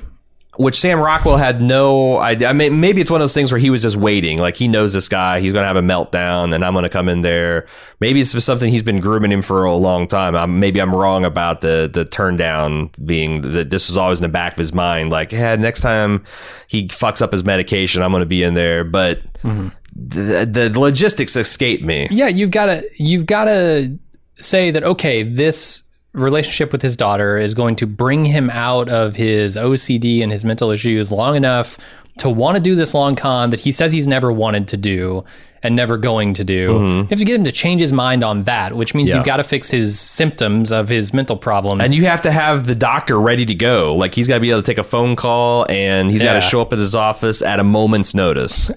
Which 0.57 0.79
Sam 0.79 0.99
Rockwell 0.99 1.37
had 1.37 1.61
no 1.61 2.19
idea. 2.19 2.47
I 2.47 2.53
mean, 2.53 2.79
maybe 2.79 3.01
it's 3.01 3.09
one 3.09 3.19
of 3.19 3.23
those 3.23 3.33
things 3.33 3.51
where 3.51 3.59
he 3.59 3.71
was 3.71 3.81
just 3.81 3.95
waiting. 3.95 4.37
Like 4.37 4.55
he 4.55 4.67
knows 4.67 4.93
this 4.93 5.07
guy, 5.07 5.39
he's 5.39 5.51
going 5.51 5.63
to 5.63 5.67
have 5.67 5.77
a 5.77 5.81
meltdown, 5.81 6.53
and 6.53 6.63
I'm 6.63 6.73
going 6.73 6.83
to 6.83 6.89
come 6.89 7.09
in 7.09 7.21
there. 7.21 7.65
Maybe 7.99 8.21
it's 8.21 8.43
something 8.43 8.69
he's 8.69 8.83
been 8.83 8.99
grooming 8.99 9.31
him 9.31 9.41
for 9.41 9.63
a 9.63 9.75
long 9.75 10.05
time. 10.05 10.35
I'm, 10.35 10.59
maybe 10.59 10.79
I'm 10.79 10.93
wrong 10.93 11.25
about 11.25 11.61
the 11.61 11.89
the 11.91 12.05
turn 12.05 12.37
down 12.37 12.91
being 13.03 13.41
that 13.41 13.71
this 13.71 13.87
was 13.87 13.97
always 13.97 14.19
in 14.19 14.23
the 14.23 14.29
back 14.29 14.53
of 14.53 14.57
his 14.59 14.73
mind. 14.73 15.09
Like, 15.09 15.31
yeah, 15.31 15.55
next 15.55 15.79
time 15.79 16.23
he 16.67 16.87
fucks 16.87 17.21
up 17.21 17.31
his 17.31 17.43
medication, 17.43 18.03
I'm 18.03 18.11
going 18.11 18.21
to 18.21 18.27
be 18.27 18.43
in 18.43 18.53
there. 18.53 18.83
But 18.83 19.21
mm-hmm. 19.41 19.69
the, 19.95 20.45
the 20.45 20.79
logistics 20.79 21.35
escape 21.35 21.81
me. 21.81 22.07
Yeah, 22.11 22.27
you've 22.27 22.51
got 22.51 22.67
to 22.67 22.87
you've 22.97 23.25
got 23.25 23.45
to 23.45 23.97
say 24.35 24.69
that 24.69 24.83
okay, 24.83 25.23
this 25.23 25.83
relationship 26.13 26.71
with 26.71 26.81
his 26.81 26.95
daughter 26.95 27.37
is 27.37 27.53
going 27.53 27.75
to 27.77 27.87
bring 27.87 28.25
him 28.25 28.49
out 28.51 28.87
of 28.89 29.15
his 29.15 29.55
OCD 29.57 30.21
and 30.21 30.31
his 30.31 30.45
mental 30.45 30.69
issues 30.71 31.11
long 31.11 31.35
enough 31.35 31.77
to 32.19 32.29
want 32.29 32.55
to 32.55 32.61
do 32.61 32.75
this 32.75 32.93
long 32.93 33.15
con 33.15 33.49
that 33.49 33.59
he 33.61 33.71
says 33.71 33.91
he's 33.91 34.07
never 34.07 34.31
wanted 34.31 34.67
to 34.67 34.77
do 34.77 35.23
and 35.63 35.75
never 35.75 35.97
going 35.97 36.33
to 36.35 36.43
do. 36.43 36.53
You 36.53 37.03
have 37.09 37.17
to 37.19 37.25
get 37.25 37.35
him 37.35 37.45
to 37.45 37.51
change 37.51 37.81
his 37.81 37.91
mind 37.91 38.23
on 38.23 38.43
that, 38.43 38.75
which 38.75 38.93
means 38.93 39.09
Mm-hmm. 39.09 39.15
Yeah. 39.15 39.19
you've 39.21 39.25
got 39.25 39.37
to 39.37 39.43
fix 39.43 39.71
his 39.71 39.99
symptoms 39.99 40.71
of 40.71 40.89
his 40.89 41.13
mental 41.13 41.37
problems. 41.37 41.81
And 41.81 41.95
you 41.95 42.05
have 42.05 42.21
to 42.23 42.31
have 42.31 42.67
the 42.67 42.75
doctor 42.75 43.19
ready 43.19 43.45
to 43.47 43.55
go. 43.55 43.95
Like 43.95 44.13
he's 44.13 44.27
got 44.27 44.35
to 44.35 44.41
be 44.41 44.51
able 44.51 44.61
to 44.61 44.65
take 44.65 44.77
a 44.77 44.83
phone 44.83 45.15
call, 45.15 45.65
and 45.69 46.11
he's 46.11 46.21
got 46.21 46.33
to 46.33 46.41
show 46.41 46.61
up 46.61 46.71
at 46.73 46.79
his 46.79 46.93
office 46.93 47.41
at 47.41 47.59
a 47.59 47.63
moment's 47.63 48.13
notice. 48.13 48.69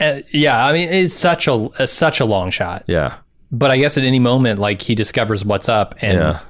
Uh, 0.00 0.20
yeah, 0.30 0.64
I 0.64 0.72
mean 0.72 0.88
it's 0.88 1.12
such 1.12 1.48
a, 1.48 1.68
a 1.80 1.86
such 1.86 2.20
a 2.20 2.24
long 2.24 2.50
shot. 2.50 2.84
Yeah. 2.86 3.16
But 3.50 3.70
I 3.70 3.78
guess 3.78 3.96
at 3.96 4.04
any 4.04 4.18
moment, 4.18 4.58
like 4.58 4.82
he 4.82 4.94
discovers 4.94 5.44
what's 5.44 5.68
up, 5.68 5.94
and 6.02 6.18
Yeah. 6.18 6.40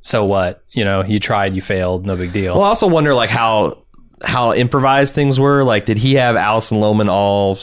so 0.00 0.24
what? 0.24 0.62
You 0.70 0.84
know, 0.84 1.02
you 1.04 1.18
tried, 1.18 1.56
you 1.56 1.62
failed, 1.62 2.06
no 2.06 2.16
big 2.16 2.32
deal. 2.32 2.54
Well, 2.54 2.64
I 2.64 2.68
also 2.68 2.86
wonder 2.86 3.14
like 3.14 3.30
how 3.30 3.82
how 4.24 4.52
improvised 4.52 5.14
things 5.14 5.38
were. 5.38 5.62
Like, 5.64 5.84
did 5.84 5.98
he 5.98 6.14
have 6.14 6.34
Alison 6.36 6.78
Lohman 6.78 7.08
all 7.08 7.56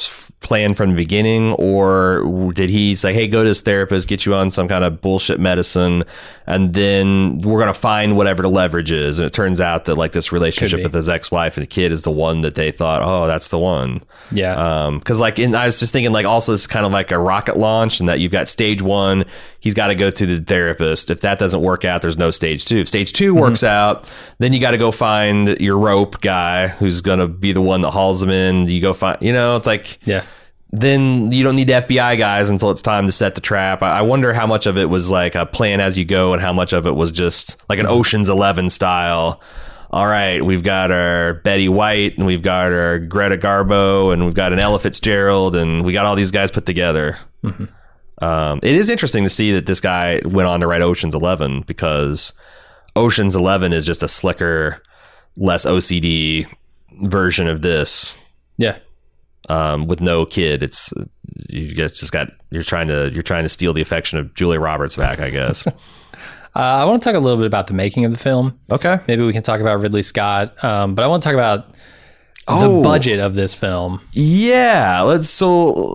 planned 0.45 0.77
from 0.77 0.91
the 0.91 0.95
beginning, 0.95 1.51
or 1.53 2.51
did 2.53 2.69
he 2.69 2.95
say, 2.95 3.13
"Hey, 3.13 3.27
go 3.27 3.43
to 3.43 3.49
this 3.49 3.62
therapist, 3.62 4.08
get 4.08 4.25
you 4.25 4.34
on 4.34 4.49
some 4.49 4.67
kind 4.67 4.84
of 4.84 5.01
bullshit 5.01 5.39
medicine, 5.39 6.03
and 6.47 6.73
then 6.73 7.39
we're 7.39 7.60
gonna 7.60 7.73
find 7.73 8.15
whatever 8.15 8.43
the 8.43 8.49
leverage 8.49 8.91
is"? 8.91 9.19
And 9.19 9.25
it 9.25 9.34
turns 9.34 9.60
out 9.60 9.86
that 9.86 9.95
like 9.95 10.12
this 10.13 10.31
relationship 10.31 10.81
with 10.84 10.93
his 10.93 11.10
ex 11.10 11.31
wife 11.31 11.58
and 11.58 11.63
the 11.63 11.67
kid 11.67 11.91
is 11.91 12.03
the 12.03 12.12
one 12.12 12.41
that 12.41 12.53
they 12.55 12.71
thought, 12.71 13.01
"Oh, 13.03 13.27
that's 13.27 13.49
the 13.49 13.60
one." 13.60 14.01
yeah, 14.31 14.55
Um, 14.86 15.01
cause 15.01 15.19
like, 15.19 15.38
in, 15.39 15.55
I 15.55 15.65
was 15.65 15.79
just 15.79 15.91
thinking 15.93 16.13
like 16.13 16.25
also 16.25 16.53
it's 16.53 16.67
kind 16.67 16.86
of 16.86 16.91
like 16.91 17.12
a 17.12 17.17
rocket 17.19 17.58
launch 17.58 17.99
and 17.99 18.08
that 18.10 18.19
you've 18.19 18.31
got 18.31 18.47
stage 18.47 18.81
one, 18.81 19.25
he's 19.65 19.73
got 19.73 19.88
to 19.88 19.95
go 19.95 20.12
to 20.12 20.25
the 20.28 20.38
therapist. 20.38 21.10
If 21.10 21.21
that 21.21 21.39
doesn't 21.39 21.60
work 21.60 21.84
out, 21.86 22.04
there's 22.04 22.19
no 22.19 22.30
stage 22.30 22.65
two. 22.65 22.78
If 22.78 22.88
stage 22.88 23.12
2 23.13 23.34
works 23.34 23.62
mm-hmm. 23.62 23.65
out, 23.65 24.10
then 24.38 24.54
you 24.54 24.60
got 24.62 24.71
to 24.71 24.78
go 24.78 24.91
find 24.91 25.60
your 25.60 25.78
rope 25.80 26.21
guy 26.21 26.67
who's 26.67 27.01
going 27.01 27.17
to 27.17 27.28
be 27.28 27.51
the 27.51 27.62
one 27.62 27.82
that 27.82 27.89
hauls 27.89 28.21
them 28.21 28.30
in. 28.30 28.67
You 28.67 28.80
go 28.80 28.93
find, 28.93 29.17
you 29.21 29.34
know, 29.34 29.56
it's 29.56 29.65
like, 29.65 29.97
yeah. 30.06 30.23
then 30.71 31.32
you 31.32 31.43
don't 31.43 31.56
need 31.56 31.67
the 31.67 31.73
FBI 31.73 32.19
guys 32.19 32.51
until 32.51 32.69
it's 32.69 32.84
time 32.84 33.08
to 33.08 33.12
set 33.12 33.34
the 33.34 33.41
trap. 33.41 33.82
I 33.82 34.04
wonder 34.04 34.34
how 34.34 34.45
much 34.45 34.67
of 34.67 34.78
it 34.78 34.88
was 34.88 35.10
like 35.10 35.34
a 35.34 35.47
plan 35.47 35.80
as 35.80 35.97
you 35.97 36.06
go 36.06 36.34
and 36.34 36.41
how 36.41 36.54
much 36.54 36.71
of 36.71 36.86
it 36.86 36.95
was 36.95 37.12
just 37.12 37.58
like 37.67 37.80
an 37.80 37.88
mm-hmm. 37.88 37.95
Ocean's 37.95 38.30
11 38.30 38.69
style. 38.69 39.41
All 39.89 40.06
right, 40.06 40.45
we've 40.45 40.63
got 40.63 40.91
our 40.91 41.36
Betty 41.36 41.69
White 41.69 42.17
and 42.17 42.28
we've 42.28 42.43
got 42.43 42.71
our 42.71 42.99
Greta 42.99 43.38
Garbo 43.38 44.13
and 44.13 44.25
we've 44.25 44.36
got 44.36 44.54
an 44.54 44.60
Ella 44.60 44.78
Fitzgerald 44.78 45.56
and 45.56 45.84
we 45.84 45.91
got 45.91 46.06
all 46.06 46.15
these 46.15 46.32
guys 46.32 46.51
put 46.51 46.67
together. 46.67 47.17
Mm-hmm. 47.43 47.65
Um, 48.21 48.60
it 48.63 48.75
is 48.75 48.89
interesting 48.89 49.23
to 49.23 49.30
see 49.30 49.51
that 49.54 49.65
this 49.65 49.82
guy 49.82 50.21
went 50.25 50.47
on 50.47 50.60
to 50.62 50.67
write 50.67 50.82
Ocean's 50.82 51.13
11 51.15 51.62
because 51.67 52.32
Ocean's 52.95 53.36
11 53.36 53.73
is 53.73 53.86
just 53.86 54.04
a 54.04 54.08
slicker, 54.08 54.82
less 55.38 55.65
OCD 55.65 56.47
version 57.01 57.47
of 57.47 57.62
this 57.62 58.17
Yeah. 58.58 58.78
um, 59.49 59.88
with 59.88 59.99
no 59.99 60.25
kid. 60.25 60.63
It's 60.63 60.93
you 61.49 61.73
just 61.73 62.12
got 62.12 62.30
you're 62.51 62.63
trying 62.63 62.88
to 62.88 63.10
you're 63.12 63.21
trying 63.23 63.43
to 63.43 63.49
steal 63.49 63.73
the 63.73 63.82
affection 63.82 64.17
of 64.17 64.34
Julia 64.36 64.60
Roberts 64.62 64.95
back, 64.95 65.19
I 65.19 65.30
guess. 65.30 65.67
Uh, 66.58 66.60
I 66.62 66.86
want 66.86 67.04
to 67.04 67.10
talk 67.10 67.17
a 67.17 67.19
little 67.19 67.36
bit 67.36 67.47
about 67.47 67.67
the 67.67 67.73
making 67.73 68.06
of 68.06 68.13
the 68.13 68.17
film. 68.17 68.58
okay. 68.71 68.99
Maybe 69.10 69.25
we 69.25 69.34
can 69.34 69.43
talk 69.43 69.60
about 69.60 69.78
Ridley 69.82 70.04
Scott, 70.04 70.63
um, 70.63 70.95
but 70.95 71.04
I 71.04 71.08
want 71.08 71.21
to 71.21 71.28
talk 71.28 71.34
about 71.34 71.75
Oh. 72.47 72.78
the 72.78 72.84
budget 72.88 73.19
of 73.19 73.36
this 73.36 73.54
film. 73.54 73.99
Yeah. 74.13 75.01
Let's 75.01 75.28
so 75.28 75.93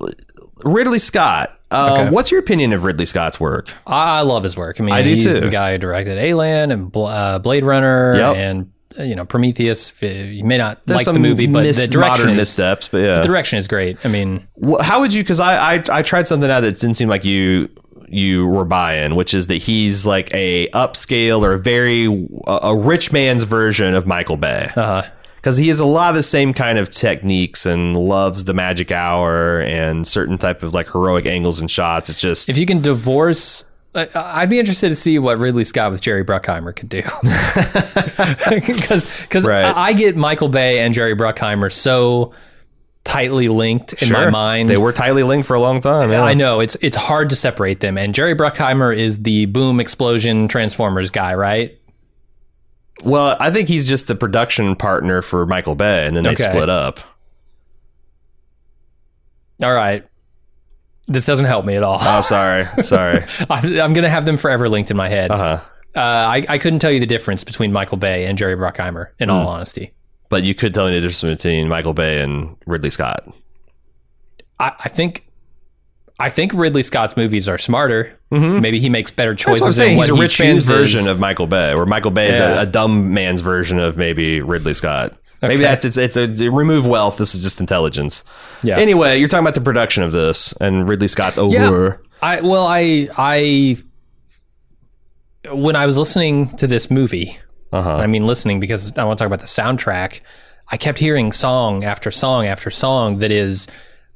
Ridley 0.64 0.98
Scott. 0.98 1.56
Uh, 1.70 1.98
Okay. 2.00 2.10
What's 2.10 2.30
your 2.32 2.40
opinion 2.40 2.72
of 2.72 2.84
Ridley 2.84 3.06
Scott's 3.06 3.38
work? 3.38 3.72
I 3.86 4.22
love 4.22 4.42
his 4.42 4.56
work. 4.56 4.80
I 4.80 4.84
mean, 4.84 4.94
I 4.94 5.02
do 5.04 5.10
he's 5.10 5.24
too. 5.24 5.38
the 5.40 5.50
guy 5.50 5.72
who 5.72 5.78
directed 5.78 6.18
Alien 6.18 6.70
and 6.72 6.90
Bl- 6.90 7.06
uh, 7.06 7.38
Blade 7.38 7.64
Runner 7.64 8.14
Yep. 8.16 8.36
and 8.36 8.72
uh, 8.98 9.02
you 9.04 9.14
know 9.14 9.24
Prometheus. 9.24 9.92
Uh, 10.02 10.06
You 10.06 10.42
may 10.44 10.58
not 10.58 10.84
There's 10.86 11.06
like 11.06 11.14
the 11.14 11.20
movie, 11.20 11.46
but 11.46 11.62
mis- 11.62 11.86
the 11.86 11.92
direction 11.92 12.10
modern 12.10 12.28
is 12.30 12.36
missteps, 12.36 12.88
but 12.88 12.98
yeah. 12.98 13.18
the 13.20 13.24
direction 13.26 13.58
is 13.60 13.68
great. 13.68 13.98
I 14.04 14.08
mean, 14.08 14.46
How 14.80 15.00
would 15.00 15.14
you? 15.14 15.22
Because 15.22 15.38
I, 15.38 15.74
I 15.76 15.82
I 15.90 16.02
tried 16.02 16.26
something 16.26 16.50
out 16.50 16.60
that 16.62 16.72
didn't 16.80 16.94
seem 16.96 17.08
like 17.08 17.24
you 17.24 17.68
you 18.08 18.48
were 18.48 18.64
buying, 18.64 19.14
which 19.14 19.32
is 19.32 19.46
that 19.46 19.58
he's 19.58 20.04
like 20.04 20.34
a 20.34 20.66
upscale 20.70 21.42
or 21.42 21.56
very 21.56 22.06
a, 22.48 22.58
a 22.64 22.76
rich 22.76 23.12
man's 23.12 23.44
version 23.44 23.94
of 23.94 24.04
Michael 24.06 24.36
Bay. 24.36 24.68
uh, 24.74 25.02
because 25.40 25.56
he 25.56 25.68
has 25.68 25.80
a 25.80 25.86
lot 25.86 26.10
of 26.10 26.16
the 26.16 26.22
same 26.22 26.52
kind 26.52 26.78
of 26.78 26.90
techniques 26.90 27.64
and 27.66 27.96
loves 27.96 28.44
the 28.44 28.54
magic 28.54 28.92
hour 28.92 29.60
and 29.62 30.06
certain 30.06 30.36
type 30.38 30.62
of 30.62 30.74
like 30.74 30.90
heroic 30.90 31.26
angles 31.26 31.60
and 31.60 31.70
shots. 31.70 32.10
It's 32.10 32.20
just 32.20 32.48
if 32.48 32.56
you 32.58 32.66
can 32.66 32.80
divorce. 32.80 33.64
I'd 33.92 34.48
be 34.48 34.60
interested 34.60 34.90
to 34.90 34.94
see 34.94 35.18
what 35.18 35.38
Ridley 35.38 35.64
Scott 35.64 35.90
with 35.90 36.00
Jerry 36.00 36.24
Bruckheimer 36.24 36.76
could 36.76 36.88
do, 36.88 37.02
because 38.66 39.04
because 39.22 39.44
Right. 39.44 39.64
I, 39.64 39.92
get 39.94 40.16
Michael 40.16 40.48
Bay 40.48 40.78
and 40.78 40.94
Jerry 40.94 41.16
Bruckheimer 41.16 41.72
so 41.72 42.32
tightly 43.02 43.48
linked 43.48 44.00
in 44.02 44.12
my 44.12 44.30
mind. 44.30 44.68
They 44.68 44.76
were 44.76 44.92
tightly 44.92 45.24
linked 45.24 45.46
for 45.48 45.54
a 45.54 45.60
long 45.60 45.80
time. 45.80 46.12
Yeah. 46.12 46.22
I 46.22 46.34
know 46.34 46.60
it's 46.60 46.76
it's 46.76 46.94
hard 46.94 47.30
to 47.30 47.36
separate 47.36 47.80
them. 47.80 47.98
And 47.98 48.14
Jerry 48.14 48.36
Bruckheimer 48.36 48.96
is 48.96 49.22
the 49.22 49.46
boom 49.46 49.80
explosion 49.80 50.46
Transformers 50.46 51.10
guy, 51.10 51.34
right? 51.34 51.76
Well, 53.04 53.36
I 53.40 53.50
think 53.50 53.68
he's 53.68 53.88
just 53.88 54.06
the 54.08 54.14
production 54.14 54.76
partner 54.76 55.22
for 55.22 55.46
Michael 55.46 55.74
Bay, 55.74 56.06
and 56.06 56.16
then 56.16 56.24
they 56.24 56.30
Okay. 56.30 56.42
split 56.50 56.68
up. 56.68 57.00
All 59.62 59.72
right. 59.74 60.06
This 61.06 61.26
doesn't 61.26 61.46
help 61.46 61.64
me 61.64 61.74
at 61.74 61.82
all. 61.82 61.98
Oh, 62.00 62.20
sorry, 62.20 62.64
sorry. 62.82 63.24
I'm, 63.48 63.64
I'm 63.80 63.92
going 63.92 64.02
to 64.04 64.08
have 64.08 64.24
them 64.26 64.36
forever 64.36 64.68
linked 64.68 64.90
in 64.90 64.96
my 64.96 65.08
head. 65.08 65.30
Uh 65.30 65.36
huh. 65.36 65.60
Uh, 65.96 66.00
I, 66.00 66.44
I 66.48 66.58
couldn't 66.58 66.78
tell 66.78 66.92
you 66.92 67.00
the 67.00 67.06
difference 67.06 67.42
between 67.42 67.72
Michael 67.72 67.96
Bay 67.98 68.26
and 68.26 68.38
Jerry 68.38 68.54
Bruckheimer, 68.54 69.08
in 69.18 69.28
Hmm. 69.28 69.34
all 69.34 69.48
honesty. 69.48 69.92
But 70.28 70.44
you 70.44 70.54
could 70.54 70.72
tell 70.72 70.86
me 70.86 70.94
the 70.94 71.00
difference 71.00 71.22
between 71.22 71.68
Michael 71.68 71.94
Bay 71.94 72.20
and 72.20 72.56
Ridley 72.66 72.90
Scott. 72.90 73.26
I, 74.60 74.72
I 74.78 74.88
think 74.88 75.26
I 76.20 76.30
think 76.30 76.52
Ridley 76.54 76.82
Scott's 76.82 77.16
movies 77.16 77.48
are 77.48 77.58
smarter. 77.58 78.18
Maybe 78.30 78.78
he 78.78 78.88
makes 78.90 79.10
better 79.10 79.34
choices. 79.34 79.60
Mm-hmm. 79.60 79.66
I'm 79.66 79.72
saying. 79.72 79.92
in 79.92 79.98
He's 79.98 80.08
a 80.08 80.12
what 80.12 80.18
he 80.18 80.22
rich 80.22 80.40
man's 80.40 80.66
version 80.66 81.08
of 81.08 81.18
Michael 81.18 81.46
Bay, 81.46 81.74
where 81.74 81.86
Michael 81.86 82.10
Bay 82.12 82.28
is 82.30 82.38
a, 82.38 82.60
a 82.60 82.66
dumb 82.66 83.12
man's 83.12 83.40
version 83.40 83.78
of 83.78 83.96
maybe 83.96 84.40
Ridley 84.40 84.74
Scott. 84.74 85.16
Maybe 85.42 85.62
that's 85.62 85.84
it's 85.86 85.96
it's 85.96 86.16
a 86.16 86.28
remove 86.50 86.86
wealth. 86.86 87.16
This 87.16 87.34
is 87.34 87.42
just 87.42 87.60
intelligence. 87.60 88.22
Yeah. 88.62 88.78
Anyway, 88.78 89.18
you're 89.18 89.28
talking 89.28 89.42
about 89.44 89.54
the 89.54 89.62
production 89.62 90.02
of 90.02 90.12
this 90.12 90.52
and 90.60 90.86
Ridley 90.86 91.08
Scott's 91.08 91.38
over. 91.38 91.54
Yeah. 91.54 91.96
I 92.22 92.40
well, 92.42 92.66
I 92.66 93.08
I 93.16 93.78
when 95.50 95.76
I 95.76 95.86
was 95.86 95.96
listening 95.96 96.54
to 96.56 96.66
this 96.66 96.90
movie, 96.90 97.38
Uh 97.72 97.82
huh. 97.82 97.96
I 97.96 98.06
mean 98.06 98.26
listening 98.26 98.60
because 98.60 98.96
I 98.96 99.04
want 99.04 99.18
to 99.18 99.22
talk 99.24 99.26
about 99.26 99.40
the 99.40 99.46
soundtrack. 99.46 100.20
I 100.68 100.76
kept 100.76 100.98
hearing 100.98 101.32
song 101.32 101.82
after 101.84 102.10
song 102.10 102.46
after 102.46 102.70
song 102.70 103.18
that 103.18 103.30
is 103.32 103.66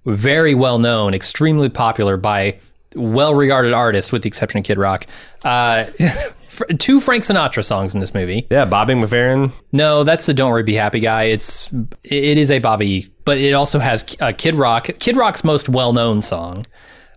very 0.07 0.55
well 0.55 0.79
known, 0.79 1.14
extremely 1.14 1.69
popular 1.69 2.17
by 2.17 2.59
well 2.95 3.35
regarded 3.35 3.73
artists, 3.73 4.12
with 4.12 4.23
the 4.23 4.29
exception 4.29 4.59
of 4.59 4.64
Kid 4.64 4.79
Rock. 4.79 5.07
Uh, 5.44 5.87
two 6.79 7.00
Frank 7.00 7.25
Sinatra 7.25 7.65
songs 7.65 7.94
in 7.94 8.00
this 8.00 8.15
movie. 8.15 8.46
Yeah, 8.50 8.65
Bobby 8.65 8.94
McFerrin. 8.94 9.52
No, 9.73 10.05
that's 10.05 10.27
the 10.27 10.35
"Don't 10.35 10.50
Worry, 10.50 10.63
Be 10.63 10.75
Happy" 10.75 11.00
guy. 11.00 11.25
It's 11.25 11.73
it 12.02 12.38
is 12.38 12.50
a 12.50 12.59
Bobby, 12.59 13.09
but 13.25 13.38
it 13.38 13.52
also 13.52 13.79
has 13.79 14.05
uh, 14.21 14.33
Kid 14.37 14.55
Rock. 14.55 14.88
Kid 14.98 15.17
Rock's 15.17 15.44
most 15.44 15.69
well-known 15.69 16.23
song. 16.23 16.65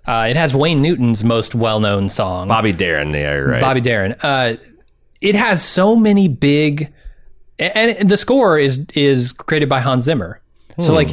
Uh, 0.06 0.28
it 0.30 0.38
has 0.38 0.56
Wayne 0.56 0.82
Newton's 0.82 1.24
most 1.24 1.54
well-known 1.54 2.10
song, 2.10 2.48
Bobby 2.48 2.72
Darin. 2.72 3.14
Yeah, 3.14 3.36
right. 3.36 3.62
Bobby 3.62 3.82
Darin. 3.82 4.16
Uh, 4.22 4.56
it 5.20 5.36
has 5.36 5.64
so 5.64 5.96
many 5.96 6.28
big, 6.28 6.94
and 7.60 8.10
the 8.10 8.18
score 8.18 8.58
is 8.58 8.86
is 8.94 9.32
created 9.34 9.68
by 9.70 9.80
Hans 9.80 10.04
Zimmer. 10.06 10.42
So 10.80 10.94
like 10.94 11.10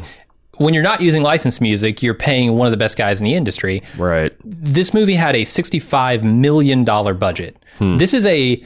when 0.59 0.75
you're 0.75 0.83
not 0.83 1.01
using 1.01 1.23
licensed 1.23 1.61
music, 1.61 2.03
you're 2.03 2.15
paying 2.15 2.55
one 2.57 2.67
of 2.67 2.71
the 2.71 2.77
best 2.77 2.97
guys 2.99 3.21
in 3.21 3.25
the 3.25 3.35
industry. 3.35 3.83
Right. 3.99 4.33
This 4.45 4.93
movie 4.95 5.15
had 5.15 5.35
a 5.37 5.45
65 5.45 6.25
million 6.25 6.85
dollar 6.85 7.15
budget. 7.15 7.57
This 7.81 8.15
is 8.15 8.25
a 8.27 8.63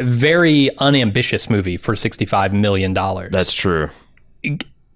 very 0.00 0.70
unambitious 0.78 1.48
movie 1.50 1.76
for 1.76 1.96
65 1.96 2.52
million 2.52 2.92
dollars. 2.94 3.32
That's 3.32 3.54
true. 3.54 3.90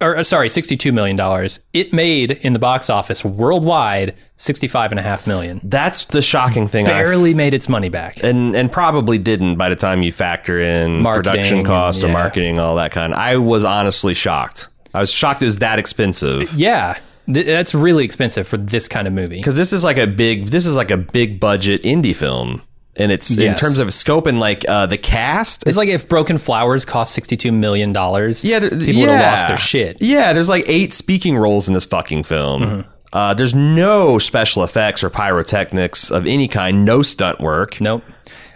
or 0.00 0.16
uh, 0.16 0.22
sorry, 0.22 0.48
62 0.48 0.92
million 0.92 1.16
dollars. 1.16 1.60
It 1.72 1.92
made 1.92 2.30
in 2.32 2.52
the 2.52 2.58
box 2.58 2.88
office 2.90 3.24
worldwide 3.24 4.14
65 4.36 4.92
and 4.92 4.98
a 4.98 5.02
half 5.02 5.26
million. 5.26 5.60
That's 5.64 6.04
the 6.06 6.22
shocking 6.22 6.68
thing. 6.68 6.86
I 6.86 7.02
Barely 7.02 7.34
made 7.34 7.54
its 7.54 7.68
money 7.68 7.88
back. 7.88 8.22
and 8.22 8.54
and 8.54 8.70
probably 8.70 9.18
didn't 9.18 9.56
by 9.56 9.68
the 9.68 9.76
time 9.76 10.02
you 10.02 10.12
factor 10.12 10.60
in 10.60 11.00
Marketing 11.02 11.32
production 11.32 11.64
cost 11.64 12.02
and- 12.02 12.10
or 12.10 12.18
marketing, 12.18 12.58
all 12.58 12.76
that 12.76 12.92
kind. 12.92 13.14
I 13.14 13.36
was 13.38 13.64
honestly 13.64 14.14
shocked. 14.14 14.68
I 14.98 15.00
was 15.00 15.12
shocked 15.12 15.40
it 15.42 15.46
was 15.46 15.58
that 15.60 15.78
expensive. 15.78 16.52
Yeah. 16.54 16.98
Th- 17.32 17.46
that's 17.46 17.74
really 17.74 18.04
expensive 18.04 18.46
for 18.48 18.56
this 18.56 18.88
kind 18.88 19.06
of 19.06 19.12
movie. 19.12 19.36
because 19.36 19.56
this 19.56 19.72
is 19.72 19.84
like 19.84 19.98
a 19.98 20.06
big 20.06 20.48
this 20.48 20.66
is 20.66 20.76
like 20.76 20.90
a 20.90 20.96
big 20.96 21.38
budget 21.40 21.82
indie 21.82 22.14
film 22.16 22.62
and 22.96 23.12
it's 23.12 23.36
in 23.38 23.54
terms 23.54 23.78
of 23.78 23.92
scope 23.94 24.26
and 24.26 24.40
like 24.40 24.66
uh 24.68 24.86
the 24.86 24.96
cast 24.98 25.66
It's 25.66 25.76
like 25.76 25.88
if 25.90 26.08
Broken 26.08 26.38
Flowers 26.38 26.84
cost 26.84 27.12
62 27.12 27.52
million 27.52 27.92
dollars. 27.92 28.44
yeah 28.44 28.60
people 28.60 28.78
would 28.78 28.86
have 28.86 29.20
yeah. 29.20 29.30
lost 29.32 29.46
their 29.48 29.56
shit. 29.58 29.98
yeah 30.00 30.32
there's 30.32 30.48
like 30.48 30.64
eight 30.66 30.92
speaking 30.94 31.36
roles 31.36 31.68
in 31.68 31.74
this 31.74 31.84
fucking 31.84 32.22
film 32.24 32.62
Mm-hmm. 32.62 32.88
uh 33.12 33.34
there's 33.34 33.54
no 33.54 34.18
special 34.18 34.64
effects 34.64 35.04
or 35.04 35.10
pyrotechnics 35.10 36.10
of 36.10 36.26
any 36.26 36.48
kind 36.48 36.84
no 36.84 37.02
stunt 37.02 37.40
work 37.40 37.78
Nope. 37.80 38.02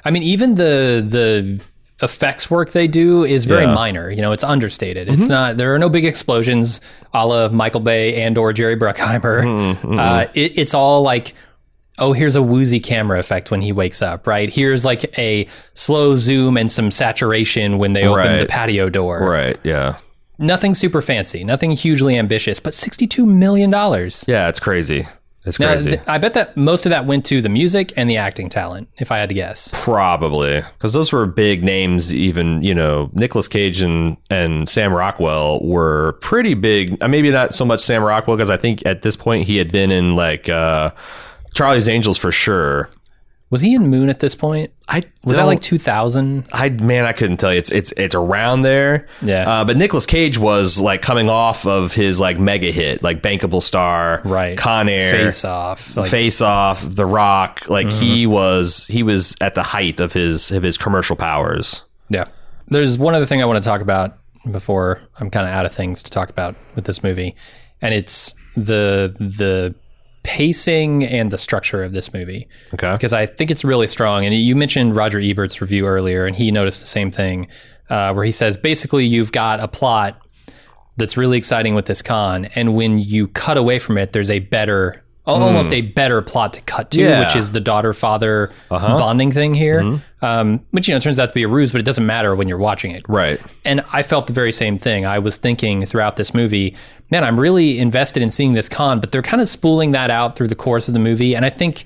I 0.04 0.10
mean, 0.10 0.22
even 0.24 0.54
the 0.54 1.04
the 1.06 1.62
effects 2.02 2.50
work 2.50 2.72
they 2.72 2.88
do 2.88 3.24
is 3.24 3.44
very 3.44 3.62
Yeah. 3.62 3.66
Mm-hmm. 3.68 3.74
minor. 3.74 4.10
You 4.10 4.20
know, 4.22 4.32
it's 4.32 4.44
understated. 4.44 5.08
It's 5.08 5.28
not. 5.28 5.56
There 5.56 5.74
are 5.74 5.78
no 5.78 5.88
big 5.88 6.04
explosions, 6.04 6.80
a 7.14 7.26
la 7.26 7.48
Michael 7.48 7.80
Bay 7.80 8.22
and 8.22 8.36
or 8.36 8.52
Jerry 8.52 8.76
Bruckheimer. 8.76 9.42
Mm-hmm, 9.44 9.98
Uh, 9.98 10.26
it, 10.34 10.58
it's 10.58 10.74
all 10.74 11.02
like. 11.02 11.34
Oh, 11.98 12.14
here's 12.14 12.36
a 12.36 12.42
woozy 12.42 12.80
camera 12.80 13.18
effect 13.20 13.50
when 13.50 13.60
he 13.60 13.70
wakes 13.70 14.00
up, 14.00 14.26
right? 14.26 14.48
Here's 14.48 14.82
like 14.82 15.16
a 15.18 15.46
slow 15.74 16.16
zoom 16.16 16.56
and 16.56 16.72
some 16.72 16.90
saturation 16.90 17.76
when 17.76 17.92
they 17.92 18.04
open 18.06 18.16
Right. 18.16 18.38
the 18.38 18.46
patio 18.46 18.88
door. 18.88 19.20
right 19.20 19.58
yeah 19.62 19.98
Nothing 20.38 20.74
super 20.74 21.02
fancy, 21.02 21.44
nothing 21.44 21.70
hugely 21.72 22.16
ambitious, 22.16 22.58
but 22.60 22.72
$62 22.72 23.26
million. 23.26 23.70
yeah 24.26 24.48
it's 24.48 24.58
crazy 24.58 25.06
it's 25.44 25.58
Now, 25.58 25.68
crazy 25.68 25.90
th- 25.90 26.02
I 26.06 26.18
bet 26.18 26.34
that 26.34 26.56
most 26.56 26.86
of 26.86 26.90
that 26.90 27.06
went 27.06 27.24
to 27.26 27.40
the 27.42 27.48
music 27.48 27.92
and 27.96 28.08
the 28.08 28.16
acting 28.16 28.48
talent, 28.48 28.88
if 28.98 29.10
I 29.10 29.18
had 29.18 29.28
to 29.28 29.34
guess. 29.34 29.70
Probably 29.84 30.60
because 30.60 30.92
those 30.92 31.12
were 31.12 31.26
big 31.26 31.62
names. 31.64 32.14
Even 32.14 32.62
you 32.62 32.74
know, 32.74 33.10
Nicolas 33.12 33.48
Cage 33.48 33.80
and 33.80 34.16
and 34.30 34.68
Sam 34.68 34.92
Rockwell 34.92 35.60
were 35.64 36.12
pretty 36.20 36.54
big. 36.54 37.02
uh, 37.02 37.08
Maybe 37.08 37.30
not 37.30 37.52
so 37.54 37.64
much 37.64 37.80
Sam 37.80 38.02
Rockwell 38.02 38.36
because 38.36 38.50
I 38.50 38.56
think 38.56 38.84
at 38.86 39.02
this 39.02 39.16
point 39.16 39.46
he 39.46 39.56
had 39.56 39.70
been 39.72 39.90
in 39.90 40.12
like 40.12 40.48
uh, 40.48 40.90
Charlie's 41.54 41.88
Angels 41.88 42.18
for 42.18 42.30
sure. 42.32 42.88
Was 43.52 43.60
he 43.60 43.74
in 43.74 43.86
Moon 43.88 44.08
at 44.08 44.18
this 44.20 44.34
point? 44.34 44.72
I 44.88 45.02
Was 45.24 45.36
that 45.36 45.44
like 45.44 45.60
2000? 45.60 46.48
I 46.52 46.70
man, 46.70 47.04
I 47.04 47.12
couldn't 47.12 47.36
tell 47.36 47.52
you. 47.52 47.58
It's 47.58 47.70
it's 47.70 47.92
it's 47.98 48.14
around 48.14 48.62
there. 48.62 49.06
Yeah. 49.20 49.48
Uh, 49.60 49.64
but 49.66 49.76
Nicolas 49.76 50.06
Cage 50.06 50.38
was 50.38 50.80
like 50.80 51.02
coming 51.02 51.28
off 51.28 51.66
of 51.66 51.92
his 51.92 52.18
like 52.18 52.38
mega 52.38 52.72
hit, 52.72 53.02
like 53.02 53.20
Bankable 53.22 53.62
Star, 53.62 54.22
Right. 54.24 54.56
Con 54.56 54.88
Air, 54.88 55.12
Face 55.12 55.44
Off. 55.44 55.94
Like, 55.96 56.06
Mm-hmm. 56.06 56.10
Face 56.10 56.40
Off, 56.40 56.82
The 56.82 57.04
Rock. 57.06 57.68
Like 57.68 57.92
he 57.92 58.26
was 58.26 58.86
he 58.86 59.02
was 59.02 59.36
at 59.42 59.54
the 59.54 59.62
height 59.62 60.00
of 60.00 60.14
his 60.14 60.50
of 60.50 60.62
his 60.62 60.78
commercial 60.78 61.14
powers. 61.14 61.84
yeah. 62.08 62.24
There's 62.68 62.98
one 62.98 63.14
other 63.14 63.26
thing 63.26 63.42
I 63.42 63.44
want 63.44 63.62
to 63.62 63.68
talk 63.68 63.82
about 63.82 64.16
before 64.50 65.02
I'm 65.20 65.28
kind 65.28 65.46
of 65.46 65.52
out 65.52 65.66
of 65.66 65.74
things 65.74 66.02
to 66.04 66.10
talk 66.10 66.30
about 66.30 66.56
with 66.74 66.86
this 66.86 67.02
movie, 67.02 67.36
and 67.82 67.92
it's 67.92 68.32
the 68.56 69.14
the 69.20 69.74
pacing 70.22 71.04
and 71.04 71.30
the 71.30 71.38
structure 71.38 71.82
of 71.82 71.92
this 71.92 72.12
movie. 72.12 72.48
Okay. 72.74 72.92
because 72.92 73.12
I 73.12 73.26
think 73.26 73.50
it's 73.50 73.64
really 73.64 73.86
strong. 73.86 74.24
And 74.24 74.34
you 74.34 74.54
mentioned 74.54 74.94
Roger 74.94 75.18
Ebert's 75.18 75.60
review 75.60 75.86
earlier, 75.86 76.26
and 76.26 76.36
he 76.36 76.50
noticed 76.50 76.80
the 76.80 76.86
same 76.86 77.10
thing, 77.10 77.48
uh, 77.90 78.12
where 78.12 78.24
he 78.24 78.32
says 78.32 78.56
basically 78.56 79.04
you've 79.04 79.32
got 79.32 79.60
a 79.60 79.68
plot 79.68 80.20
that's 80.96 81.16
really 81.16 81.38
exciting 81.38 81.74
with 81.74 81.86
this 81.86 82.02
con, 82.02 82.44
and 82.54 82.74
when 82.74 82.98
you 82.98 83.26
cut 83.28 83.56
away 83.56 83.78
from 83.78 83.96
it, 83.98 84.12
there's 84.12 84.30
a 84.30 84.40
better, 84.40 85.02
al- 85.26 85.42
almost 85.42 85.72
a 85.72 85.80
better 85.82 86.20
plot 86.22 86.52
to 86.54 86.60
cut 86.62 86.90
to, 86.92 87.00
Yeah. 87.00 87.20
which 87.20 87.36
is 87.36 87.52
the 87.52 87.60
daughter 87.60 87.92
father 87.92 88.50
bonding 88.68 89.30
thing 89.30 89.54
here, 89.54 90.00
um, 90.22 90.60
which 90.70 90.88
you 90.88 90.94
know 90.94 91.00
turns 91.00 91.18
out 91.18 91.26
to 91.26 91.32
be 91.32 91.42
a 91.42 91.48
ruse, 91.48 91.72
but 91.72 91.80
it 91.80 91.84
doesn't 91.84 92.06
matter 92.06 92.34
when 92.34 92.48
you're 92.48 92.58
watching 92.58 92.90
it. 92.92 93.02
Right. 93.08 93.40
And 93.64 93.84
I 93.92 94.02
felt 94.02 94.26
the 94.26 94.32
very 94.32 94.52
same 94.52 94.78
thing. 94.78 95.06
I 95.06 95.18
was 95.18 95.36
thinking 95.36 95.84
throughout 95.86 96.16
this 96.16 96.34
movie, 96.34 96.74
man, 97.10 97.24
I'm 97.24 97.38
really 97.38 97.78
invested 97.78 98.22
in 98.22 98.30
seeing 98.30 98.54
this 98.54 98.68
con, 98.68 99.00
but 99.00 99.12
they're 99.12 99.22
kind 99.22 99.40
of 99.40 99.48
spooling 99.48 99.92
that 99.92 100.10
out 100.10 100.36
through 100.36 100.48
the 100.48 100.54
course 100.54 100.88
of 100.88 100.94
the 100.94 101.00
movie. 101.00 101.34
And 101.36 101.44
I 101.44 101.50
think 101.50 101.84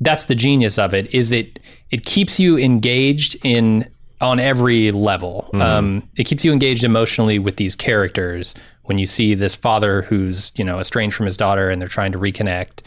that's 0.00 0.26
the 0.26 0.34
genius 0.34 0.78
of 0.78 0.92
it 0.92 1.12
is 1.14 1.32
it 1.32 1.58
it 1.90 2.04
keeps 2.04 2.38
you 2.38 2.58
engaged 2.58 3.36
in 3.42 3.88
on 4.20 4.38
every 4.40 4.90
level. 4.92 5.48
Um, 5.54 6.02
it 6.16 6.24
keeps 6.24 6.44
you 6.44 6.50
engaged 6.52 6.84
emotionally 6.84 7.38
with 7.38 7.56
these 7.56 7.76
characters 7.76 8.54
when 8.86 8.98
you 8.98 9.06
see 9.06 9.34
this 9.34 9.54
father 9.54 10.02
who's 10.02 10.50
you 10.56 10.64
know 10.64 10.78
estranged 10.80 11.14
from 11.16 11.26
his 11.26 11.36
daughter 11.36 11.68
and 11.70 11.80
they're 11.80 11.88
trying 11.88 12.12
to 12.12 12.18
reconnect. 12.18 12.80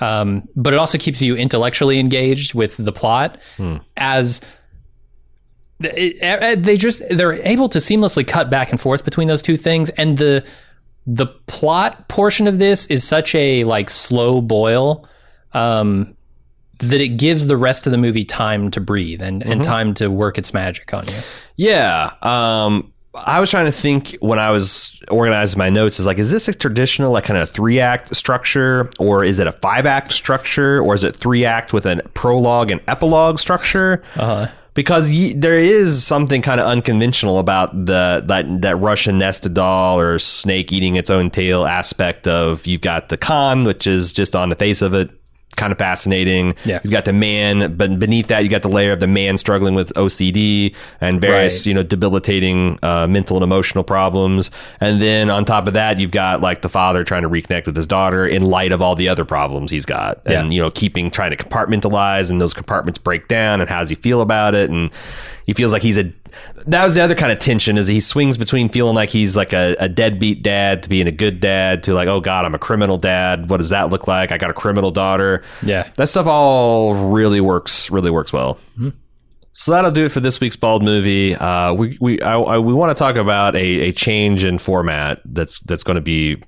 Um, 0.00 0.48
but 0.56 0.72
it 0.72 0.78
also 0.78 0.98
keeps 0.98 1.22
you 1.22 1.36
intellectually 1.36 1.98
engaged 2.00 2.52
with 2.54 2.76
the 2.78 2.92
plot 2.92 3.38
as 3.96 4.40
it- 5.80 6.16
it- 6.20 6.62
they 6.62 6.76
just 6.76 7.02
they're 7.10 7.34
able 7.46 7.68
to 7.68 7.78
seamlessly 7.78 8.26
cut 8.26 8.48
back 8.50 8.70
and 8.70 8.80
forth 8.80 9.04
between 9.04 9.28
those 9.28 9.42
two 9.42 9.56
things 9.56 9.90
and 9.90 10.18
the 10.18 10.44
the 11.06 11.26
plot 11.46 12.08
portion 12.08 12.46
of 12.46 12.58
this 12.58 12.86
is 12.86 13.04
such 13.04 13.34
a 13.34 13.62
like 13.64 13.90
slow 13.90 14.40
boil 14.40 15.06
um 15.52 16.16
that 16.78 17.00
it 17.00 17.10
gives 17.10 17.46
the 17.46 17.56
rest 17.56 17.86
of 17.86 17.90
the 17.92 17.98
movie 17.98 18.24
time 18.24 18.70
to 18.70 18.80
breathe 18.80 19.20
and, 19.22 19.42
and 19.44 19.62
time 19.62 19.94
to 19.94 20.08
work 20.08 20.38
its 20.38 20.52
magic 20.52 20.92
on 20.92 21.06
you. 21.06 21.14
Yeah. 21.56 22.10
Um, 22.20 22.92
I 23.14 23.38
was 23.40 23.50
trying 23.50 23.66
to 23.66 23.72
think 23.72 24.16
when 24.20 24.38
I 24.38 24.50
was 24.50 25.00
organizing 25.08 25.58
my 25.58 25.70
notes 25.70 26.00
is 26.00 26.06
like, 26.06 26.18
is 26.18 26.30
this 26.30 26.48
a 26.48 26.54
traditional 26.54 27.12
like 27.12 27.24
kind 27.24 27.38
of 27.38 27.48
three 27.48 27.78
act 27.78 28.14
structure, 28.16 28.90
or 28.98 29.24
is 29.24 29.38
it 29.38 29.46
a 29.46 29.52
five 29.52 29.86
act 29.86 30.12
structure, 30.12 30.80
or 30.80 30.94
is 30.94 31.04
it 31.04 31.14
three 31.14 31.44
act 31.44 31.72
with 31.72 31.86
a 31.86 32.02
prologue 32.14 32.70
and 32.70 32.80
epilogue 32.88 33.38
structure? 33.38 34.02
Uh-huh. 34.16 34.48
Because 34.74 35.08
y- 35.08 35.32
there 35.36 35.58
is 35.58 36.04
something 36.04 36.42
kind 36.42 36.60
of 36.60 36.66
unconventional 36.66 37.38
about 37.38 37.72
the 37.86 38.24
that 38.26 38.62
that 38.62 38.76
Russian 38.78 39.18
nested 39.18 39.54
doll 39.54 40.00
or 40.00 40.18
snake 40.18 40.72
eating 40.72 40.96
its 40.96 41.10
own 41.10 41.30
tail 41.30 41.64
aspect 41.64 42.26
of 42.26 42.66
you've 42.66 42.80
got 42.80 43.10
the 43.10 43.16
con, 43.16 43.62
which 43.62 43.86
is 43.86 44.12
just 44.12 44.34
on 44.34 44.48
the 44.48 44.56
face 44.56 44.82
of 44.82 44.92
it 44.92 45.10
kind 45.54 45.72
of 45.72 45.78
fascinating. 45.78 46.54
Yeah. 46.64 46.80
You've 46.82 46.92
got 46.92 47.04
the 47.04 47.12
man, 47.12 47.76
but 47.76 47.98
beneath 47.98 48.28
that, 48.28 48.42
you 48.44 48.48
got 48.50 48.62
the 48.62 48.68
layer 48.68 48.92
of 48.92 49.00
the 49.00 49.06
man 49.06 49.38
struggling 49.38 49.74
with 49.74 49.92
OCD 49.94 50.74
and 51.00 51.20
various, 51.20 51.60
Right. 51.60 51.66
you 51.66 51.74
know, 51.74 51.82
debilitating 51.82 52.78
uh, 52.82 53.06
mental 53.06 53.36
and 53.36 53.44
emotional 53.44 53.84
problems. 53.84 54.50
And 54.80 55.00
then 55.00 55.30
on 55.30 55.44
top 55.44 55.66
of 55.66 55.74
that, 55.74 55.98
you've 56.00 56.10
got 56.10 56.40
like 56.40 56.62
the 56.62 56.68
father 56.68 57.04
trying 57.04 57.22
to 57.22 57.28
reconnect 57.28 57.66
with 57.66 57.76
his 57.76 57.86
daughter 57.86 58.26
in 58.26 58.42
light 58.44 58.72
of 58.72 58.80
all 58.82 58.94
the 58.94 59.08
other 59.08 59.24
problems 59.24 59.70
he's 59.70 59.86
got, 59.86 60.20
and 60.26 60.52
you 60.54 60.60
know, 60.60 60.70
keeping 60.70 61.10
trying 61.10 61.30
to 61.30 61.36
compartmentalize, 61.36 62.30
and 62.30 62.40
those 62.40 62.54
compartments 62.54 62.98
break 62.98 63.28
down, 63.28 63.60
and 63.60 63.68
how 63.70 63.80
does 63.80 63.88
he 63.88 63.94
feel 63.94 64.20
about 64.20 64.54
it? 64.54 64.70
And 64.70 64.90
he 65.46 65.52
feels 65.52 65.72
like 65.72 65.82
he's 65.82 65.98
a. 65.98 66.10
That 66.66 66.84
was 66.84 66.94
the 66.94 67.00
other 67.02 67.14
kind 67.14 67.30
of 67.32 67.38
tension 67.38 67.76
is 67.76 67.86
he 67.86 68.00
swings 68.00 68.38
between 68.38 68.68
feeling 68.68 68.94
like 68.94 69.10
he's 69.10 69.36
like 69.36 69.52
a, 69.52 69.76
a 69.78 69.88
deadbeat 69.88 70.42
dad 70.42 70.82
to 70.84 70.88
being 70.88 71.06
a 71.06 71.12
good 71.12 71.40
dad 71.40 71.82
to 71.84 71.94
like, 71.94 72.08
oh 72.08 72.20
God, 72.20 72.44
I'm 72.44 72.54
a 72.54 72.58
criminal 72.58 72.96
dad. 72.98 73.50
What 73.50 73.58
does 73.58 73.68
that 73.70 73.90
look 73.90 74.06
like? 74.08 74.32
I 74.32 74.38
got 74.38 74.50
a 74.50 74.54
criminal 74.54 74.90
daughter 74.90 75.42
Yeah. 75.62 75.88
that 75.96 76.08
stuff 76.08 76.26
all 76.26 76.94
really 77.10 77.40
works 77.40 77.90
really 77.90 78.10
works 78.10 78.32
well 78.32 78.58
so 79.52 79.70
that'll 79.72 79.90
do 79.92 80.04
it 80.06 80.08
for 80.10 80.20
this 80.20 80.40
week's 80.40 80.56
bald 80.56 80.82
movie 80.82 81.34
uh, 81.36 81.72
we 81.72 81.96
we 82.00 82.20
I, 82.20 82.38
I, 82.38 82.58
we 82.58 82.72
want 82.72 82.96
to 82.96 82.98
talk 82.98 83.16
about 83.16 83.54
a, 83.54 83.88
a 83.88 83.92
change 83.92 84.44
in 84.44 84.58
format 84.58 85.20
that's 85.24 85.60
that's 85.60 85.82
going 85.84 85.94
to 85.96 86.00
be 86.00 86.42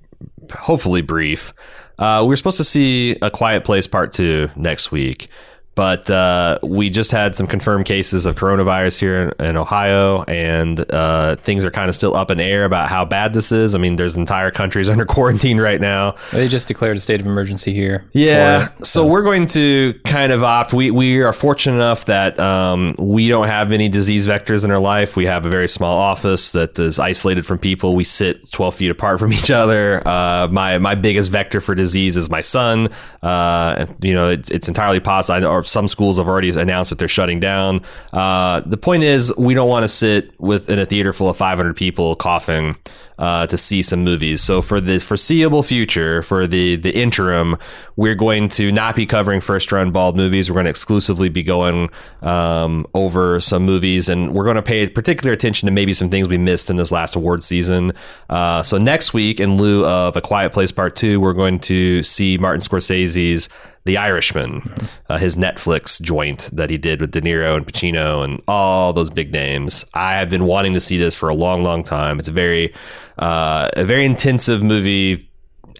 hopefully 0.52 1.02
brief 1.02 1.52
uh, 1.98 2.20
we 2.22 2.28
we're 2.28 2.36
supposed 2.36 2.56
to 2.58 2.64
see 2.64 3.16
a 3.22 3.30
quiet 3.30 3.64
place 3.64 3.86
part 3.86 4.12
two 4.12 4.48
next 4.56 4.90
week 4.90 5.28
But 5.76 6.10
uh, 6.10 6.58
we 6.62 6.88
just 6.88 7.12
had 7.12 7.36
some 7.36 7.46
confirmed 7.46 7.84
cases 7.84 8.24
of 8.24 8.34
coronavirus 8.34 8.98
here 8.98 9.34
in, 9.38 9.46
in 9.46 9.56
Ohio, 9.58 10.22
and 10.22 10.80
uh, 10.90 11.36
things 11.36 11.66
are 11.66 11.70
kind 11.70 11.90
of 11.90 11.94
still 11.94 12.16
up 12.16 12.30
in 12.30 12.40
air 12.40 12.64
about 12.64 12.88
how 12.88 13.04
bad 13.04 13.34
this 13.34 13.52
is. 13.52 13.74
I 13.74 13.78
mean, 13.78 13.96
there's 13.96 14.16
entire 14.16 14.50
countries 14.50 14.88
under 14.88 15.04
quarantine 15.04 15.60
right 15.60 15.78
now. 15.78 16.14
They 16.32 16.48
just 16.48 16.66
declared 16.66 16.96
a 16.96 17.00
state 17.00 17.20
of 17.20 17.26
emergency 17.26 17.74
here. 17.74 18.06
Yeah. 18.12 18.70
it, 18.78 18.86
so 18.86 19.06
we're 19.06 19.22
going 19.22 19.46
to 19.48 19.92
kind 20.04 20.32
of 20.32 20.42
opt. 20.42 20.72
We 20.72 20.90
we 20.90 21.22
are 21.22 21.34
fortunate 21.34 21.76
enough 21.76 22.06
that 22.06 22.38
um, 22.38 22.94
we 22.98 23.28
don't 23.28 23.46
have 23.46 23.70
any 23.70 23.90
disease 23.90 24.26
vectors 24.26 24.64
in 24.64 24.70
our 24.70 24.80
life. 24.80 25.14
We 25.14 25.26
have 25.26 25.44
a 25.44 25.50
very 25.50 25.68
small 25.68 25.98
office 25.98 26.52
that 26.52 26.78
is 26.78 26.98
isolated 26.98 27.44
from 27.44 27.58
people. 27.58 27.94
We 27.94 28.04
sit 28.04 28.50
12 28.50 28.74
feet 28.76 28.90
apart 28.90 29.18
from 29.18 29.30
each 29.34 29.50
other. 29.50 30.00
Uh, 30.08 30.48
my 30.50 30.78
my 30.78 30.94
biggest 30.94 31.30
vector 31.30 31.60
for 31.60 31.74
disease 31.74 32.16
is 32.16 32.30
my 32.30 32.40
son. 32.40 32.88
Uh, 33.22 33.84
you 34.00 34.14
know, 34.14 34.30
it's, 34.30 34.50
it's 34.50 34.68
entirely 34.68 35.00
possible. 35.00 35.65
Some 35.66 35.88
schools 35.88 36.18
have 36.18 36.28
already 36.28 36.50
announced 36.50 36.90
that 36.90 36.98
they're 36.98 37.08
shutting 37.08 37.40
down. 37.40 37.82
Uh, 38.12 38.60
the 38.60 38.76
point 38.76 39.02
is, 39.02 39.34
we 39.36 39.54
don't 39.54 39.68
want 39.68 39.84
to 39.84 39.88
sit 39.88 40.38
with 40.40 40.68
in 40.68 40.78
a 40.78 40.86
theater 40.86 41.12
full 41.12 41.28
of 41.28 41.36
500 41.36 41.76
people 41.76 42.16
coughing 42.16 42.76
uh, 43.18 43.46
to 43.46 43.56
see 43.56 43.82
some 43.82 44.04
movies. 44.04 44.42
So 44.42 44.60
for 44.60 44.80
the 44.80 44.98
foreseeable 44.98 45.62
future, 45.62 46.22
for 46.22 46.46
the 46.46 46.76
the 46.76 46.94
interim, 46.94 47.56
we're 47.96 48.14
going 48.14 48.48
to 48.50 48.70
not 48.70 48.94
be 48.94 49.06
covering 49.06 49.40
first 49.40 49.72
run 49.72 49.90
bald 49.90 50.16
movies. 50.16 50.50
We're 50.50 50.54
going 50.54 50.64
to 50.64 50.70
exclusively 50.70 51.28
be 51.28 51.42
going 51.42 51.90
um, 52.22 52.86
over 52.94 53.40
some 53.40 53.64
movies, 53.64 54.08
and 54.08 54.34
we're 54.34 54.44
going 54.44 54.56
to 54.56 54.62
pay 54.62 54.88
particular 54.88 55.32
attention 55.32 55.66
to 55.66 55.72
maybe 55.72 55.92
some 55.92 56.10
things 56.10 56.28
we 56.28 56.38
missed 56.38 56.70
in 56.70 56.76
this 56.76 56.92
last 56.92 57.16
award 57.16 57.42
season. 57.42 57.92
Uh, 58.28 58.62
so 58.62 58.76
next 58.76 59.14
week, 59.14 59.40
in 59.40 59.56
lieu 59.56 59.86
of 59.86 60.16
A 60.16 60.20
Quiet 60.20 60.52
Place 60.52 60.72
Part 60.72 60.96
Two, 60.96 61.20
we're 61.20 61.32
going 61.32 61.58
to 61.60 62.02
see 62.02 62.38
Martin 62.38 62.60
Scorsese's 62.60 63.48
the 63.86 63.96
Irishman, 63.96 64.62
uh, 65.08 65.16
his 65.16 65.36
Netflix 65.36 66.00
joint 66.00 66.50
that 66.52 66.68
he 66.68 66.76
did 66.76 67.00
with 67.00 67.12
De 67.12 67.20
Niro 67.20 67.56
and 67.56 67.66
Pacino 67.66 68.22
and 68.22 68.42
all 68.46 68.92
those 68.92 69.08
big 69.08 69.32
names. 69.32 69.84
I 69.94 70.14
have 70.14 70.28
been 70.28 70.44
wanting 70.44 70.74
to 70.74 70.80
see 70.80 70.98
this 70.98 71.14
for 71.14 71.28
a 71.28 71.34
long, 71.34 71.62
long 71.62 71.82
time. 71.82 72.18
It's 72.18 72.28
a 72.28 72.32
very, 72.32 72.74
uh, 73.18 73.68
a 73.74 73.84
very 73.84 74.04
intensive 74.04 74.62
movie. 74.62 75.30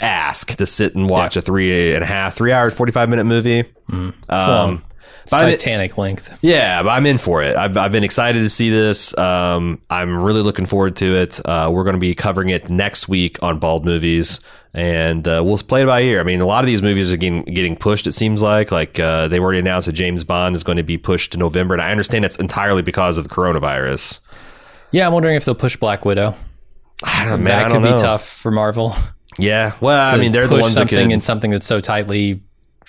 Ask 0.01 0.57
to 0.57 0.67
sit 0.67 0.95
and 0.95 1.09
watch 1.09 1.37
a 1.37 1.43
three 1.43 1.95
and 1.95 2.03
a 2.05 2.07
half, 2.07 2.35
three 2.37 2.53
hours, 2.53 2.75
forty 2.75 2.93
five 2.93 3.09
minute 3.09 3.25
movie. 3.25 3.65
long. 3.91 4.13
Um, 4.29 4.83
It's 5.27 5.33
but 5.33 5.43
I 5.43 5.77
mean- 5.77 5.91
length. 5.97 6.39
yeah, 6.41 6.85
but 6.85 6.91
I'm 6.91 7.05
in 7.05 7.19
for 7.19 7.43
it. 7.43 7.57
I've, 7.57 7.77
I've 7.77 7.91
been 7.91 8.05
excited 8.05 8.43
to 8.43 8.49
see 8.49 8.71
this. 8.71 9.17
Um, 9.19 9.83
I'm 9.91 10.23
really 10.23 10.41
looking 10.41 10.67
forward 10.67 10.95
to 10.97 11.17
it. 11.17 11.41
Uh, 11.45 11.69
we're 11.73 11.83
going 11.83 11.97
to 11.97 12.01
be 12.01 12.15
covering 12.15 12.51
it 12.51 12.71
next 12.71 13.09
week 13.09 13.43
on 13.43 13.59
Bald 13.59 13.85
Movies, 13.85 14.39
and 14.73 15.27
uh, 15.27 15.43
we'll 15.45 15.59
play 15.59 15.83
it 15.83 15.87
by 15.87 16.03
ear. 16.03 16.21
I 16.21 16.23
mean, 16.23 16.41
a 16.41 16.47
lot 16.47 16.63
of 16.63 16.69
these 16.69 16.81
movies 16.81 17.13
are 17.13 17.17
getting, 17.17 17.43
getting 17.43 17.75
pushed. 17.75 18.07
It 18.07 18.13
seems 18.13 18.41
like 18.41 18.71
like 18.71 19.01
uh, 19.01 19.27
they've 19.27 19.43
already 19.43 19.59
announced 19.59 19.87
that 19.87 19.95
James 19.95 20.23
Bond 20.23 20.55
is 20.55 20.63
going 20.63 20.77
to 20.77 20.85
be 20.85 20.97
pushed 20.97 21.33
to 21.33 21.39
November, 21.39 21.75
and 21.75 21.83
I 21.83 21.91
understand 21.91 22.25
it's 22.25 22.37
entirely 22.37 22.83
because 22.83 23.19
of 23.19 23.27
the 23.29 23.35
coronavirus. 23.35 24.21
Yeah, 24.93 25.09
I'm 25.09 25.13
wondering 25.13 25.35
if 25.35 25.45
they'll 25.45 25.57
push 25.57 25.75
Black 25.77 26.05
Widow. 26.05 26.37
I 27.03 27.25
don't, 27.25 27.43
man, 27.43 27.59
that 27.59 27.67
I 27.67 27.71
could 27.73 27.83
be 27.83 27.91
know. 27.91 27.99
tough 27.99 28.29
for 28.29 28.53
Marvel. 28.53 28.95
Yeah, 29.41 29.73
well, 29.81 30.15
I 30.15 30.19
mean, 30.19 30.31
they're 30.31 30.47
the 30.47 30.55
ones 30.55 30.75
that 30.77 30.89
something 30.89 31.09
could. 31.09 31.13
in 31.13 31.21
something 31.21 31.51
that's 31.51 31.67
so 31.67 31.81
tightly 31.81 32.43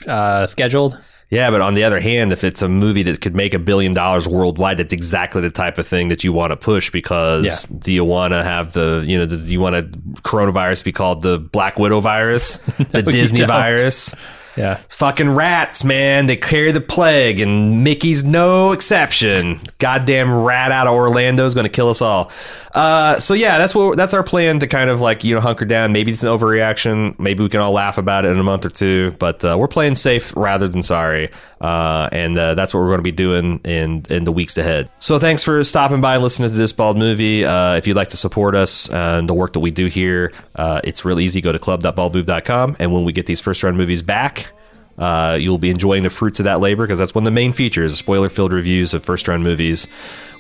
uh, 0.08 0.46
scheduled. 0.46 0.98
Yeah, 1.30 1.52
but 1.52 1.60
on 1.60 1.74
the 1.74 1.84
other 1.84 2.00
hand, 2.00 2.32
if 2.32 2.46
it's 2.46 2.62
a 2.62 2.70
movie 2.70 3.04
that 3.04 3.20
could 3.20 3.36
make 3.36 3.54
a 3.54 3.60
billion 3.60 3.92
dollars 3.92 4.28
worldwide, 4.30 4.78
that's 4.78 4.94
exactly 4.94 5.42
the 5.42 5.50
type 5.50 5.78
of 5.78 5.86
thing 5.86 6.08
that 6.08 6.24
you 6.24 6.32
want 6.32 6.52
to 6.52 6.56
push 6.56 6.90
because 6.90 7.68
Yeah. 7.70 7.78
do 7.80 7.92
you 7.92 8.06
want 8.06 8.32
to 8.34 8.44
have 8.44 8.72
the, 8.72 9.04
you 9.06 9.18
know, 9.18 9.26
do 9.26 9.36
you 9.36 9.60
want 9.60 9.76
to 9.76 10.00
coronavirus 10.22 10.86
be 10.86 10.94
called 10.94 11.24
the 11.24 11.38
Black 11.38 11.78
Widow 11.78 12.00
virus, 12.00 12.58
the 12.78 13.04
you 13.06 13.12
Disney 13.12 13.46
virus? 13.46 14.16
Yeah. 14.58 14.80
It's 14.84 14.96
fucking 14.96 15.30
rats, 15.30 15.84
man. 15.84 16.26
They 16.26 16.36
carry 16.36 16.72
the 16.72 16.82
plague, 16.82 17.40
and 17.40 17.84
Mickey's 17.84 18.24
no 18.24 18.72
exception. 18.72 19.60
Goddamn 19.78 20.34
rat 20.44 20.72
out 20.72 20.88
of 20.88 20.94
Orlando 20.94 21.46
is 21.46 21.54
going 21.54 21.66
to 21.66 21.70
kill 21.70 21.90
us 21.90 22.02
all. 22.02 22.32
Uh, 22.74 23.20
so 23.20 23.34
yeah, 23.34 23.58
that's 23.58 23.74
what 23.74 23.96
that's 23.98 24.14
our 24.14 24.24
plan 24.24 24.60
to 24.60 24.68
kind 24.68 24.90
of 24.90 25.00
like 25.00 25.24
you 25.24 25.36
know 25.36 25.42
hunker 25.42 25.66
down. 25.66 25.92
Maybe 25.92 26.12
it's 26.12 26.24
an 26.24 26.30
overreaction. 26.30 27.18
Maybe 27.20 27.44
we 27.44 27.50
can 27.50 27.60
all 27.60 27.72
laugh 27.72 27.98
about 27.98 28.26
it 28.26 28.32
in 28.32 28.38
a 28.40 28.44
month 28.44 28.66
or 28.66 28.70
two. 28.70 29.16
But 29.20 29.46
uh, 29.46 29.56
we're 29.60 29.68
playing 29.68 29.96
safe 29.96 30.36
rather 30.36 30.68
than 30.68 30.82
sorry, 30.84 31.30
uh, 31.62 32.10
and 32.12 32.38
uh, 32.38 32.54
that's 32.56 32.74
what 32.74 32.82
we're 32.82 32.88
going 32.88 33.00
to 33.00 33.04
be 33.04 33.12
doing 33.12 33.60
in 33.64 34.04
in 34.10 34.24
the 34.24 34.32
weeks 34.32 34.58
ahead. 34.58 34.90
So 35.00 35.20
thanks 35.20 35.44
for 35.44 35.64
stopping 35.64 36.02
by 36.02 36.16
and 36.16 36.24
listening 36.24 36.50
to 36.50 36.56
this 36.56 36.72
bald 36.72 36.98
movie. 36.98 37.46
Uh, 37.46 37.76
if 37.76 37.88
you'd 37.88 37.96
like 37.96 38.10
to 38.10 38.18
support 38.18 38.56
us 38.56 38.90
and 38.90 39.28
the 39.28 39.34
work 39.34 39.54
that 39.54 39.60
we 39.60 39.72
do 39.72 39.88
here, 39.88 40.32
uh, 40.56 40.82
it's 40.84 41.04
real 41.06 41.20
easy. 41.20 41.42
Go 41.42 41.52
to 41.52 41.60
club.baldmove.com, 41.60 42.78
and 42.80 42.94
when 42.94 43.04
we 43.04 43.12
get 43.12 43.26
these 43.26 43.42
first 43.42 43.64
run 43.64 43.76
movies 43.78 44.02
back. 44.02 44.52
Uh, 44.98 45.38
you'll 45.40 45.60
be 45.60 45.70
enjoying 45.70 46.02
the 46.02 46.10
fruits 46.10 46.40
of 46.40 46.46
that 46.46 46.60
labor 46.60 46.84
because 46.84 46.98
that's 46.98 47.14
one 47.14 47.22
of 47.22 47.26
the 47.26 47.32
main 47.32 47.54
features 47.54 47.96
spoiler 47.96 48.30
filled 48.30 48.52
reviews 48.52 48.96
of 48.96 49.06
first 49.06 49.28
run 49.28 49.44
movies. 49.44 49.88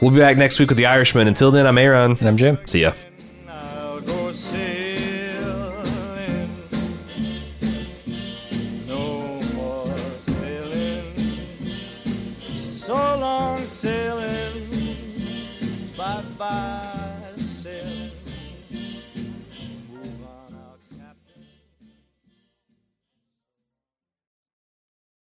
We'll 0.01 0.09
be 0.09 0.17
back 0.17 0.35
next 0.35 0.57
week 0.57 0.69
with 0.69 0.79
The 0.79 0.87
Irishman. 0.87 1.27
Until 1.27 1.51
then, 1.51 1.67
I'm 1.67 1.77
Aaron. 1.77 2.17
And 2.17 2.27
I'm 2.27 2.37
Jim. 2.37 2.57
See 2.65 2.81
ya. 2.81 2.93